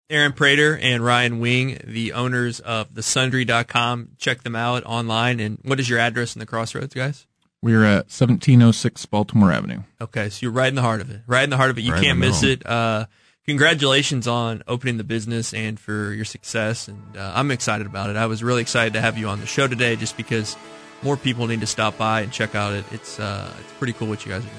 Aaron 0.09 0.34
Prater 0.34 0.77
and 0.77 1.03
Ryan 1.05 1.39
Wing, 1.39 1.79
the 1.86 2.13
owners 2.13 2.59
of 2.59 2.89
thesundry.com. 2.89 4.09
Check 4.17 4.43
them 4.43 4.55
out 4.55 4.84
online. 4.86 5.39
And 5.39 5.59
what 5.63 5.79
is 5.79 5.88
your 5.89 5.99
address 5.99 6.36
in 6.36 6.39
the 6.39 6.45
Crossroads, 6.45 6.93
guys? 6.93 7.27
we're 7.61 7.86
at 7.86 8.05
1706 8.09 9.05
Baltimore 9.05 9.51
Avenue. 9.51 9.82
Okay, 10.01 10.29
so 10.29 10.39
you're 10.41 10.51
right 10.51 10.67
in 10.69 10.75
the 10.75 10.82
heart 10.82 10.99
of 10.99 11.11
it. 11.11 11.21
Right 11.27 11.43
in 11.43 11.49
the 11.51 11.57
heart 11.57 11.69
of 11.69 11.77
it. 11.77 11.82
You 11.82 11.93
Right 11.93 12.01
can't 12.03 12.17
miss 12.17 12.41
it. 12.43 12.65
Uh, 12.65 13.05
congratulations 13.45 14.27
on 14.27 14.63
opening 14.67 14.97
the 14.97 15.03
business 15.03 15.53
and 15.53 15.79
for 15.79 16.11
your 16.11 16.25
success. 16.25 16.88
And 16.88 17.15
uh, 17.15 17.34
I'm 17.36 17.51
excited 17.51 17.86
about 17.86 18.09
it. 18.09 18.15
I 18.15 18.25
was 18.25 18.43
really 18.43 18.61
excited 18.61 18.93
to 18.93 19.01
have 19.01 19.17
you 19.17 19.27
on 19.27 19.39
the 19.39 19.45
show 19.45 19.67
today, 19.67 19.95
just 19.95 20.17
because 20.17 20.57
more 21.04 21.18
people 21.18 21.47
need 21.47 21.62
to 21.62 21.68
stop 21.68 21.97
by 21.97 22.22
and 22.22 22.32
check 22.32 22.56
out 22.56 22.74
it. 22.74 22.86
It's 22.91 23.20
uh, 23.20 23.52
it's 23.60 23.74
pretty 23.74 23.93
cool 23.93 24.08
what 24.08 24.26
you 24.26 24.32
guys 24.32 24.43
are 24.43 24.47
doing. 24.49 24.58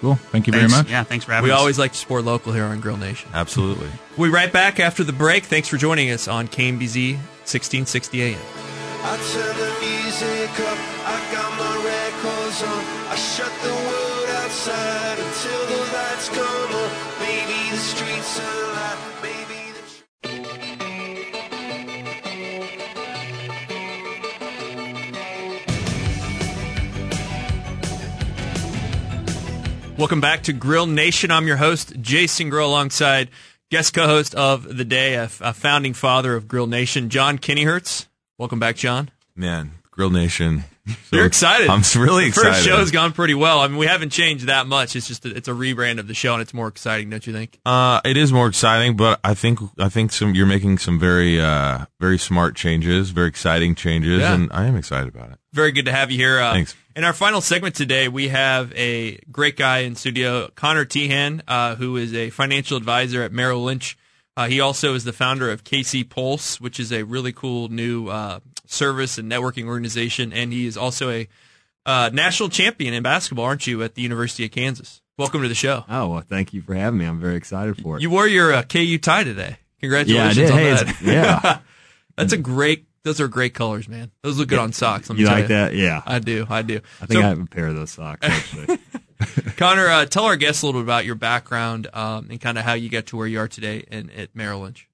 Cool. 0.00 0.14
Thank 0.16 0.46
you 0.46 0.52
Thanks. 0.52 0.70
very 0.72 0.82
much. 0.82 0.90
Yeah, 0.90 1.02
thanks 1.04 1.24
for 1.24 1.32
having 1.32 1.48
We 1.48 1.52
us. 1.52 1.58
always 1.58 1.78
like 1.78 1.92
to 1.92 1.98
support 1.98 2.24
local 2.24 2.52
here 2.52 2.64
on 2.64 2.80
Grill 2.80 2.98
Nation. 2.98 3.30
Absolutely. 3.32 3.88
We'll 4.18 4.28
be 4.30 4.34
right 4.34 4.52
back 4.52 4.78
after 4.78 5.02
the 5.02 5.14
break. 5.14 5.44
Thanks 5.44 5.68
for 5.68 5.78
joining 5.78 6.10
us 6.10 6.28
on 6.28 6.46
KMBZ 6.48 7.14
1660 7.48 8.22
AM. 8.22 8.38
I 9.06 9.16
turn 9.32 9.56
the 9.56 9.72
music 9.80 10.60
up, 10.60 10.78
I 11.08 11.16
got 11.32 11.50
my 11.56 11.74
records 11.84 12.62
on. 12.62 12.84
I 13.08 13.16
shut 13.16 13.52
the 13.62 13.72
world 13.72 14.28
outside 14.44 15.18
until 15.18 15.66
the 15.72 15.80
lights 15.92 16.28
come 16.28 16.72
on. 16.74 16.90
Maybe 17.20 17.70
the 17.70 17.76
streets 17.76 18.40
are 18.40 18.64
alive, 18.64 18.98
maybe 19.22 19.63
Welcome 30.04 30.20
back 30.20 30.42
to 30.42 30.52
Grill 30.52 30.84
Nation. 30.86 31.30
I'm 31.30 31.46
your 31.46 31.56
host, 31.56 31.94
Jason 31.98 32.50
Grill, 32.50 32.68
alongside 32.68 33.30
guest 33.70 33.94
co-host 33.94 34.34
of 34.34 34.76
the 34.76 34.84
day, 34.84 35.14
a, 35.14 35.30
a 35.40 35.54
founding 35.54 35.94
father 35.94 36.36
of 36.36 36.46
Grill 36.46 36.66
Nation, 36.66 37.08
John 37.08 37.38
Kennyhertz. 37.38 38.06
Welcome 38.36 38.58
back, 38.58 38.76
John. 38.76 39.10
Man, 39.34 39.70
Grill 39.90 40.10
Nation. 40.10 40.64
So 40.86 41.16
You're 41.16 41.24
excited. 41.24 41.70
I'm 41.70 41.80
really 41.96 42.26
excited. 42.26 42.50
First 42.52 42.66
show's 42.66 42.90
gone 42.90 43.12
pretty 43.14 43.32
well. 43.32 43.60
I 43.60 43.68
mean, 43.68 43.78
we 43.78 43.86
haven't 43.86 44.10
changed 44.10 44.48
that 44.48 44.66
much. 44.66 44.94
It's 44.94 45.08
just 45.08 45.24
a, 45.24 45.34
it's 45.34 45.48
a 45.48 45.52
rebrand 45.52 45.98
of 45.98 46.06
the 46.06 46.12
show, 46.12 46.34
and 46.34 46.42
it's 46.42 46.52
more 46.52 46.68
exciting, 46.68 47.08
don't 47.08 47.26
you 47.26 47.32
think? 47.32 47.58
Uh, 47.64 48.02
it 48.04 48.18
is 48.18 48.30
more 48.30 48.46
exciting, 48.46 48.98
but 48.98 49.18
I 49.24 49.32
think 49.32 49.58
I 49.78 49.88
think 49.88 50.12
some 50.12 50.34
you're 50.34 50.44
making 50.44 50.76
some 50.76 51.00
very 51.00 51.40
uh, 51.40 51.86
very 51.98 52.18
smart 52.18 52.56
changes, 52.56 53.08
very 53.08 53.28
exciting 53.28 53.74
changes, 53.74 54.20
Yeah. 54.20 54.34
and 54.34 54.52
I 54.52 54.66
am 54.66 54.76
excited 54.76 55.08
about 55.14 55.30
it. 55.30 55.38
Very 55.54 55.72
good 55.72 55.86
to 55.86 55.92
have 55.92 56.10
you 56.10 56.18
here. 56.18 56.38
Uh, 56.40 56.52
Thanks. 56.52 56.74
In 56.96 57.02
our 57.02 57.12
final 57.12 57.40
segment 57.40 57.74
today, 57.74 58.06
we 58.06 58.28
have 58.28 58.72
a 58.76 59.16
great 59.32 59.56
guy 59.56 59.78
in 59.78 59.96
studio, 59.96 60.48
Conner 60.54 60.84
Teahan, 60.84 61.42
uh, 61.48 61.74
who 61.74 61.96
is 61.96 62.14
a 62.14 62.30
financial 62.30 62.76
advisor 62.76 63.22
at 63.22 63.32
Merrill 63.32 63.64
Lynch. 63.64 63.98
Uh, 64.36 64.46
he 64.46 64.60
also 64.60 64.94
is 64.94 65.02
the 65.02 65.12
founder 65.12 65.50
of 65.50 65.64
KC 65.64 66.08
Pulse, 66.08 66.60
which 66.60 66.78
is 66.78 66.92
a 66.92 67.02
really 67.02 67.32
cool 67.32 67.68
new 67.68 68.08
uh, 68.08 68.38
service 68.66 69.18
and 69.18 69.30
networking 69.30 69.66
organization, 69.66 70.32
and 70.32 70.52
he 70.52 70.66
is 70.66 70.76
also 70.76 71.10
a 71.10 71.28
uh, 71.84 72.10
national 72.12 72.48
champion 72.48 72.94
in 72.94 73.02
basketball, 73.02 73.44
aren't 73.44 73.66
you, 73.66 73.82
at 73.82 73.94
the 73.96 74.02
University 74.02 74.44
of 74.44 74.52
Kansas? 74.52 75.02
Welcome 75.18 75.42
to 75.42 75.48
the 75.48 75.54
show. 75.54 75.84
Oh 75.88 76.08
well, 76.08 76.20
thank 76.20 76.52
you 76.52 76.62
for 76.62 76.74
having 76.74 76.98
me. 76.98 77.04
I'm 77.06 77.20
very 77.20 77.36
excited 77.36 77.80
for 77.80 77.96
it. 77.96 78.02
You 78.02 78.10
wore 78.10 78.26
your 78.26 78.52
uh, 78.52 78.62
KU 78.62 78.98
tie 78.98 79.22
today. 79.24 79.56
Congratulations 79.80 80.36
Yeah, 80.36 80.44
I 80.44 80.48
did. 80.48 80.52
on 80.52 80.58
Hey, 80.58 80.92
that. 80.92 81.02
yeah. 81.02 81.58
That's 82.16 82.32
a 82.32 82.36
great. 82.38 82.86
Those 83.04 83.20
are 83.20 83.28
great 83.28 83.54
colors, 83.54 83.88
man. 83.88 84.10
Those 84.22 84.38
look 84.38 84.48
good 84.48 84.58
on 84.58 84.72
socks. 84.72 85.08
Let 85.10 85.16
me 85.16 85.22
You 85.24 85.28
like 85.30 85.48
that? 85.48 85.74
Yeah. 85.74 86.02
I 86.06 86.18
do. 86.18 86.46
I 86.48 86.62
do. 86.62 86.80
I 87.02 87.06
think 87.06 87.20
So- 87.20 87.26
I 87.26 87.28
have 87.28 87.40
a 87.40 87.46
pair 87.46 87.66
of 87.68 87.74
those 87.76 87.90
socks 87.90 88.20
actually. 88.26 88.78
Conner, 89.56 89.86
uh, 89.88 90.04
tell 90.06 90.24
our 90.24 90.36
guests 90.36 90.62
a 90.62 90.66
little 90.66 90.80
bit 90.80 90.84
about 90.86 91.04
your 91.04 91.14
background 91.14 91.86
um, 91.92 92.28
and 92.30 92.40
kind 92.40 92.58
of 92.58 92.64
how 92.64 92.72
you 92.74 92.88
got 92.88 93.06
to 93.06 93.16
where 93.16 93.26
you 93.26 93.38
are 93.38 93.48
today 93.48 93.84
in, 93.90 94.10
at 94.10 94.34
Merrill 94.34 94.60
Lynch. 94.60 94.88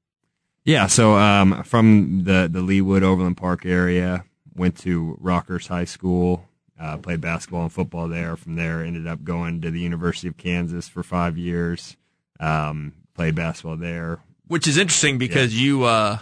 yeah. 0.65 0.87
So 0.87 1.15
um, 1.17 1.63
from 1.65 2.25
the 2.25 2.49
the 2.51 2.61
Leawood 2.61 3.03
Overland 3.03 3.37
Park 3.39 3.65
area, 3.65 4.25
went 4.55 4.77
to 4.81 5.19
Rockhurst 5.23 5.69
High 5.69 5.85
School, 5.87 6.49
uh, 6.79 6.99
played 6.99 7.21
basketball 7.21 7.63
and 7.63 7.73
football 7.73 8.09
there. 8.09 8.37
From 8.37 8.57
there, 8.57 8.85
ended 8.85 9.07
up 9.07 9.25
going 9.25 9.61
to 9.63 9.71
the 9.71 9.81
University 9.81 10.29
of 10.29 10.37
Kansas 10.37 10.89
for 10.89 11.03
five 11.03 11.37
years. 11.39 11.97
Um, 12.39 12.93
played 13.15 13.35
basketball 13.35 13.77
there. 13.77 14.21
Which 14.49 14.67
is 14.69 14.77
interesting 14.77 15.19
because 15.19 15.55
you 15.61 15.85
uh, 15.85 16.19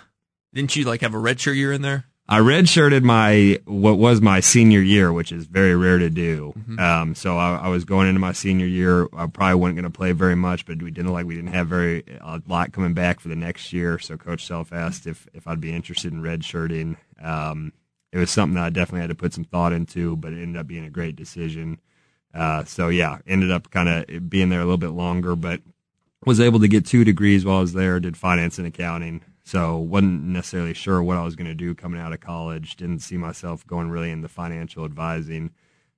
didn't 0.54 0.76
you 0.76 0.84
like 0.84 1.00
have 1.02 1.14
a 1.14 1.18
red 1.18 1.40
shirt 1.40 1.56
year 1.56 1.72
in 1.72 1.82
there? 1.82 2.06
I 2.30 2.40
redshirted 2.40 3.04
my 3.04 3.58
what 3.64 3.96
was 3.96 4.20
my 4.20 4.40
senior 4.40 4.80
year, 4.82 5.10
which 5.10 5.32
is 5.32 5.46
very 5.46 5.74
rare 5.74 5.96
to 5.96 6.10
do. 6.10 6.52
Um, 6.78 7.14
so 7.14 7.38
I, 7.38 7.56
I 7.56 7.68
was 7.68 7.86
going 7.86 8.06
into 8.06 8.20
my 8.20 8.32
senior 8.32 8.66
year. 8.66 9.08
I 9.16 9.26
probably 9.26 9.54
wasn't 9.54 9.76
going 9.76 9.90
to 9.90 9.98
play 9.98 10.12
very 10.12 10.36
much, 10.36 10.66
but 10.66 10.82
we 10.82 10.90
didn't 10.90 11.10
like 11.10 11.24
we 11.24 11.36
didn't 11.36 11.54
have 11.54 11.68
very 11.68 12.04
a 12.20 12.42
lot 12.46 12.72
coming 12.72 12.92
back 12.92 13.20
for 13.20 13.28
the 13.28 13.36
next 13.36 13.72
year. 13.72 13.98
So 13.98 14.18
Coach 14.18 14.44
Self 14.44 14.74
asked 14.74 15.06
if 15.06 15.26
if 15.32 15.48
I'd 15.48 15.60
be 15.60 15.72
interested 15.74 16.12
in 16.12 16.22
redshirting. 16.22 16.98
Um, 17.22 17.72
it 18.12 18.18
was 18.18 18.30
something 18.30 18.56
that 18.56 18.64
I 18.64 18.70
definitely 18.70 19.00
had 19.00 19.10
to 19.10 19.14
put 19.14 19.32
some 19.32 19.44
thought 19.44 19.72
into, 19.72 20.16
but 20.16 20.34
it 20.34 20.42
ended 20.42 20.60
up 20.60 20.66
being 20.66 20.84
a 20.84 20.90
great 20.90 21.16
decision. 21.16 21.78
Uh, 22.34 22.64
so 22.64 22.88
yeah, 22.88 23.18
ended 23.26 23.50
up 23.50 23.70
kind 23.70 23.88
of 23.88 24.28
being 24.28 24.50
there 24.50 24.60
a 24.60 24.64
little 24.64 24.76
bit 24.76 24.90
longer, 24.90 25.34
but 25.34 25.62
was 26.26 26.40
able 26.40 26.60
to 26.60 26.68
get 26.68 26.84
two 26.84 27.04
degrees 27.04 27.46
while 27.46 27.56
I 27.56 27.60
was 27.60 27.72
there. 27.72 28.00
Did 28.00 28.18
finance 28.18 28.58
and 28.58 28.66
accounting, 28.66 29.22
so 29.48 29.78
wasn't 29.78 30.24
necessarily 30.24 30.74
sure 30.74 31.02
what 31.02 31.16
I 31.16 31.24
was 31.24 31.34
going 31.36 31.46
to 31.46 31.54
do 31.54 31.74
coming 31.74 32.00
out 32.00 32.12
of 32.12 32.20
college. 32.20 32.76
Didn't 32.76 32.98
see 33.00 33.16
myself 33.16 33.66
going 33.66 33.88
really 33.88 34.10
into 34.10 34.28
financial 34.28 34.84
advising. 34.84 35.50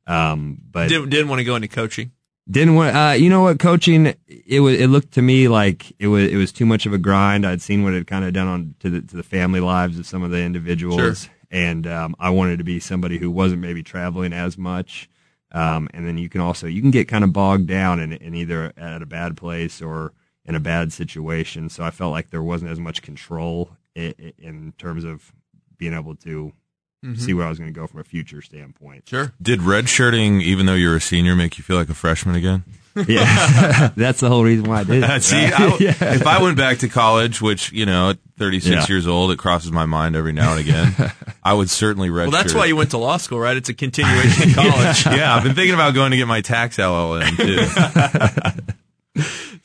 Um, 0.07 0.62
but 0.70 0.88
Didn't, 0.88 1.11
didn't 1.11 1.28
want 1.28 1.40
to 1.40 1.44
go 1.44 1.57
into 1.57 1.68
coaching. 1.68 2.12
didn't 2.51 2.74
want. 2.74 2.96
Uh, 2.96 3.12
you 3.16 3.28
know 3.28 3.42
what? 3.42 3.59
Coaching 3.59 4.14
it 4.28 4.61
was. 4.61 4.78
It 4.80 4.88
looked 4.88 5.12
to 5.14 5.22
me 5.22 5.48
like 5.48 5.92
it 5.98 6.07
was. 6.09 6.30
It 6.30 6.36
was 6.36 6.53
too 6.53 6.66
much 6.66 6.86
of 6.86 6.92
a 6.92 6.98
grind. 6.98 7.46
I'd 7.46 7.61
seen 7.62 7.84
what 7.84 7.92
it 7.94 8.07
kind 8.07 8.24
of 8.24 8.32
done 8.32 8.46
on 8.48 8.74
to 8.80 8.90
the 8.90 9.01
to 9.03 9.16
the 9.16 9.22
family 9.22 9.61
lives 9.61 9.98
of 9.98 10.07
some 10.07 10.22
of 10.22 10.30
the 10.30 10.40
individuals, 10.42 10.96
Sure. 11.24 11.32
and 11.51 11.86
um, 11.86 12.16
I 12.18 12.30
wanted 12.30 12.59
to 12.59 12.64
be 12.64 12.80
somebody 12.80 13.18
who 13.18 13.30
wasn't 13.30 13.61
maybe 13.62 13.82
traveling 13.82 14.32
as 14.32 14.57
much. 14.57 15.09
Um, 15.53 15.88
and 15.92 16.07
then 16.07 16.16
you 16.16 16.28
can 16.28 16.40
also 16.40 16.66
you 16.68 16.80
can 16.80 16.90
get 16.92 17.09
kind 17.09 17.24
of 17.24 17.32
bogged 17.32 17.66
down 17.66 17.98
in, 18.01 18.12
in 18.12 18.34
either 18.34 18.72
at 18.76 19.03
a 19.03 19.07
bad 19.07 19.36
place 19.36 19.82
or 19.82 20.12
in 20.51 20.57
a 20.57 20.61
bad 20.61 20.92
situation. 20.92 21.68
So 21.68 21.84
I 21.84 21.90
felt 21.90 22.11
like 22.11 22.30
there 22.30 22.42
wasn't 22.42 22.72
as 22.72 22.80
much 22.80 23.03
control 23.03 23.70
in, 23.94 24.12
in 24.36 24.74
terms 24.78 25.05
of 25.05 25.32
being 25.78 25.94
able 25.94 26.16
to 26.16 26.53
Mhm. 27.05 27.18
see 27.18 27.32
where 27.32 27.46
I 27.46 27.48
was 27.48 27.59
going 27.59 27.72
to 27.72 27.80
go 27.80 27.86
from 27.86 28.01
a 28.01 28.05
future 28.05 28.42
standpoint. 28.42 29.09
Sure. 29.09 29.32
Did 29.40 29.61
redshirting, 29.61 30.42
even 30.42 30.66
though 30.66 30.74
you're 30.74 30.96
a 30.96 31.01
senior, 31.01 31.34
make 31.34 31.57
you 31.57 31.64
feel 31.64 31.76
like 31.78 31.88
a 31.88 31.94
freshman 31.94 32.34
again? 32.34 32.64
Yeah, 33.07 33.90
that's 33.96 34.18
the 34.20 34.28
whole 34.28 34.42
reason 34.42 34.64
why 34.68 34.80
I 34.80 34.84
did 34.84 35.05
it. 35.05 35.22
See, 35.22 35.36
I, 35.46 35.76
Yeah. 35.78 35.94
if 36.14 36.26
I 36.26 36.42
went 36.42 36.59
back 36.59 36.78
to 36.78 36.88
college, 36.88 37.40
which 37.40 37.70
you 37.72 37.86
know, 37.86 38.11
at 38.11 38.18
36 38.36 38.68
Yeah. 38.74 38.86
years 38.92 39.07
old, 39.07 39.30
it 39.30 39.38
crosses 39.38 39.70
my 39.70 39.86
mind 39.86 40.16
every 40.16 40.32
now 40.32 40.51
and 40.57 40.61
again. 40.61 41.12
I 41.44 41.55
would 41.55 41.70
certainly 41.70 42.09
redshirt. 42.11 42.32
Well, 42.32 42.42
that's 42.42 42.53
why 42.53 42.66
you 42.66 42.74
went 42.74 42.90
to 42.90 42.98
law 42.98 43.16
school, 43.16 43.38
right? 43.38 43.57
It's 43.57 43.68
a 43.68 43.74
continuation 43.74 44.51
of 44.51 44.57
college. 44.57 45.07
yeah, 45.07 45.34
I've 45.36 45.44
been 45.44 45.55
thinking 45.55 45.74
about 45.74 45.94
going 45.94 46.11
to 46.11 46.16
get 46.16 46.26
my 46.26 46.40
tax 46.40 46.76
LLM 46.78 47.36
too. 47.36 48.72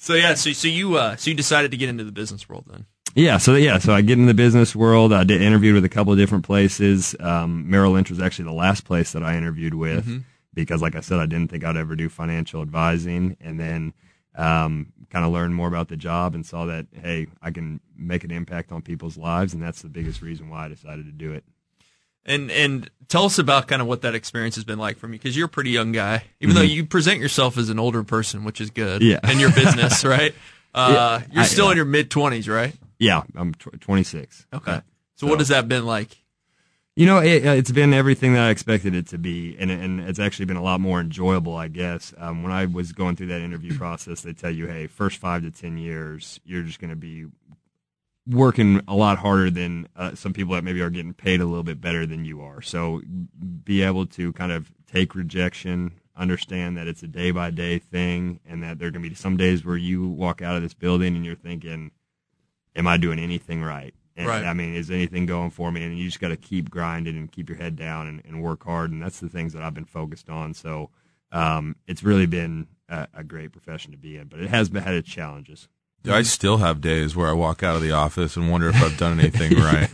So 0.05 0.13
yeah, 0.13 0.35
so 0.35 0.51
so 0.51 0.67
you 0.67 0.97
uh, 0.97 1.15
so 1.15 1.31
you 1.31 1.35
decided 1.35 1.71
to 1.71 1.77
get 1.77 1.89
into 1.89 2.03
the 2.03 2.11
business 2.11 2.47
world 2.47 2.65
then. 2.69 2.85
Yeah, 3.15 3.39
so 3.39 3.55
yeah, 3.55 3.79
so 3.79 3.91
I 3.91 4.01
get 4.01 4.19
in 4.19 4.27
the 4.27 4.35
business 4.35 4.75
world. 4.75 5.11
I 5.11 5.23
did 5.23 5.41
interviewed 5.41 5.73
with 5.73 5.83
a 5.83 5.89
couple 5.89 6.13
of 6.13 6.19
different 6.19 6.45
places. 6.45 7.15
Um, 7.19 7.67
Merrill 7.71 7.93
Lynch 7.93 8.11
was 8.11 8.19
actually 8.21 8.45
the 8.45 8.51
last 8.53 8.85
place 8.85 9.13
that 9.13 9.23
I 9.23 9.35
interviewed 9.35 9.73
with 9.73 10.05
Mhm. 10.05 10.23
because, 10.53 10.79
like 10.79 10.95
I 10.95 10.99
said, 10.99 11.17
I 11.17 11.25
didn't 11.25 11.49
think 11.49 11.63
I'd 11.65 11.75
ever 11.75 11.95
do 11.95 12.07
financial 12.07 12.61
advising, 12.61 13.35
and 13.41 13.59
then 13.59 13.93
um, 14.35 14.93
kind 15.09 15.25
of 15.25 15.31
learned 15.31 15.55
more 15.55 15.67
about 15.69 15.87
the 15.87 15.97
job 15.97 16.35
and 16.35 16.45
saw 16.45 16.65
that 16.65 16.85
hey, 17.01 17.25
I 17.41 17.49
can 17.49 17.79
make 17.97 18.23
an 18.23 18.29
impact 18.29 18.71
on 18.71 18.83
people's 18.83 19.17
lives, 19.17 19.55
and 19.55 19.63
that's 19.63 19.81
the 19.81 19.89
biggest 19.89 20.21
reason 20.21 20.49
why 20.51 20.65
I 20.65 20.67
decided 20.67 21.07
to 21.07 21.11
do 21.13 21.33
it. 21.33 21.45
And 22.25 22.49
and 22.51 22.89
tell 23.07 23.25
us 23.25 23.37
about 23.37 23.67
kind 23.67 23.81
of 23.81 23.87
what 23.87 24.01
that 24.01 24.15
experience 24.15 24.55
has 24.55 24.63
been 24.63 24.79
like 24.79 24.97
for 24.97 25.07
me 25.07 25.17
because 25.17 25.37
you're 25.37 25.45
a 25.45 25.49
pretty 25.49 25.69
young 25.69 25.91
guy, 25.91 26.23
even 26.39 26.55
though 26.55 26.61
Mhm. 26.63 26.69
you 26.73 26.85
present 26.85 27.19
yourself 27.19 27.57
as 27.57 27.69
an 27.69 27.77
older 27.77 28.03
person, 28.03 28.43
which 28.43 28.59
is 28.59 28.71
good. 28.71 29.03
Yeah. 29.03 29.19
In 29.31 29.39
your 29.39 29.51
business, 29.51 30.03
right? 30.05 30.33
Uh, 30.73 31.19
Yeah, 31.21 31.27
you're 31.31 31.43
I- 31.43 31.47
still 31.47 31.65
yeah. 31.65 31.71
in 31.71 31.77
your 31.77 31.85
mid 31.85 32.09
twenties, 32.09 32.49
right? 32.49 32.73
Yeah, 32.97 33.23
I'm 33.35 33.53
tw- 33.53 33.79
26. 33.79 34.47
Okay. 34.53 34.71
Uh, 34.71 34.81
So, 35.15 35.27
what 35.27 35.39
has 35.39 35.49
that 35.49 35.67
been 35.67 35.85
like? 35.85 36.17
You 36.97 37.05
know, 37.05 37.19
it, 37.19 37.45
it's 37.45 37.71
been 37.71 37.93
everything 37.93 38.33
that 38.35 38.43
I 38.43 38.49
expected 38.51 38.95
it 38.95 39.07
to 39.09 39.17
be, 39.17 39.55
and 39.59 39.69
and 39.69 39.99
it's 39.99 40.17
actually 40.19 40.45
been 40.45 40.55
a 40.57 40.63
lot 40.63 40.79
more 40.79 40.99
enjoyable, 41.01 41.55
I 41.55 41.67
guess. 41.67 42.13
Um, 42.17 42.41
when 42.41 42.53
I 42.53 42.65
was 42.65 42.91
going 42.93 43.17
through 43.17 43.27
that 43.27 43.41
interview 43.41 43.77
process, 43.77 44.21
they 44.21 44.31
tell 44.33 44.49
you, 44.51 44.67
hey, 44.67 44.87
first 44.87 45.17
five 45.17 45.41
to 45.43 45.51
ten 45.51 45.77
years, 45.77 46.39
you're 46.45 46.63
just 46.63 46.79
going 46.79 46.89
to 46.91 46.95
be 46.95 47.25
working 48.27 48.81
a 48.87 48.95
lot 48.95 49.19
harder 49.19 49.51
than 49.51 49.87
uh, 49.95 50.15
some 50.15 50.33
people 50.33 50.55
that 50.55 50.63
maybe 50.63 50.81
are 50.81 50.89
getting 50.89 51.13
paid 51.13 51.41
a 51.41 51.45
little 51.45 51.63
bit 51.63 51.79
better 51.79 52.05
than 52.05 52.25
you 52.25 52.41
are. 52.41 52.61
So 52.61 53.01
be 53.63 53.83
able 53.83 54.05
to 54.07 54.33
kind 54.33 54.51
of 54.51 54.71
take 54.91 55.13
rejection, 55.13 55.99
understand 56.15 56.77
that 56.77 56.87
it's 56.87 57.03
a 57.03 57.07
day 57.07 57.31
by 57.31 57.51
day 57.51 57.77
thing, 57.77 58.39
and 58.47 58.63
that 58.63 58.79
there 58.79 58.87
are 58.87 58.91
going 58.91 59.03
to 59.03 59.09
be 59.09 59.15
some 59.15 59.37
days 59.37 59.63
where 59.63 59.77
you 59.77 60.07
walk 60.07 60.41
out 60.41 60.55
of 60.55 60.63
this 60.63 60.73
building 60.73 61.15
and 61.15 61.25
you're 61.25 61.35
thinking, 61.35 61.91
am 62.75 62.87
I 62.87 62.97
doing 62.97 63.19
anything 63.19 63.63
right? 63.63 63.93
And, 64.15 64.27
Right. 64.27 64.45
I 64.45 64.53
mean, 64.53 64.73
is 64.73 64.89
anything 64.89 65.25
going 65.25 65.51
for 65.51 65.71
me? 65.71 65.83
And 65.83 65.97
you 65.97 66.05
just 66.05 66.21
got 66.21 66.29
to 66.29 66.37
keep 66.37 66.69
grinding 66.69 67.17
and 67.17 67.31
keep 67.31 67.49
your 67.49 67.57
head 67.57 67.75
down 67.75 68.07
and, 68.07 68.21
and 68.25 68.41
work 68.41 68.63
hard. 68.63 68.91
And 68.91 69.01
that's 69.01 69.19
the 69.19 69.29
things 69.29 69.53
that 69.53 69.61
I've 69.61 69.73
been 69.73 69.85
focused 69.85 70.29
on. 70.29 70.53
So 70.53 70.89
um, 71.31 71.75
it's 71.85 72.01
really 72.01 72.25
been 72.25 72.67
a, 72.87 73.07
a 73.13 73.23
great 73.23 73.51
profession 73.51 73.91
to 73.91 73.97
be 73.97 74.17
in, 74.17 74.27
but 74.27 74.39
it 74.39 74.49
has 74.49 74.69
been, 74.69 74.83
had 74.83 74.93
its 74.95 75.09
challenges. 75.09 75.67
I 76.07 76.21
still 76.23 76.57
have 76.57 76.81
days 76.81 77.15
where 77.15 77.27
I 77.29 77.33
walk 77.33 77.63
out 77.63 77.75
of 77.75 77.81
the 77.81 77.91
office 77.91 78.35
and 78.37 78.51
wonder 78.51 78.69
if 78.69 78.75
I've 78.81 78.97
done 78.97 79.19
anything 79.19 79.55
right. 79.59 79.89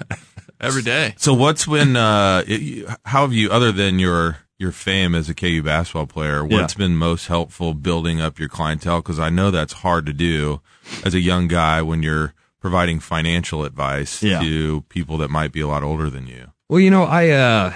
Every 0.59 0.81
day. 0.83 1.15
So 1.17 1.33
what's 1.33 1.65
been 1.65 1.95
uh 1.95 2.43
it, 2.47 2.87
how 3.05 3.21
have 3.21 3.33
you 3.33 3.49
other 3.51 3.71
than 3.71 3.97
your 3.99 4.37
your 4.59 4.71
fame 4.71 5.15
as 5.15 5.27
a 5.27 5.33
KU 5.33 5.63
basketball 5.63 6.05
player, 6.05 6.45
Yeah. 6.47 6.61
what's 6.61 6.75
been 6.75 6.95
most 6.95 7.27
helpful 7.27 7.73
building 7.73 8.21
up 8.21 8.37
your 8.39 8.49
clientele 8.49 9.01
cuz 9.01 9.19
I 9.19 9.29
know 9.29 9.49
that's 9.49 9.73
hard 9.73 10.05
to 10.05 10.13
do 10.13 10.61
as 11.03 11.13
a 11.15 11.19
young 11.19 11.47
guy 11.47 11.81
when 11.81 12.03
you're 12.03 12.33
providing 12.59 12.99
financial 12.99 13.63
advice 13.65 14.21
Yeah. 14.21 14.39
to 14.39 14.81
people 14.89 15.17
that 15.17 15.31
might 15.31 15.51
be 15.51 15.61
a 15.61 15.67
lot 15.67 15.81
older 15.81 16.09
than 16.11 16.27
you. 16.27 16.51
Well, 16.69 16.79
you 16.79 16.91
know, 16.91 17.03
I 17.05 17.29
uh, 17.29 17.73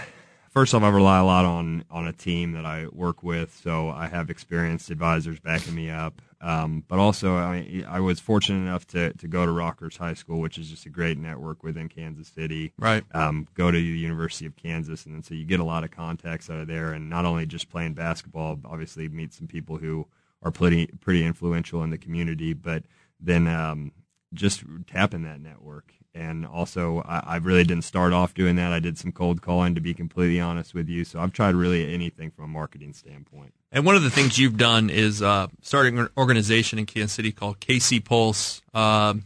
first 0.55 0.73
off, 0.73 0.81
I 0.81 0.89
rely 0.89 1.19
a 1.19 1.25
lot 1.25 1.45
on 1.45 1.83
on 1.91 2.07
a 2.07 2.13
team 2.13 2.53
that 2.53 2.65
I 2.65 2.87
work 2.91 3.21
with, 3.21 3.53
so 3.53 3.89
I 3.89 4.07
have 4.07 4.29
experienced 4.31 4.89
advisors 4.89 5.39
backing 5.39 5.75
me 5.75 5.91
up. 5.91 6.21
Um, 6.41 6.83
but 6.87 6.97
also, 6.97 7.35
I 7.35 7.83
I 7.87 7.99
was 7.99 8.19
fortunate 8.19 8.59
enough 8.59 8.87
to 8.87 9.13
to 9.13 9.27
go 9.27 9.45
to 9.45 9.51
Rockhurst 9.51 9.97
High 9.97 10.13
School, 10.15 10.39
which 10.39 10.57
is 10.57 10.69
just 10.69 10.85
a 10.85 10.89
great 10.89 11.17
network 11.17 11.63
within 11.63 11.89
Kansas 11.89 12.29
City. 12.29 12.73
Right. 12.79 13.03
Um, 13.13 13.47
go 13.53 13.69
to 13.69 13.77
the 13.77 13.83
University 13.83 14.45
of 14.45 14.55
Kansas, 14.55 15.05
and 15.05 15.13
then 15.13 15.23
so 15.23 15.35
you 15.35 15.45
get 15.45 15.59
a 15.59 15.65
lot 15.65 15.83
of 15.83 15.91
contacts 15.91 16.49
out 16.49 16.59
of 16.59 16.67
there, 16.67 16.93
and 16.93 17.09
not 17.09 17.25
only 17.25 17.45
just 17.45 17.69
playing 17.69 17.93
basketball, 17.93 18.59
obviously 18.65 19.09
meet 19.09 19.33
some 19.33 19.47
people 19.47 19.77
who 19.77 20.07
are 20.41 20.51
pretty 20.51 20.87
pretty 21.01 21.25
influential 21.25 21.83
in 21.83 21.89
the 21.89 21.97
community, 21.97 22.53
but 22.53 22.83
then 23.19 23.47
um, 23.47 23.91
just 24.33 24.63
tapping 24.87 25.23
that 25.23 25.41
network. 25.41 25.93
And 26.15 26.45
also, 26.45 27.01
I, 27.05 27.19
I 27.25 27.35
really 27.37 27.65
didn't 27.65 27.83
start 27.83 28.13
off 28.13 28.33
doing 28.33 28.55
that. 28.55 28.71
I 28.71 28.79
did 28.79 28.97
some 28.97 29.11
cold 29.11 29.41
calling, 29.41 29.75
to 29.75 29.81
be 29.81 29.93
completely 29.93 30.39
honest 30.39 30.73
with 30.73 30.87
you. 30.87 31.03
So 31.03 31.19
I've 31.19 31.33
tried 31.33 31.55
really 31.55 31.93
anything 31.93 32.31
from 32.31 32.45
a 32.45 32.47
marketing 32.47 32.93
standpoint. 32.93 33.53
And 33.69 33.85
one 33.85 33.97
of 33.97 34.03
the 34.03 34.09
things 34.09 34.37
you've 34.37 34.55
done 34.55 34.89
is 34.89 35.21
uh, 35.21 35.47
starting 35.61 35.99
an 35.99 36.07
organization 36.17 36.79
in 36.79 36.85
Kansas 36.85 37.11
City 37.11 37.33
called 37.33 37.59
KC 37.59 38.03
Pulse. 38.03 38.61
Um, 38.73 39.25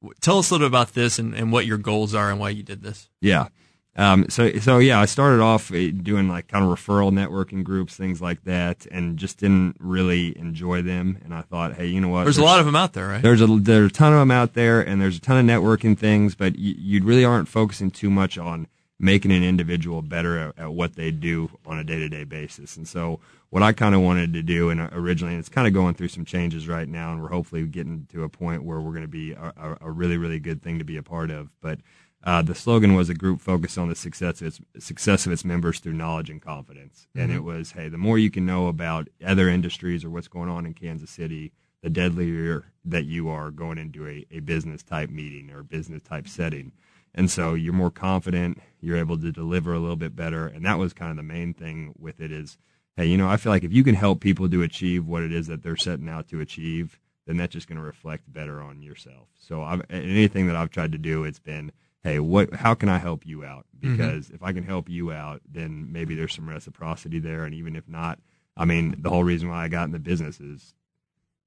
w- 0.00 0.14
tell 0.20 0.38
us 0.38 0.50
a 0.50 0.54
little 0.54 0.68
bit 0.68 0.70
about 0.70 0.94
this 0.94 1.18
and, 1.18 1.34
and 1.34 1.50
what 1.50 1.66
your 1.66 1.78
goals 1.78 2.14
are 2.14 2.30
and 2.30 2.38
why 2.38 2.50
you 2.50 2.62
did 2.62 2.82
this. 2.82 3.10
Yeah. 3.20 3.48
Um, 3.96 4.26
so, 4.28 4.52
so 4.58 4.78
yeah, 4.78 5.00
I 5.00 5.04
started 5.04 5.40
off 5.40 5.70
uh, 5.70 5.90
doing 5.90 6.28
like 6.28 6.48
kind 6.48 6.64
of 6.64 6.70
referral 6.70 7.12
networking 7.12 7.62
groups, 7.62 7.96
things 7.96 8.20
like 8.20 8.42
that, 8.44 8.86
and 8.90 9.16
just 9.16 9.38
didn't 9.38 9.76
really 9.78 10.36
enjoy 10.36 10.82
them. 10.82 11.18
And 11.24 11.32
I 11.32 11.42
thought, 11.42 11.74
hey, 11.74 11.86
you 11.86 12.00
know 12.00 12.08
what? 12.08 12.24
There's 12.24 12.38
a 12.38 12.44
lot 12.44 12.58
of 12.58 12.66
them 12.66 12.74
out 12.74 12.92
there, 12.92 13.08
right? 13.08 13.22
There's 13.22 13.40
a 13.40 13.46
there's 13.46 13.90
a 13.90 13.94
ton 13.94 14.12
of 14.12 14.18
them 14.18 14.32
out 14.32 14.54
there, 14.54 14.80
and 14.80 15.00
there's 15.00 15.18
a 15.18 15.20
ton 15.20 15.38
of 15.38 15.46
networking 15.46 15.96
things, 15.96 16.34
but 16.34 16.58
you, 16.58 16.74
you 16.76 17.04
really 17.04 17.24
aren't 17.24 17.48
focusing 17.48 17.90
too 17.90 18.10
much 18.10 18.36
on 18.36 18.66
making 18.98 19.30
an 19.32 19.44
individual 19.44 20.02
better 20.02 20.38
at, 20.38 20.58
at 20.58 20.72
what 20.72 20.96
they 20.96 21.10
do 21.10 21.50
on 21.66 21.78
a 21.78 21.84
day 21.84 21.98
to 21.98 22.08
day 22.08 22.24
basis. 22.24 22.76
And 22.76 22.88
so, 22.88 23.20
what 23.50 23.62
I 23.62 23.72
kind 23.72 23.94
of 23.94 24.00
wanted 24.00 24.32
to 24.32 24.42
do, 24.42 24.70
and 24.70 24.80
originally, 24.92 25.34
and 25.34 25.40
it's 25.40 25.48
kind 25.48 25.68
of 25.68 25.72
going 25.72 25.94
through 25.94 26.08
some 26.08 26.24
changes 26.24 26.66
right 26.66 26.88
now, 26.88 27.12
and 27.12 27.22
we're 27.22 27.28
hopefully 27.28 27.64
getting 27.66 28.08
to 28.10 28.24
a 28.24 28.28
point 28.28 28.64
where 28.64 28.80
we're 28.80 28.90
going 28.90 29.02
to 29.02 29.08
be 29.08 29.32
a, 29.32 29.52
a, 29.56 29.76
a 29.82 29.90
really 29.92 30.16
really 30.16 30.40
good 30.40 30.62
thing 30.62 30.80
to 30.80 30.84
be 30.84 30.96
a 30.96 31.02
part 31.04 31.30
of, 31.30 31.50
but. 31.60 31.78
Uh, 32.24 32.40
the 32.40 32.54
slogan 32.54 32.94
was 32.94 33.10
a 33.10 33.14
group 33.14 33.38
focused 33.38 33.76
on 33.76 33.90
the 33.90 33.94
success 33.94 34.40
of 34.40 34.46
its 34.46 34.60
success 34.78 35.26
of 35.26 35.32
its 35.32 35.44
members 35.44 35.78
through 35.78 35.92
knowledge 35.92 36.30
and 36.30 36.40
confidence, 36.40 37.06
and 37.14 37.30
Mhm. 37.30 37.34
it 37.34 37.44
was, 37.44 37.72
hey, 37.72 37.88
the 37.90 37.98
more 37.98 38.18
you 38.18 38.30
can 38.30 38.46
know 38.46 38.66
about 38.68 39.08
other 39.22 39.48
industries 39.48 40.04
or 40.04 40.10
what's 40.10 40.28
going 40.28 40.48
on 40.48 40.64
in 40.64 40.72
Kansas 40.72 41.10
City, 41.10 41.52
the 41.82 41.90
deadlier 41.90 42.72
that 42.82 43.04
you 43.04 43.28
are 43.28 43.50
going 43.50 43.76
into 43.76 44.06
a, 44.08 44.24
a 44.30 44.40
business 44.40 44.82
type 44.82 45.10
meeting 45.10 45.50
or 45.50 45.62
business 45.62 46.02
type 46.02 46.26
setting. 46.26 46.72
And 47.14 47.30
so 47.30 47.52
you're 47.52 47.74
more 47.74 47.90
confident, 47.90 48.58
you're 48.80 48.96
able 48.96 49.18
to 49.18 49.30
deliver 49.30 49.74
a 49.74 49.78
little 49.78 49.94
bit 49.94 50.16
better. 50.16 50.46
And 50.46 50.64
that 50.64 50.78
was 50.78 50.94
kind 50.94 51.10
of 51.10 51.16
the 51.18 51.22
main 51.22 51.52
thing 51.52 51.94
with 51.98 52.20
it 52.22 52.32
is, 52.32 52.56
hey, 52.96 53.06
you 53.06 53.18
know, 53.18 53.28
I 53.28 53.36
feel 53.36 53.52
like 53.52 53.64
if 53.64 53.72
you 53.72 53.84
can 53.84 53.94
help 53.94 54.20
people 54.20 54.48
to 54.48 54.62
achieve 54.62 55.06
what 55.06 55.22
it 55.22 55.30
is 55.30 55.46
that 55.48 55.62
they're 55.62 55.76
setting 55.76 56.08
out 56.08 56.26
to 56.28 56.40
achieve, 56.40 56.98
then 57.26 57.36
that's 57.36 57.52
just 57.52 57.68
going 57.68 57.78
to 57.78 57.84
reflect 57.84 58.32
better 58.32 58.62
on 58.62 58.80
yourself. 58.82 59.28
So 59.38 59.62
I've, 59.62 59.82
anything 59.90 60.46
that 60.46 60.56
I've 60.56 60.70
tried 60.70 60.92
to 60.92 60.98
do, 60.98 61.24
it's 61.24 61.38
been, 61.38 61.70
hey, 62.04 62.20
what, 62.20 62.54
how 62.54 62.74
can 62.74 62.88
I 62.88 62.98
help 62.98 63.26
you 63.26 63.44
out? 63.44 63.66
Mhm. 63.82 63.96
Because 63.96 64.30
if 64.30 64.42
I 64.42 64.52
can 64.52 64.62
help 64.62 64.88
you 64.88 65.10
out, 65.10 65.40
then 65.50 65.90
maybe 65.90 66.14
there's 66.14 66.34
some 66.34 66.48
reciprocity 66.48 67.18
there. 67.18 67.44
And 67.44 67.54
even 67.54 67.74
if 67.74 67.88
not, 67.88 68.20
I 68.56 68.64
mean, 68.66 68.94
the 68.98 69.10
whole 69.10 69.24
reason 69.24 69.48
why 69.48 69.64
I 69.64 69.68
got 69.68 69.84
in 69.84 69.90
the 69.92 69.98
business 69.98 70.38
is 70.38 70.74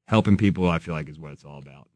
helping 0.08 0.36
people. 0.36 0.70
I 0.70 0.80
feel 0.80 0.94
like 0.94 1.08
is 1.08 1.20
what 1.20 1.32
it's 1.32 1.46
all 1.46 1.60
about. 1.60 1.88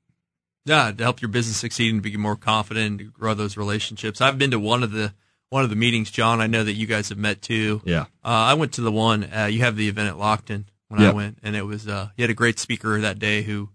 Yeah, 0.63 0.91
to 0.91 1.03
help 1.03 1.21
your 1.21 1.29
business 1.29 1.57
succeed 1.57 1.91
and 1.91 2.01
be 2.03 2.15
more 2.17 2.35
confident 2.35 2.87
and 2.87 2.99
to 2.99 3.05
grow 3.05 3.33
those 3.33 3.57
relationships. 3.57 4.21
I've 4.21 4.37
been 4.37 4.51
to 4.51 4.59
one 4.59 4.83
of 4.83 4.91
the 4.91 5.13
one 5.49 5.63
of 5.63 5.69
the 5.69 5.75
meetings, 5.75 6.11
John. 6.11 6.39
I 6.39 6.47
know 6.47 6.63
that 6.63 6.73
you 6.73 6.85
guys 6.87 7.09
have 7.09 7.17
met 7.17 7.41
too. 7.41 7.81
Yeah. 7.83 8.03
Uh, 8.23 8.27
I 8.51 8.53
went 8.53 8.71
to 8.73 8.81
the 8.81 8.91
one. 8.91 9.23
Uh, 9.35 9.45
you 9.45 9.59
have 9.61 9.75
the 9.75 9.89
event 9.89 10.07
at 10.09 10.15
Lockton 10.15 10.65
when 10.87 11.01
I 11.01 11.11
went, 11.11 11.39
and 11.43 11.55
it 11.55 11.63
was 11.63 11.87
uh, 11.87 12.09
you 12.15 12.21
had 12.23 12.29
a 12.29 12.35
great 12.35 12.59
speaker 12.59 13.01
that 13.01 13.17
day 13.19 13.41
who 13.41 13.69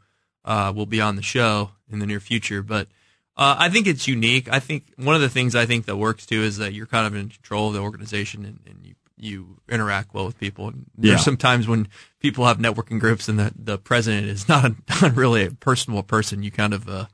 uh, 0.44 0.72
will 0.74 0.86
be 0.86 1.00
on 1.00 1.16
the 1.16 1.22
show 1.22 1.72
in 1.90 1.98
the 1.98 2.06
near 2.06 2.20
future. 2.20 2.62
But 2.62 2.88
uh, 3.36 3.56
I 3.58 3.68
think 3.68 3.86
it's 3.86 4.08
unique. 4.08 4.48
I 4.50 4.60
think 4.60 4.84
one 4.96 5.14
of 5.14 5.20
the 5.20 5.28
things 5.28 5.54
I 5.54 5.66
think 5.66 5.86
that 5.86 5.96
works 5.96 6.24
too 6.26 6.42
is 6.42 6.56
that 6.58 6.72
you're 6.72 6.86
kind 6.86 7.06
of 7.06 7.14
in 7.14 7.28
control 7.28 7.68
of 7.68 7.74
the 7.74 7.80
organization 7.80 8.44
and, 8.44 8.60
and 8.66 8.86
you 8.86 8.94
you 9.18 9.58
interact 9.70 10.12
well 10.12 10.26
with 10.26 10.38
people. 10.38 10.68
And 10.68 10.84
Yeah. 10.98 11.12
There's 11.12 11.24
some 11.24 11.38
times 11.38 11.66
when 11.66 11.88
people 12.20 12.44
have 12.46 12.58
networking 12.58 13.00
groups 13.00 13.28
and 13.28 13.38
the 13.38 13.52
the 13.56 13.78
president 13.78 14.26
is 14.26 14.48
not, 14.50 14.72
not 15.02 15.16
really 15.16 15.44
a 15.46 15.50
personable 15.50 16.02
person. 16.02 16.42
You 16.42 16.50
kind 16.50 16.74
of 16.74 16.88
uh, 16.88 17.06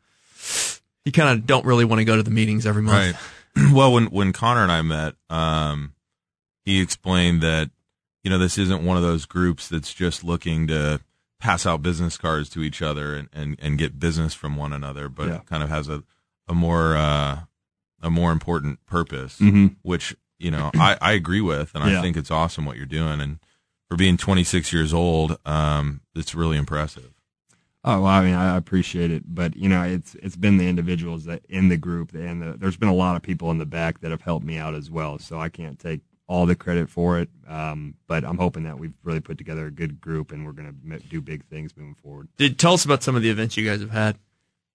you 1.05 1.12
kind 1.12 1.31
of 1.39 1.47
don't 1.47 1.64
really 1.64 1.85
want 1.85 2.01
to 2.01 2.05
go 2.05 2.16
to 2.16 2.23
the 2.23 2.31
meetings 2.31 2.66
every 2.66 2.83
month. 2.83 3.16
Right. 3.57 3.73
well, 3.73 3.93
when 3.93 4.07
when 4.07 4.33
Conner 4.33 4.62
and 4.62 4.73
I 4.73 4.83
met, 4.83 5.14
um, 5.31 5.93
he 6.64 6.81
explained 6.81 7.41
that 7.43 7.70
you 8.25 8.31
know 8.31 8.39
this 8.39 8.59
isn't 8.59 8.85
one 8.85 8.97
of 8.97 9.03
those 9.03 9.27
groups 9.27 9.68
that's 9.68 9.93
just 9.93 10.25
looking 10.25 10.66
to 10.68 11.01
pass 11.41 11.66
out 11.66 11.83
business 11.83 12.16
cards 12.16 12.49
to 12.51 12.62
each 12.62 12.81
other 12.83 13.14
and 13.16 13.29
and, 13.33 13.57
and 13.61 13.79
get 13.79 13.99
business 13.99 14.33
from 14.35 14.57
one 14.57 14.73
another, 14.73 15.09
but 15.09 15.29
Yeah. 15.29 15.41
kind 15.47 15.62
of 15.62 15.68
has 15.68 15.89
a 15.89 16.03
a 16.49 16.55
more 16.55 16.97
uh, 16.97 17.40
a 18.03 18.11
more 18.11 18.32
important 18.32 18.84
purpose, 18.86 19.38
Mhm. 19.38 19.76
which 19.82 20.14
you 20.38 20.51
know 20.51 20.70
I, 20.74 20.97
I 21.01 21.12
agree 21.12 21.40
with, 21.40 21.74
and 21.74 21.84
Yeah. 21.88 21.99
I 21.99 22.03
think 22.03 22.16
it's 22.16 22.30
awesome 22.30 22.64
what 22.64 22.76
you're 22.76 22.86
doing, 22.86 23.20
and 23.20 23.38
for 23.88 23.97
being 23.97 24.16
26 24.16 24.72
years 24.72 24.93
old, 24.95 25.38
um, 25.45 26.01
it's 26.14 26.34
really 26.34 26.57
impressive. 26.57 27.11
Oh, 27.84 28.03
well, 28.03 28.07
I 28.07 28.22
mean, 28.24 28.34
I 28.34 28.57
appreciate 28.57 29.11
it, 29.11 29.24
but 29.26 29.57
you 29.57 29.68
know, 29.68 29.82
it's 29.82 30.14
it's 30.16 30.36
been 30.36 30.57
the 30.57 30.68
individuals 30.68 31.24
that 31.24 31.45
in 31.49 31.68
the 31.68 31.76
group, 31.76 32.14
and 32.14 32.40
the, 32.43 32.53
there's 32.57 32.76
been 32.76 32.88
a 32.88 32.95
lot 32.95 33.16
of 33.16 33.22
people 33.22 33.51
in 33.51 33.59
the 33.59 33.66
back 33.66 34.01
that 34.01 34.11
have 34.11 34.22
helped 34.22 34.47
me 34.47 34.57
out 34.57 34.74
as 34.74 34.90
well. 34.90 35.18
So 35.18 35.40
I 35.40 35.49
can't 35.49 35.78
take 35.78 36.01
all 36.28 36.47
the 36.47 36.55
credit 36.55 36.88
for 36.88 37.18
it, 37.18 37.28
um, 37.49 37.95
but 38.07 38.24
I'm 38.24 38.38
hoping 38.38 38.62
that 38.62 38.78
we've 38.78 38.95
really 39.03 39.20
put 39.20 39.36
together 39.36 39.66
a 39.66 39.70
good 39.70 40.01
group, 40.01 40.30
and 40.32 40.47
we're 40.47 40.53
going 40.53 40.72
to 40.90 40.99
do 41.09 41.20
big 41.20 41.45
things 41.45 41.76
moving 41.76 41.97
forward. 41.97 42.28
Did 42.38 42.59
tell 42.59 42.72
us 42.74 42.84
about 42.84 43.03
some 43.03 43.16
of 43.16 43.22
the 43.22 43.28
events 43.30 43.57
you 43.57 43.68
guys 43.68 43.80
have 43.80 43.90
had. 43.90 44.16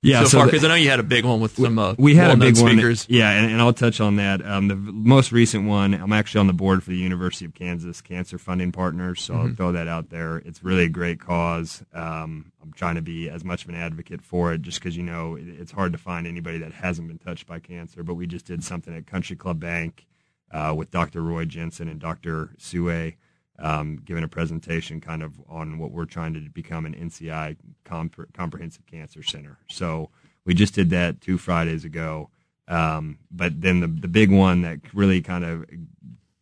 Yeah, 0.04 0.20
so, 0.24 0.26
so 0.30 0.38
far 0.38 0.45
because 0.45 0.64
I 0.64 0.68
know 0.68 0.76
you 0.76 0.89
had 0.91 1.00
a 1.00 1.04
big 1.04 1.26
one 1.26 1.39
with 1.41 1.56
some 1.58 1.80
uh, 1.80 1.95
we 1.98 2.14
had 2.14 2.30
a 2.30 2.38
big 2.38 2.56
one, 2.58 2.74
speakers. 2.74 3.08
yeah, 3.10 3.32
and, 3.32 3.52
and 3.52 3.60
I'll 3.60 3.74
touch 3.74 4.00
on 4.00 4.18
that. 4.18 4.45
Um, 4.45 4.68
the 4.68 4.76
most 4.76 5.32
recent 5.32 5.68
one, 5.68 5.95
I'm 5.95 6.14
actually 6.14 6.41
on 6.41 6.48
the 6.48 6.54
board 6.54 6.84
for 6.84 6.91
the 6.91 6.98
University 6.98 7.45
of 7.45 7.56
Kansas 7.56 8.00
Cancer 8.00 8.38
Funding 8.38 8.72
Partners, 8.72 9.22
so 9.24 9.34
I'll 9.34 9.48
Mhm. 9.48 9.58
throw 9.58 9.72
that 9.72 9.88
out 9.88 10.10
there. 10.12 10.38
It's 10.38 10.64
really 10.64 10.84
a 10.84 10.89
great 10.89 11.20
cause. 11.20 11.84
Um, 11.93 12.52
I'm 12.62 12.74
trying 12.74 12.93
to 12.95 13.02
be 13.02 13.28
as 13.28 13.43
much 13.43 13.64
of 13.64 13.70
an 13.70 13.76
advocate 13.76 14.22
for 14.22 14.54
it, 14.54 14.62
just 14.62 14.80
because 14.80 14.95
you 14.95 15.04
know 15.04 15.36
it, 15.36 15.48
it's 15.48 15.72
hard 15.72 15.93
to 15.93 15.98
find 15.98 16.28
anybody 16.28 16.60
that 16.60 16.74
hasn't 16.74 17.08
been 17.08 17.18
touched 17.18 17.48
by 17.48 17.58
cancer. 17.60 18.04
But 18.04 18.14
we 18.14 18.28
just 18.28 18.45
did 18.45 18.64
something 18.64 18.95
at 18.95 19.08
Country 19.08 19.36
Club 19.36 19.60
Bank 19.60 20.06
uh, 20.52 20.76
with 20.78 20.91
Dr. 20.91 21.22
Roy 21.24 21.45
Jensen 21.45 21.88
and 21.88 22.00
Dr. 22.00 22.52
Sue. 22.60 23.14
Um, 23.60 23.97
giving 24.05 24.24
a 24.24 24.28
presentation 24.28 25.01
kind 25.01 25.24
of 25.24 25.34
on 25.49 25.80
what 25.80 25.91
we're 25.91 26.05
trying 26.05 26.36
to 26.36 26.41
become 26.41 26.86
an 26.86 26.93
NCI 26.93 27.58
compre- 27.86 28.32
comprehensive 28.32 28.86
cancer 28.86 29.24
center. 29.24 29.58
So 29.68 30.12
we 30.45 30.53
just 30.53 30.76
did 30.76 30.91
that 30.91 31.22
two 31.22 31.39
Fridays 31.39 31.84
ago. 31.84 32.30
Um, 32.68 33.18
but 33.32 33.60
then 33.62 33.80
the 33.80 33.88
the 33.88 34.08
big 34.08 34.32
one 34.32 34.62
that 34.62 34.80
really 34.93 35.22
kind 35.22 35.43
of 35.43 35.66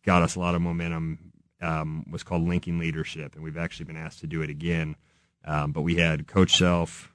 got 0.04 0.22
us 0.22 0.34
a 0.36 0.40
lot 0.40 0.54
of 0.54 0.60
momentum 0.60 1.32
um, 1.60 2.04
was 2.10 2.22
called 2.22 2.46
Linking 2.46 2.78
Leadership, 2.78 3.34
and 3.34 3.42
we've 3.42 3.56
actually 3.56 3.86
been 3.86 3.96
asked 3.96 4.20
to 4.20 4.26
do 4.26 4.42
it 4.42 4.50
again. 4.50 4.96
Um, 5.44 5.72
but 5.72 5.82
we 5.82 5.96
had 5.96 6.26
Coach 6.26 6.56
Self, 6.56 7.12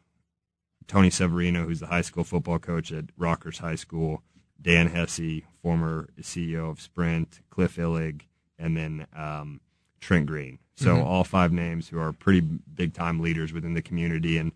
Tony 0.87 1.09
Severino, 1.09 1.65
who's 1.65 1.79
the 1.79 1.87
high 1.87 2.01
school 2.01 2.23
football 2.23 2.59
coach 2.59 2.91
at 2.91 3.15
Rockhurst 3.17 3.59
High 3.59 3.75
School, 3.75 4.23
Dan 4.61 4.87
Hesse, 4.87 5.41
former 5.61 6.09
CEO 6.21 6.69
of 6.69 6.81
Sprint, 6.81 7.41
Cliff 7.49 7.75
Illig, 7.75 8.21
and 8.57 8.77
then 8.77 9.07
um, 9.15 9.61
Trent 10.01 10.25
Green. 10.25 10.59
So 10.75 10.95
Mhm. 10.97 11.05
all 11.05 11.23
five 11.23 11.51
names 11.53 11.89
who 11.89 11.99
are 11.99 12.11
pretty 12.11 12.41
big 12.41 12.93
time 12.93 13.19
leaders 13.19 13.53
within 13.53 13.73
the 13.75 13.81
community. 13.81 14.37
And 14.37 14.51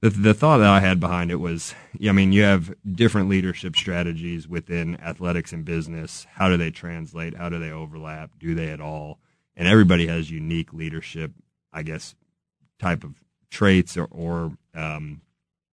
the 0.00 0.10
the 0.10 0.34
thought 0.34 0.58
that 0.58 0.68
I 0.68 0.80
had 0.80 1.00
behind 1.00 1.30
it 1.30 1.36
was, 1.40 1.74
I 2.06 2.12
mean, 2.12 2.32
you 2.32 2.42
have 2.42 2.72
different 2.90 3.28
leadership 3.28 3.76
strategies 3.76 4.46
within 4.46 5.00
athletics 5.00 5.52
and 5.52 5.64
business. 5.64 6.26
How 6.34 6.48
do 6.48 6.56
they 6.56 6.70
translate? 6.70 7.36
How 7.36 7.48
do 7.48 7.58
they 7.58 7.70
overlap? 7.70 8.30
Do 8.38 8.54
they 8.54 8.68
at 8.70 8.80
all? 8.80 9.18
And 9.56 9.66
everybody 9.66 10.06
has 10.06 10.30
unique 10.30 10.72
leadership, 10.72 11.32
I 11.72 11.82
guess, 11.82 12.14
type 12.78 13.02
of 13.04 13.22
traits 13.50 13.96
or, 13.96 14.04
or 14.10 14.56
um, 14.74 15.20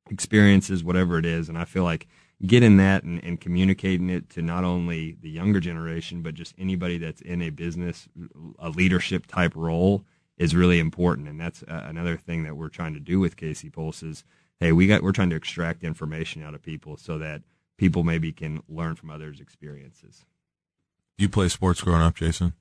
experiences, 0.10 0.84
whatever 0.84 1.18
it 1.20 1.26
is. 1.26 1.48
And 1.50 1.58
I 1.58 1.66
feel 1.66 1.84
like 1.84 2.08
getting 2.46 2.78
that 2.78 3.04
and, 3.04 3.24
and 3.24 3.42
communicating 3.42 4.10
it 4.10 4.30
to 4.30 4.42
not 4.42 4.64
only 4.64 5.18
the 5.22 5.30
younger 5.30 5.60
generation, 5.60 6.22
but 6.22 6.36
just 6.36 6.54
anybody 6.58 6.98
that's 6.98 7.22
in 7.22 7.42
a 7.42 7.50
business, 7.50 8.08
a 8.60 8.70
leadership 8.70 9.26
type 9.26 9.54
role 9.56 10.04
is 10.38 10.56
really 10.56 10.80
important. 10.80 11.28
And 11.28 11.40
that's 11.40 11.64
uh, 11.64 11.86
another 11.88 12.16
thing 12.16 12.44
that 12.44 12.56
we're 12.56 12.70
trying 12.70 12.94
to 12.94 13.00
do 13.00 13.20
with 13.20 13.38
KC 13.38 13.74
Pulse 13.74 14.04
is, 14.04 14.24
hey, 14.60 14.72
we 14.72 14.86
got, 14.86 15.02
we're 15.02 15.14
trying 15.14 15.32
to 15.32 15.36
extract 15.36 15.84
information 15.84 16.44
out 16.44 16.54
of 16.54 16.62
people 16.62 16.96
so 16.96 17.18
that 17.18 17.42
people 17.78 18.04
maybe 18.04 18.32
can 18.32 18.62
learn 18.70 18.96
from 18.96 19.10
others' 19.10 19.40
experiences. 19.40 20.26
You 21.18 21.30
play 21.30 21.50
sports 21.50 21.82
growing 21.82 22.02
up, 22.02 22.16
Jason? 22.16 22.54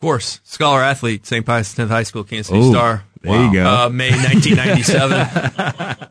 Of 0.00 0.02
course, 0.02 0.40
scholar 0.44 0.80
athlete, 0.80 1.26
St. 1.26 1.44
Pius 1.44 1.78
X 1.78 1.90
High 1.90 2.04
School, 2.04 2.24
Kansas 2.24 2.46
City 2.46 2.58
Oh, 2.58 2.72
Star. 2.72 3.04
there 3.20 3.44
you 3.44 3.52
go. 3.52 3.66
Uh, 3.66 3.88
May 3.90 4.08
1997. 4.12 5.10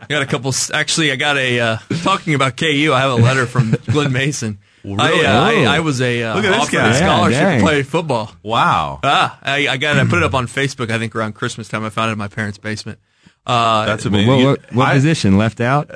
got 0.08 0.22
a 0.22 0.26
couple. 0.28 0.54
Actually, 0.76 1.12
I 1.12 1.16
got 1.16 1.38
a 1.38 1.60
uh, 1.60 1.78
talking 2.04 2.36
about 2.36 2.56
KU. 2.56 2.92
I 2.94 3.00
have 3.00 3.10
a 3.12 3.16
letter 3.16 3.48
from 3.48 3.76
Glenn 3.88 4.12
Mason. 4.14 4.60
Really? 4.84 5.00
I, 5.26 5.26
uh, 5.26 5.42
I. 5.72 5.78
I 5.78 5.80
was 5.80 6.02
a 6.02 6.22
uh, 6.22 6.36
Look 6.36 6.46
at 6.46 6.52
this 6.52 6.62
offered 6.62 6.72
guy. 6.72 6.86
a 6.88 6.92
Yeah, 6.92 6.98
scholarship 7.00 7.40
dang. 7.42 7.60
to 7.62 7.66
play 7.66 7.82
football. 7.82 8.32
Wow. 8.44 9.00
Ah, 9.04 9.40
I, 9.42 9.68
I 9.68 9.78
got. 9.78 9.98
I 9.98 10.04
put 10.06 10.18
it 10.20 10.24
up 10.24 10.36
on 10.36 10.46
Facebook. 10.46 10.92
I 10.92 11.00
think 11.00 11.16
around 11.16 11.34
Christmas 11.34 11.68
time. 11.68 11.84
I 11.84 11.90
found 11.90 12.10
it 12.10 12.12
in 12.14 12.18
my 12.20 12.28
parents' 12.28 12.60
basement. 12.60 13.00
Uh, 13.46 13.86
That's 13.86 14.06
What, 14.06 14.28
what, 14.28 14.74
what 14.74 14.94
position? 14.94 15.38
Left 15.38 15.60
out? 15.62 15.90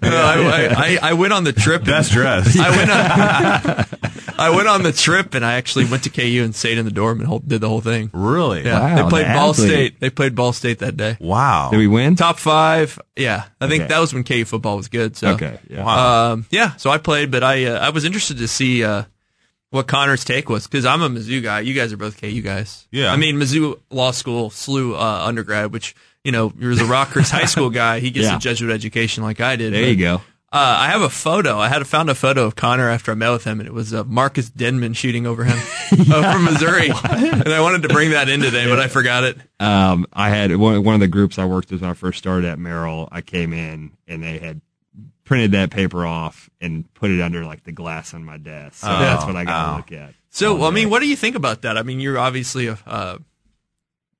No, 0.00 0.16
I, 0.16 0.98
I, 1.02 1.10
I 1.10 1.12
went 1.14 1.32
on 1.32 1.44
the 1.44 1.52
trip. 1.52 1.84
Best 1.84 2.12
dressed. 2.12 2.56
I 2.60 2.70
went. 2.70 2.90
On, 2.90 3.86
I 4.40 4.50
went 4.54 4.68
on 4.68 4.82
the 4.84 4.92
trip, 4.92 5.34
and 5.34 5.44
I 5.44 5.54
actually 5.54 5.84
went 5.86 6.04
to 6.04 6.10
KU 6.10 6.42
and 6.44 6.54
stayed 6.54 6.78
in 6.78 6.84
the 6.84 6.90
dorm 6.92 7.18
and 7.18 7.26
whole, 7.28 7.40
did 7.40 7.60
the 7.60 7.68
whole 7.68 7.80
thing. 7.80 8.10
Really? 8.12 8.64
Yeah. 8.64 8.78
Wow, 8.80 9.02
they 9.02 9.08
played 9.10 9.26
Ball 9.34 9.50
athlete. 9.50 9.70
State. 9.70 10.00
They 10.00 10.10
played 10.10 10.34
Ball 10.36 10.52
State 10.52 10.78
that 10.78 10.96
day. 10.96 11.16
Wow. 11.20 11.70
Did 11.70 11.78
we 11.78 11.88
win? 11.88 12.14
Top 12.14 12.38
five. 12.38 12.98
Yeah, 13.16 13.44
I 13.60 13.66
think 13.68 13.82
Okay. 13.82 13.88
that 13.88 13.98
was 13.98 14.14
when 14.14 14.22
KU 14.24 14.44
football 14.44 14.76
was 14.76 14.88
good. 14.88 15.16
So 15.16 15.30
Okay, 15.30 15.58
yeah. 15.68 15.84
Wow. 15.84 16.32
um, 16.32 16.46
yeah. 16.50 16.76
So 16.76 16.90
I 16.90 16.98
played, 16.98 17.30
but 17.32 17.42
I 17.42 17.64
uh, 17.66 17.78
I 17.80 17.90
was 17.90 18.04
interested 18.04 18.38
to 18.38 18.46
see 18.48 18.84
uh, 18.84 19.02
what 19.70 19.86
Conner's 19.86 20.24
take 20.24 20.48
was 20.48 20.66
because 20.66 20.84
I'm 20.84 21.02
a 21.02 21.08
Mizzou 21.08 21.42
guy. 21.42 21.60
You 21.60 21.74
guys 21.74 21.92
are 21.92 21.96
both 21.96 22.20
KU 22.20 22.40
guys. 22.42 22.86
Yeah. 22.90 23.12
I 23.12 23.16
mean 23.16 23.36
Mizzou 23.36 23.78
Law 23.90 24.10
School, 24.12 24.50
SLU 24.50 24.94
uh, 24.94 25.26
undergrad, 25.26 25.72
which 25.72 25.94
you 26.24 26.32
know 26.32 26.52
you're 26.58 26.74
the 26.74 26.82
Rockhurst 26.84 27.30
High 27.30 27.44
School 27.46 27.70
guy. 27.70 28.00
He 28.00 28.10
gets 28.10 28.26
Yeah. 28.28 28.36
a 28.36 28.38
Jesuit 28.40 28.70
education 28.70 29.22
like 29.22 29.40
I 29.40 29.56
did. 29.56 29.72
There 29.72 29.82
but, 29.82 29.88
you 29.88 29.96
go. 29.96 30.22
Uh, 30.50 30.76
I 30.80 30.86
have 30.88 31.02
a 31.02 31.10
photo. 31.10 31.58
I 31.58 31.68
had 31.68 31.86
found 31.86 32.08
a 32.08 32.14
photo 32.14 32.46
of 32.46 32.56
Conner 32.56 32.88
after 32.88 33.12
I 33.12 33.14
met 33.14 33.30
with 33.32 33.44
him, 33.44 33.60
and 33.60 33.66
it 33.66 33.72
was 33.74 33.92
uh, 33.92 34.02
Marcus 34.04 34.48
Denmon 34.48 34.94
shooting 34.96 35.26
over 35.26 35.44
him 35.44 35.58
from 35.88 36.44
Missouri. 36.46 36.88
and 36.88 37.48
I 37.52 37.60
wanted 37.60 37.82
to 37.82 37.88
bring 37.88 38.12
that 38.12 38.30
in 38.30 38.40
today, 38.40 38.66
but 38.66 38.80
I 38.80 38.88
forgot 38.88 39.24
it. 39.24 39.36
Um, 39.60 40.06
I 40.10 40.30
had 40.30 40.56
one, 40.56 40.82
one 40.84 40.94
of 40.94 41.00
the 41.02 41.06
groups 41.06 41.38
I 41.38 41.44
worked 41.44 41.70
with 41.70 41.82
when 41.82 41.90
I 41.90 41.92
first 41.92 42.16
started 42.16 42.46
at 42.46 42.58
Merrill. 42.58 43.10
I 43.12 43.20
came 43.20 43.52
in 43.52 43.92
and 44.06 44.22
they 44.22 44.38
had 44.38 44.62
printed 45.28 45.52
that 45.52 45.70
paper 45.70 46.06
off 46.06 46.48
and 46.58 46.92
put 46.94 47.10
it 47.10 47.20
under 47.20 47.44
like 47.44 47.62
the 47.64 47.70
glass 47.72 48.14
on 48.14 48.24
my 48.24 48.38
desk. 48.38 48.76
So 48.80 48.88
Oh, 48.90 48.98
that's 48.98 49.26
what 49.26 49.36
I 49.36 49.44
got 49.44 49.68
oh. 49.68 49.70
to 49.72 49.76
look 49.76 49.92
at. 49.92 50.14
So, 50.30 50.56
all 50.56 50.64
I 50.64 50.70
mean, 50.70 50.88
what 50.88 51.00
do 51.00 51.06
you 51.08 51.16
think 51.16 51.36
about 51.36 51.62
that? 51.62 51.76
I 51.76 51.82
mean, 51.82 52.00
you're 52.00 52.18
obviously 52.18 52.66
a 52.68 52.78
uh, 52.86 53.18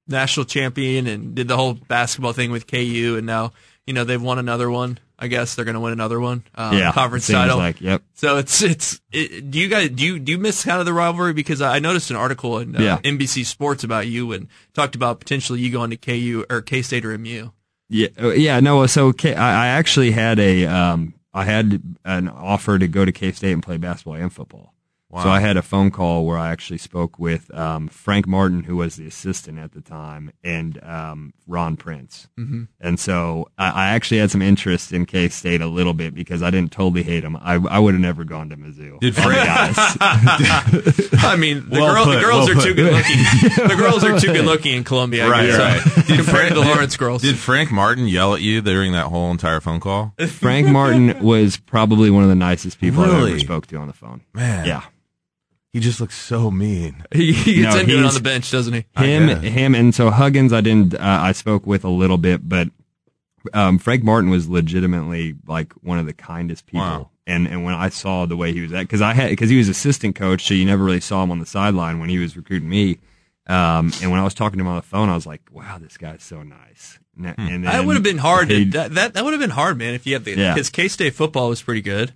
national 0.07 0.47
champion 0.47 1.07
and 1.07 1.35
did 1.35 1.49
the 1.49 1.57
whole 1.57 1.75
basketball 1.75 2.33
thing 2.33 2.51
with 2.51 2.67
KU, 2.67 3.15
and 3.17 3.27
now 3.27 3.53
you 3.87 3.95
know 3.95 4.05
they've 4.05 4.21
won 4.23 4.39
another 4.39 4.71
one. 4.71 4.99
I 5.19 5.27
guess 5.27 5.55
they're 5.57 5.65
going 5.65 5.75
to 5.75 5.81
win 5.81 5.93
another 5.93 6.21
one. 6.21 6.45
Uh, 6.55 6.71
Yeah, 6.75 6.93
conference 6.93 7.27
title. 7.27 7.59
like, 7.59 7.81
yep. 7.81 8.03
So 8.15 8.37
it's 8.37 8.63
it's. 8.63 9.01
It, 9.11 9.51
do 9.51 9.59
you 9.59 9.69
guys 9.69 9.91
do 9.91 10.05
you 10.05 10.19
do 10.19 10.33
you 10.33 10.39
miss 10.39 10.65
kind 10.65 10.79
of 10.79 10.87
the 10.87 10.93
rivalry? 10.93 11.33
Because 11.33 11.61
I 11.61 11.79
noticed 11.79 12.11
an 12.11 12.17
article 12.17 12.59
in 12.59 12.77
uh, 12.77 12.81
Yeah. 12.81 12.99
NBC 12.99 13.45
Sports 13.45 13.83
about 13.83 14.07
you 14.07 14.33
and 14.33 14.47
talked 14.75 14.95
about 14.95 15.19
potentially 15.21 15.61
you 15.61 15.71
going 15.73 15.91
to 15.91 15.97
KU 15.97 16.45
or 16.49 16.61
K 16.63 16.83
State 16.83 17.05
or 17.05 17.17
MU. 17.19 17.51
Yeah, 17.89 18.09
uh, 18.21 18.29
yeah, 18.31 18.61
no. 18.61 18.85
So 18.87 19.13
K- 19.13 19.35
I, 19.35 19.65
I 19.65 19.67
actually 19.69 20.11
had 20.11 20.39
a, 20.39 20.67
um, 20.67 21.15
I 21.33 21.45
had 21.45 21.83
an 22.05 22.29
offer 22.29 22.79
to 22.79 22.89
go 22.89 23.05
to 23.05 23.13
K 23.13 23.33
State 23.33 23.53
and 23.53 23.63
play 23.63 23.77
basketball 23.77 24.15
and 24.15 24.33
football. 24.33 24.75
Wow. 25.11 25.23
So 25.23 25.31
I 25.31 25.41
had 25.41 25.57
a 25.57 25.63
phone 25.63 25.91
call 25.91 26.27
where 26.27 26.37
I 26.37 26.51
actually 26.51 26.77
spoke 26.77 27.19
with 27.19 27.53
um, 27.55 27.89
Frank 27.89 28.27
Martin, 28.27 28.65
who 28.65 28.77
was 28.77 28.97
the 28.97 29.07
assistant 29.07 29.59
at 29.59 29.73
the 29.73 29.81
time, 29.81 30.33
and 30.45 30.83
um, 30.85 31.33
Ron 31.47 31.79
Prince. 31.79 32.29
Mm-hmm. 32.39 32.65
And 32.79 33.01
so 33.01 33.49
I, 33.57 33.71
I 33.71 33.87
actually 33.89 34.19
had 34.19 34.31
some 34.31 34.43
interest 34.43 34.93
in 34.93 35.07
K 35.07 35.31
State 35.31 35.63
a 35.63 35.67
little 35.67 35.95
bit 35.95 36.15
because 36.15 36.43
I 36.43 36.51
didn't 36.51 36.73
totally 36.73 37.03
hate 37.05 37.21
them. 37.21 37.39
I, 37.41 37.55
I 37.55 37.79
would 37.79 37.95
have 37.95 38.03
never 38.03 38.25
gone 38.25 38.51
to 38.51 38.57
Mizzou. 38.59 39.01
Did 39.01 39.15
Frank- 39.15 39.49
honest. 39.49 39.97
I 41.25 41.37
mean, 41.39 41.71
the, 41.71 41.81
Well 41.81 41.95
girl, 41.95 42.15
the 42.15 42.21
girls 42.21 42.49
well 42.51 42.59
are 42.59 42.63
too 42.63 42.75
good 42.75 42.93
looking. 42.93 43.69
The 43.69 43.77
girls 43.79 44.05
are 44.05 44.21
too 44.21 44.35
good 44.35 44.45
looking 44.45 44.75
in 44.75 44.85
Columbia. 44.85 45.27
Right, 45.27 45.47
guess, 45.47 45.59
right. 45.59 46.05
so, 46.05 46.17
compared 46.17 46.49
to 46.49 46.55
the 46.55 46.61
Lawrence 46.61 46.99
girls. 46.99 47.23
Did 47.23 47.39
Frank 47.39 47.73
Martin 47.73 48.09
yell 48.09 48.35
at 48.35 48.43
you 48.43 48.61
during 48.61 48.93
that 48.93 49.07
whole 49.07 49.31
entire 49.31 49.63
phone 49.63 49.81
call? 49.81 50.13
Frank 50.29 50.69
Martin 50.69 51.23
was 51.23 51.57
probably 51.57 52.11
one 52.11 52.25
of 52.25 52.29
the 52.29 52.35
nicest 52.35 52.79
people 52.79 53.05
I've 53.05 53.27
ever 53.27 53.39
spoke 53.39 53.67
to 53.69 53.77
on 53.77 53.87
the 53.87 53.95
phone. 53.95 54.21
Man. 54.35 54.67
Yeah. 54.67 54.83
He 55.73 55.81
just 55.81 56.01
looks 56.01 56.17
so 56.17 56.51
mean. 56.51 57.05
he, 57.15 57.33
he 57.33 57.55
gets 57.63 57.75
No, 57.75 57.81
into 57.81 57.99
it 57.99 58.05
on 58.05 58.15
the 58.15 58.21
bench, 58.21 58.51
doesn't 58.51 58.73
he? 58.73 58.85
Him, 58.97 59.29
him, 59.43 59.75
and 59.75 59.95
so 59.95 60.11
Huggins, 60.11 60.53
I 60.53 60.61
didn't. 60.63 60.95
Uh, 60.95 60.99
I 61.01 61.33
spoke 61.33 61.67
with 61.67 61.85
a 61.85 61.91
little 61.91 62.17
bit, 62.19 62.49
but 62.49 62.69
um, 63.53 63.79
Frank 63.79 64.03
Martin 64.03 64.31
was 64.31 64.49
legitimately 64.49 65.37
like 65.47 65.73
one 65.83 65.99
of 65.99 66.07
the 66.07 66.13
kindest 66.15 66.67
people. 66.67 66.81
Wow. 66.81 67.11
And 67.27 67.47
and 67.47 67.63
when 67.65 67.75
I 67.75 67.91
saw 67.91 68.25
the 68.25 68.37
way 68.37 68.53
he 68.55 68.63
was 68.63 68.73
at, 68.73 68.81
because 68.81 69.03
I 69.03 69.13
had 69.13 69.29
because 69.29 69.51
he 69.51 69.59
was 69.59 69.69
assistant 69.69 70.17
coach, 70.17 70.47
so 70.47 70.55
you 70.55 70.65
never 70.65 70.83
really 70.83 71.01
saw 71.01 71.23
him 71.23 71.31
on 71.31 71.39
the 71.39 71.47
sideline 71.47 72.01
when 72.01 72.09
he 72.09 72.19
was 72.19 72.37
recruiting 72.37 72.69
me. 72.71 72.99
Um, 73.47 73.93
and 74.03 74.11
when 74.11 74.19
I 74.21 74.25
was 74.25 74.35
talking 74.35 74.59
to 74.59 74.63
him 74.63 74.69
on 74.69 74.77
the 74.77 74.83
phone, 74.83 75.11
I 75.11 75.15
was 75.15 75.27
like, 75.27 75.43
"Wow, 75.51 75.79
this 75.79 75.99
guy's 75.99 76.23
so 76.23 76.43
nice." 76.43 76.99
And, 77.19 77.27
and 77.37 77.37
then 77.39 77.55
Hmm. 77.61 77.65
that 77.65 77.85
would 77.85 77.97
have 77.97 78.03
been 78.03 78.19
hard. 78.19 78.49
To, 78.49 78.65
that 78.67 78.95
that, 78.95 79.13
that 79.15 79.25
would 79.25 79.35
have 79.35 79.41
been 79.41 79.51
hard, 79.51 79.77
man. 79.77 79.93
If 79.93 80.07
you 80.07 80.15
had 80.15 80.25
the 80.25 80.35
Yeah. 80.37 80.55
because 80.55 80.71
K 80.71 80.89
State 80.89 81.15
football 81.15 81.51
was 81.51 81.61
pretty 81.61 81.83
good. 81.83 82.15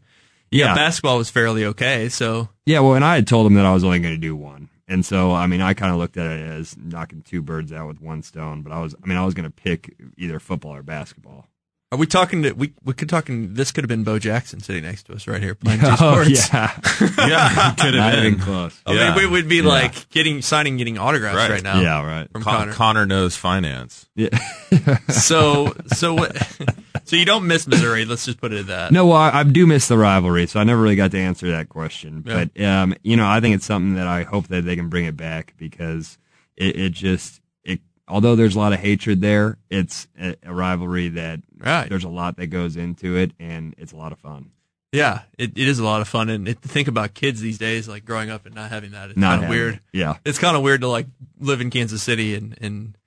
Yeah. 0.53 0.74
basketball 0.74 1.18
was 1.18 1.30
fairly 1.30 1.64
okay. 1.66 2.09
So 2.09 2.48
Yeah, 2.66 2.80
well, 2.80 2.94
and 2.94 3.05
I 3.05 3.16
had 3.16 3.26
told 3.26 3.46
him 3.46 3.55
that 3.55 3.66
I 3.66 3.72
was 3.72 3.84
only 3.84 4.00
going 4.00 4.14
to 4.14 4.20
do 4.20 4.36
one, 4.36 4.68
and 4.86 5.05
so 5.05 5.32
I 5.32 5.46
mean, 5.46 5.61
I 5.61 5.74
kind 5.74 5.92
of 5.92 5.98
looked 5.98 6.16
at 6.16 6.30
it 6.30 6.40
as 6.40 6.76
knocking 6.76 7.22
two 7.22 7.42
birds 7.42 7.72
out 7.72 7.88
with 7.88 8.00
one 8.00 8.22
stone. 8.22 8.62
But 8.62 8.72
I 8.72 8.80
was, 8.80 8.94
I 9.03 9.07
mean, 9.07 9.18
I 9.18 9.24
was 9.24 9.34
going 9.34 9.44
to 9.44 9.50
pick 9.50 9.96
either 10.16 10.38
football 10.38 10.74
or 10.74 10.82
basketball. 10.82 11.48
Are 11.93 11.99
we 11.99 12.07
talking? 12.07 12.43
To, 12.45 12.53
we 12.53 12.72
we 12.82 12.95
could 12.95 13.11
talking. 13.11 13.53
This 13.53 13.70
could 13.70 13.84
have 13.84 13.88
been 13.88 14.03
Bo 14.03 14.18
Jackson 14.18 14.61
sitting 14.61 14.82
next 14.82 15.03
to 15.05 15.12
us 15.12 15.26
right 15.28 15.43
here 15.43 15.55
playing 15.55 15.80
G 15.82 15.86
Oh, 15.90 15.95
Sports. 16.24 16.51
yeah. 16.53 16.80
Yeah, 17.28 17.74
could 17.78 17.93
have 17.95 18.14
even 18.18 18.34
been. 18.36 18.40
close. 18.43 18.80
I 18.86 18.93
Yeah. 18.95 19.11
mean, 19.14 19.18
we 19.18 19.26
would 19.26 19.47
be 19.47 19.57
Yeah. 19.57 19.68
like 19.68 20.09
getting 20.09 20.40
signing, 20.40 20.78
getting 20.78 20.97
autographs 20.97 21.36
right, 21.36 21.51
Right. 21.51 21.62
now. 21.62 21.80
Yeah, 21.82 22.03
right. 22.05 22.32
From 22.32 22.43
Con- 22.43 22.55
Conner. 22.61 22.72
Conner 22.72 23.07
knows 23.07 23.36
finance. 23.36 24.09
Yeah. 24.14 24.28
so 25.11 25.74
so 25.88 26.14
what? 26.14 26.34
so 27.05 27.16
you 27.16 27.24
don't 27.26 27.47
miss 27.47 27.66
Missouri. 27.66 28.05
Let's 28.07 28.24
just 28.24 28.40
put 28.40 28.53
it 28.53 28.61
at 28.61 28.66
that. 28.68 28.93
No, 28.93 29.07
well, 29.07 29.18
I, 29.18 29.40
I 29.40 29.43
do 29.43 29.66
miss 29.66 29.88
the 29.88 29.99
rivalry, 29.99 30.47
so 30.47 30.61
I 30.61 30.64
never 30.64 30.80
really 30.80 30.97
got 30.97 31.11
to 31.11 31.18
answer 31.18 31.51
that 31.51 31.68
question. 31.68 32.24
Yeah. 32.26 32.45
But 32.55 32.64
um, 32.64 32.95
you 33.03 33.16
know, 33.18 33.26
I 33.26 33.40
think 33.40 33.55
it's 33.55 33.66
something 33.66 33.97
that 33.97 34.07
I 34.07 34.22
hope 34.22 34.49
that 34.49 34.64
they 34.64 34.76
can 34.76 34.88
bring 34.88 35.05
it 35.05 35.16
back 35.16 35.53
because 35.59 36.16
it, 36.57 36.76
it 36.76 36.93
just 36.93 37.36
it. 37.36 37.41
Although 38.09 38.36
there's 38.36 38.57
a 38.57 38.59
lot 38.59 38.72
of 38.72 38.80
hatred 38.80 39.20
there, 39.20 39.59
it's 39.70 40.09
a, 40.20 40.34
a 40.42 40.53
rivalry 40.53 41.09
that 41.11 41.40
Right. 41.57 41.88
there's 41.88 42.05
a 42.05 42.09
lot 42.09 42.36
that 42.38 42.48
goes 42.48 42.76
into 42.76 43.16
it, 43.16 43.32
and 43.38 43.74
it's 43.78 43.92
a 43.92 43.96
lot 43.96 44.12
of 44.12 44.18
fun. 44.18 44.50
Yeah, 44.92 45.22
it, 45.38 45.53
it 45.57 45.68
is 45.68 45.78
a 45.78 45.84
lot 45.84 46.00
of 46.03 46.09
fun, 46.09 46.28
and 46.28 46.46
it, 46.48 46.59
think 46.61 46.88
about 46.88 47.14
kids 47.14 47.40
these 47.40 47.57
days, 47.59 47.88
like 47.88 48.05
growing 48.05 48.28
up 48.28 48.44
and 48.44 48.55
not 48.55 48.70
having 48.70 48.90
that, 48.90 49.11
it's 49.11 49.16
Not 49.18 49.34
kind 49.34 49.44
of 49.44 49.50
weird. 49.50 49.74
it. 49.74 49.80
Yeah. 49.92 50.16
it's 50.24 50.38
kind 50.38 50.57
of 50.57 50.62
weird 50.62 50.82
to 50.82 50.88
like 50.88 51.07
live 51.40 51.61
in 51.62 51.70
Kansas 51.70 52.03
City 52.03 52.34
and 52.34 52.59
and 52.61 52.98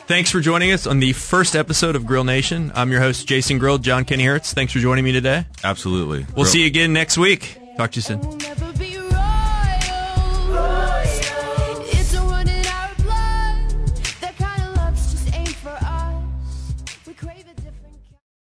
Thanks 0.08 0.30
for 0.32 0.42
joining 0.42 0.72
us 0.72 0.88
on 0.88 1.00
the 1.00 1.14
first 1.14 1.56
episode 1.56 1.96
of 1.96 2.06
Grill 2.06 2.24
Nation. 2.26 2.72
I'm 2.76 2.92
your 2.92 3.00
host, 3.00 3.28
Jason 3.28 3.60
Grill. 3.60 3.78
John 3.78 4.04
Kennyhertz. 4.04 4.54
Thanks 4.54 4.74
for 4.74 4.80
joining 4.80 5.06
me 5.06 5.14
today. 5.14 5.46
Absolutely. 5.64 6.26
We'll 6.36 6.46
see 6.46 6.62
you 6.62 6.68
again 6.68 6.92
next 6.92 7.18
week. 7.18 7.58
Talk 7.78 7.92
to 7.92 7.98
you 7.98 8.02
soon. 8.02 8.20
Never 8.40 8.71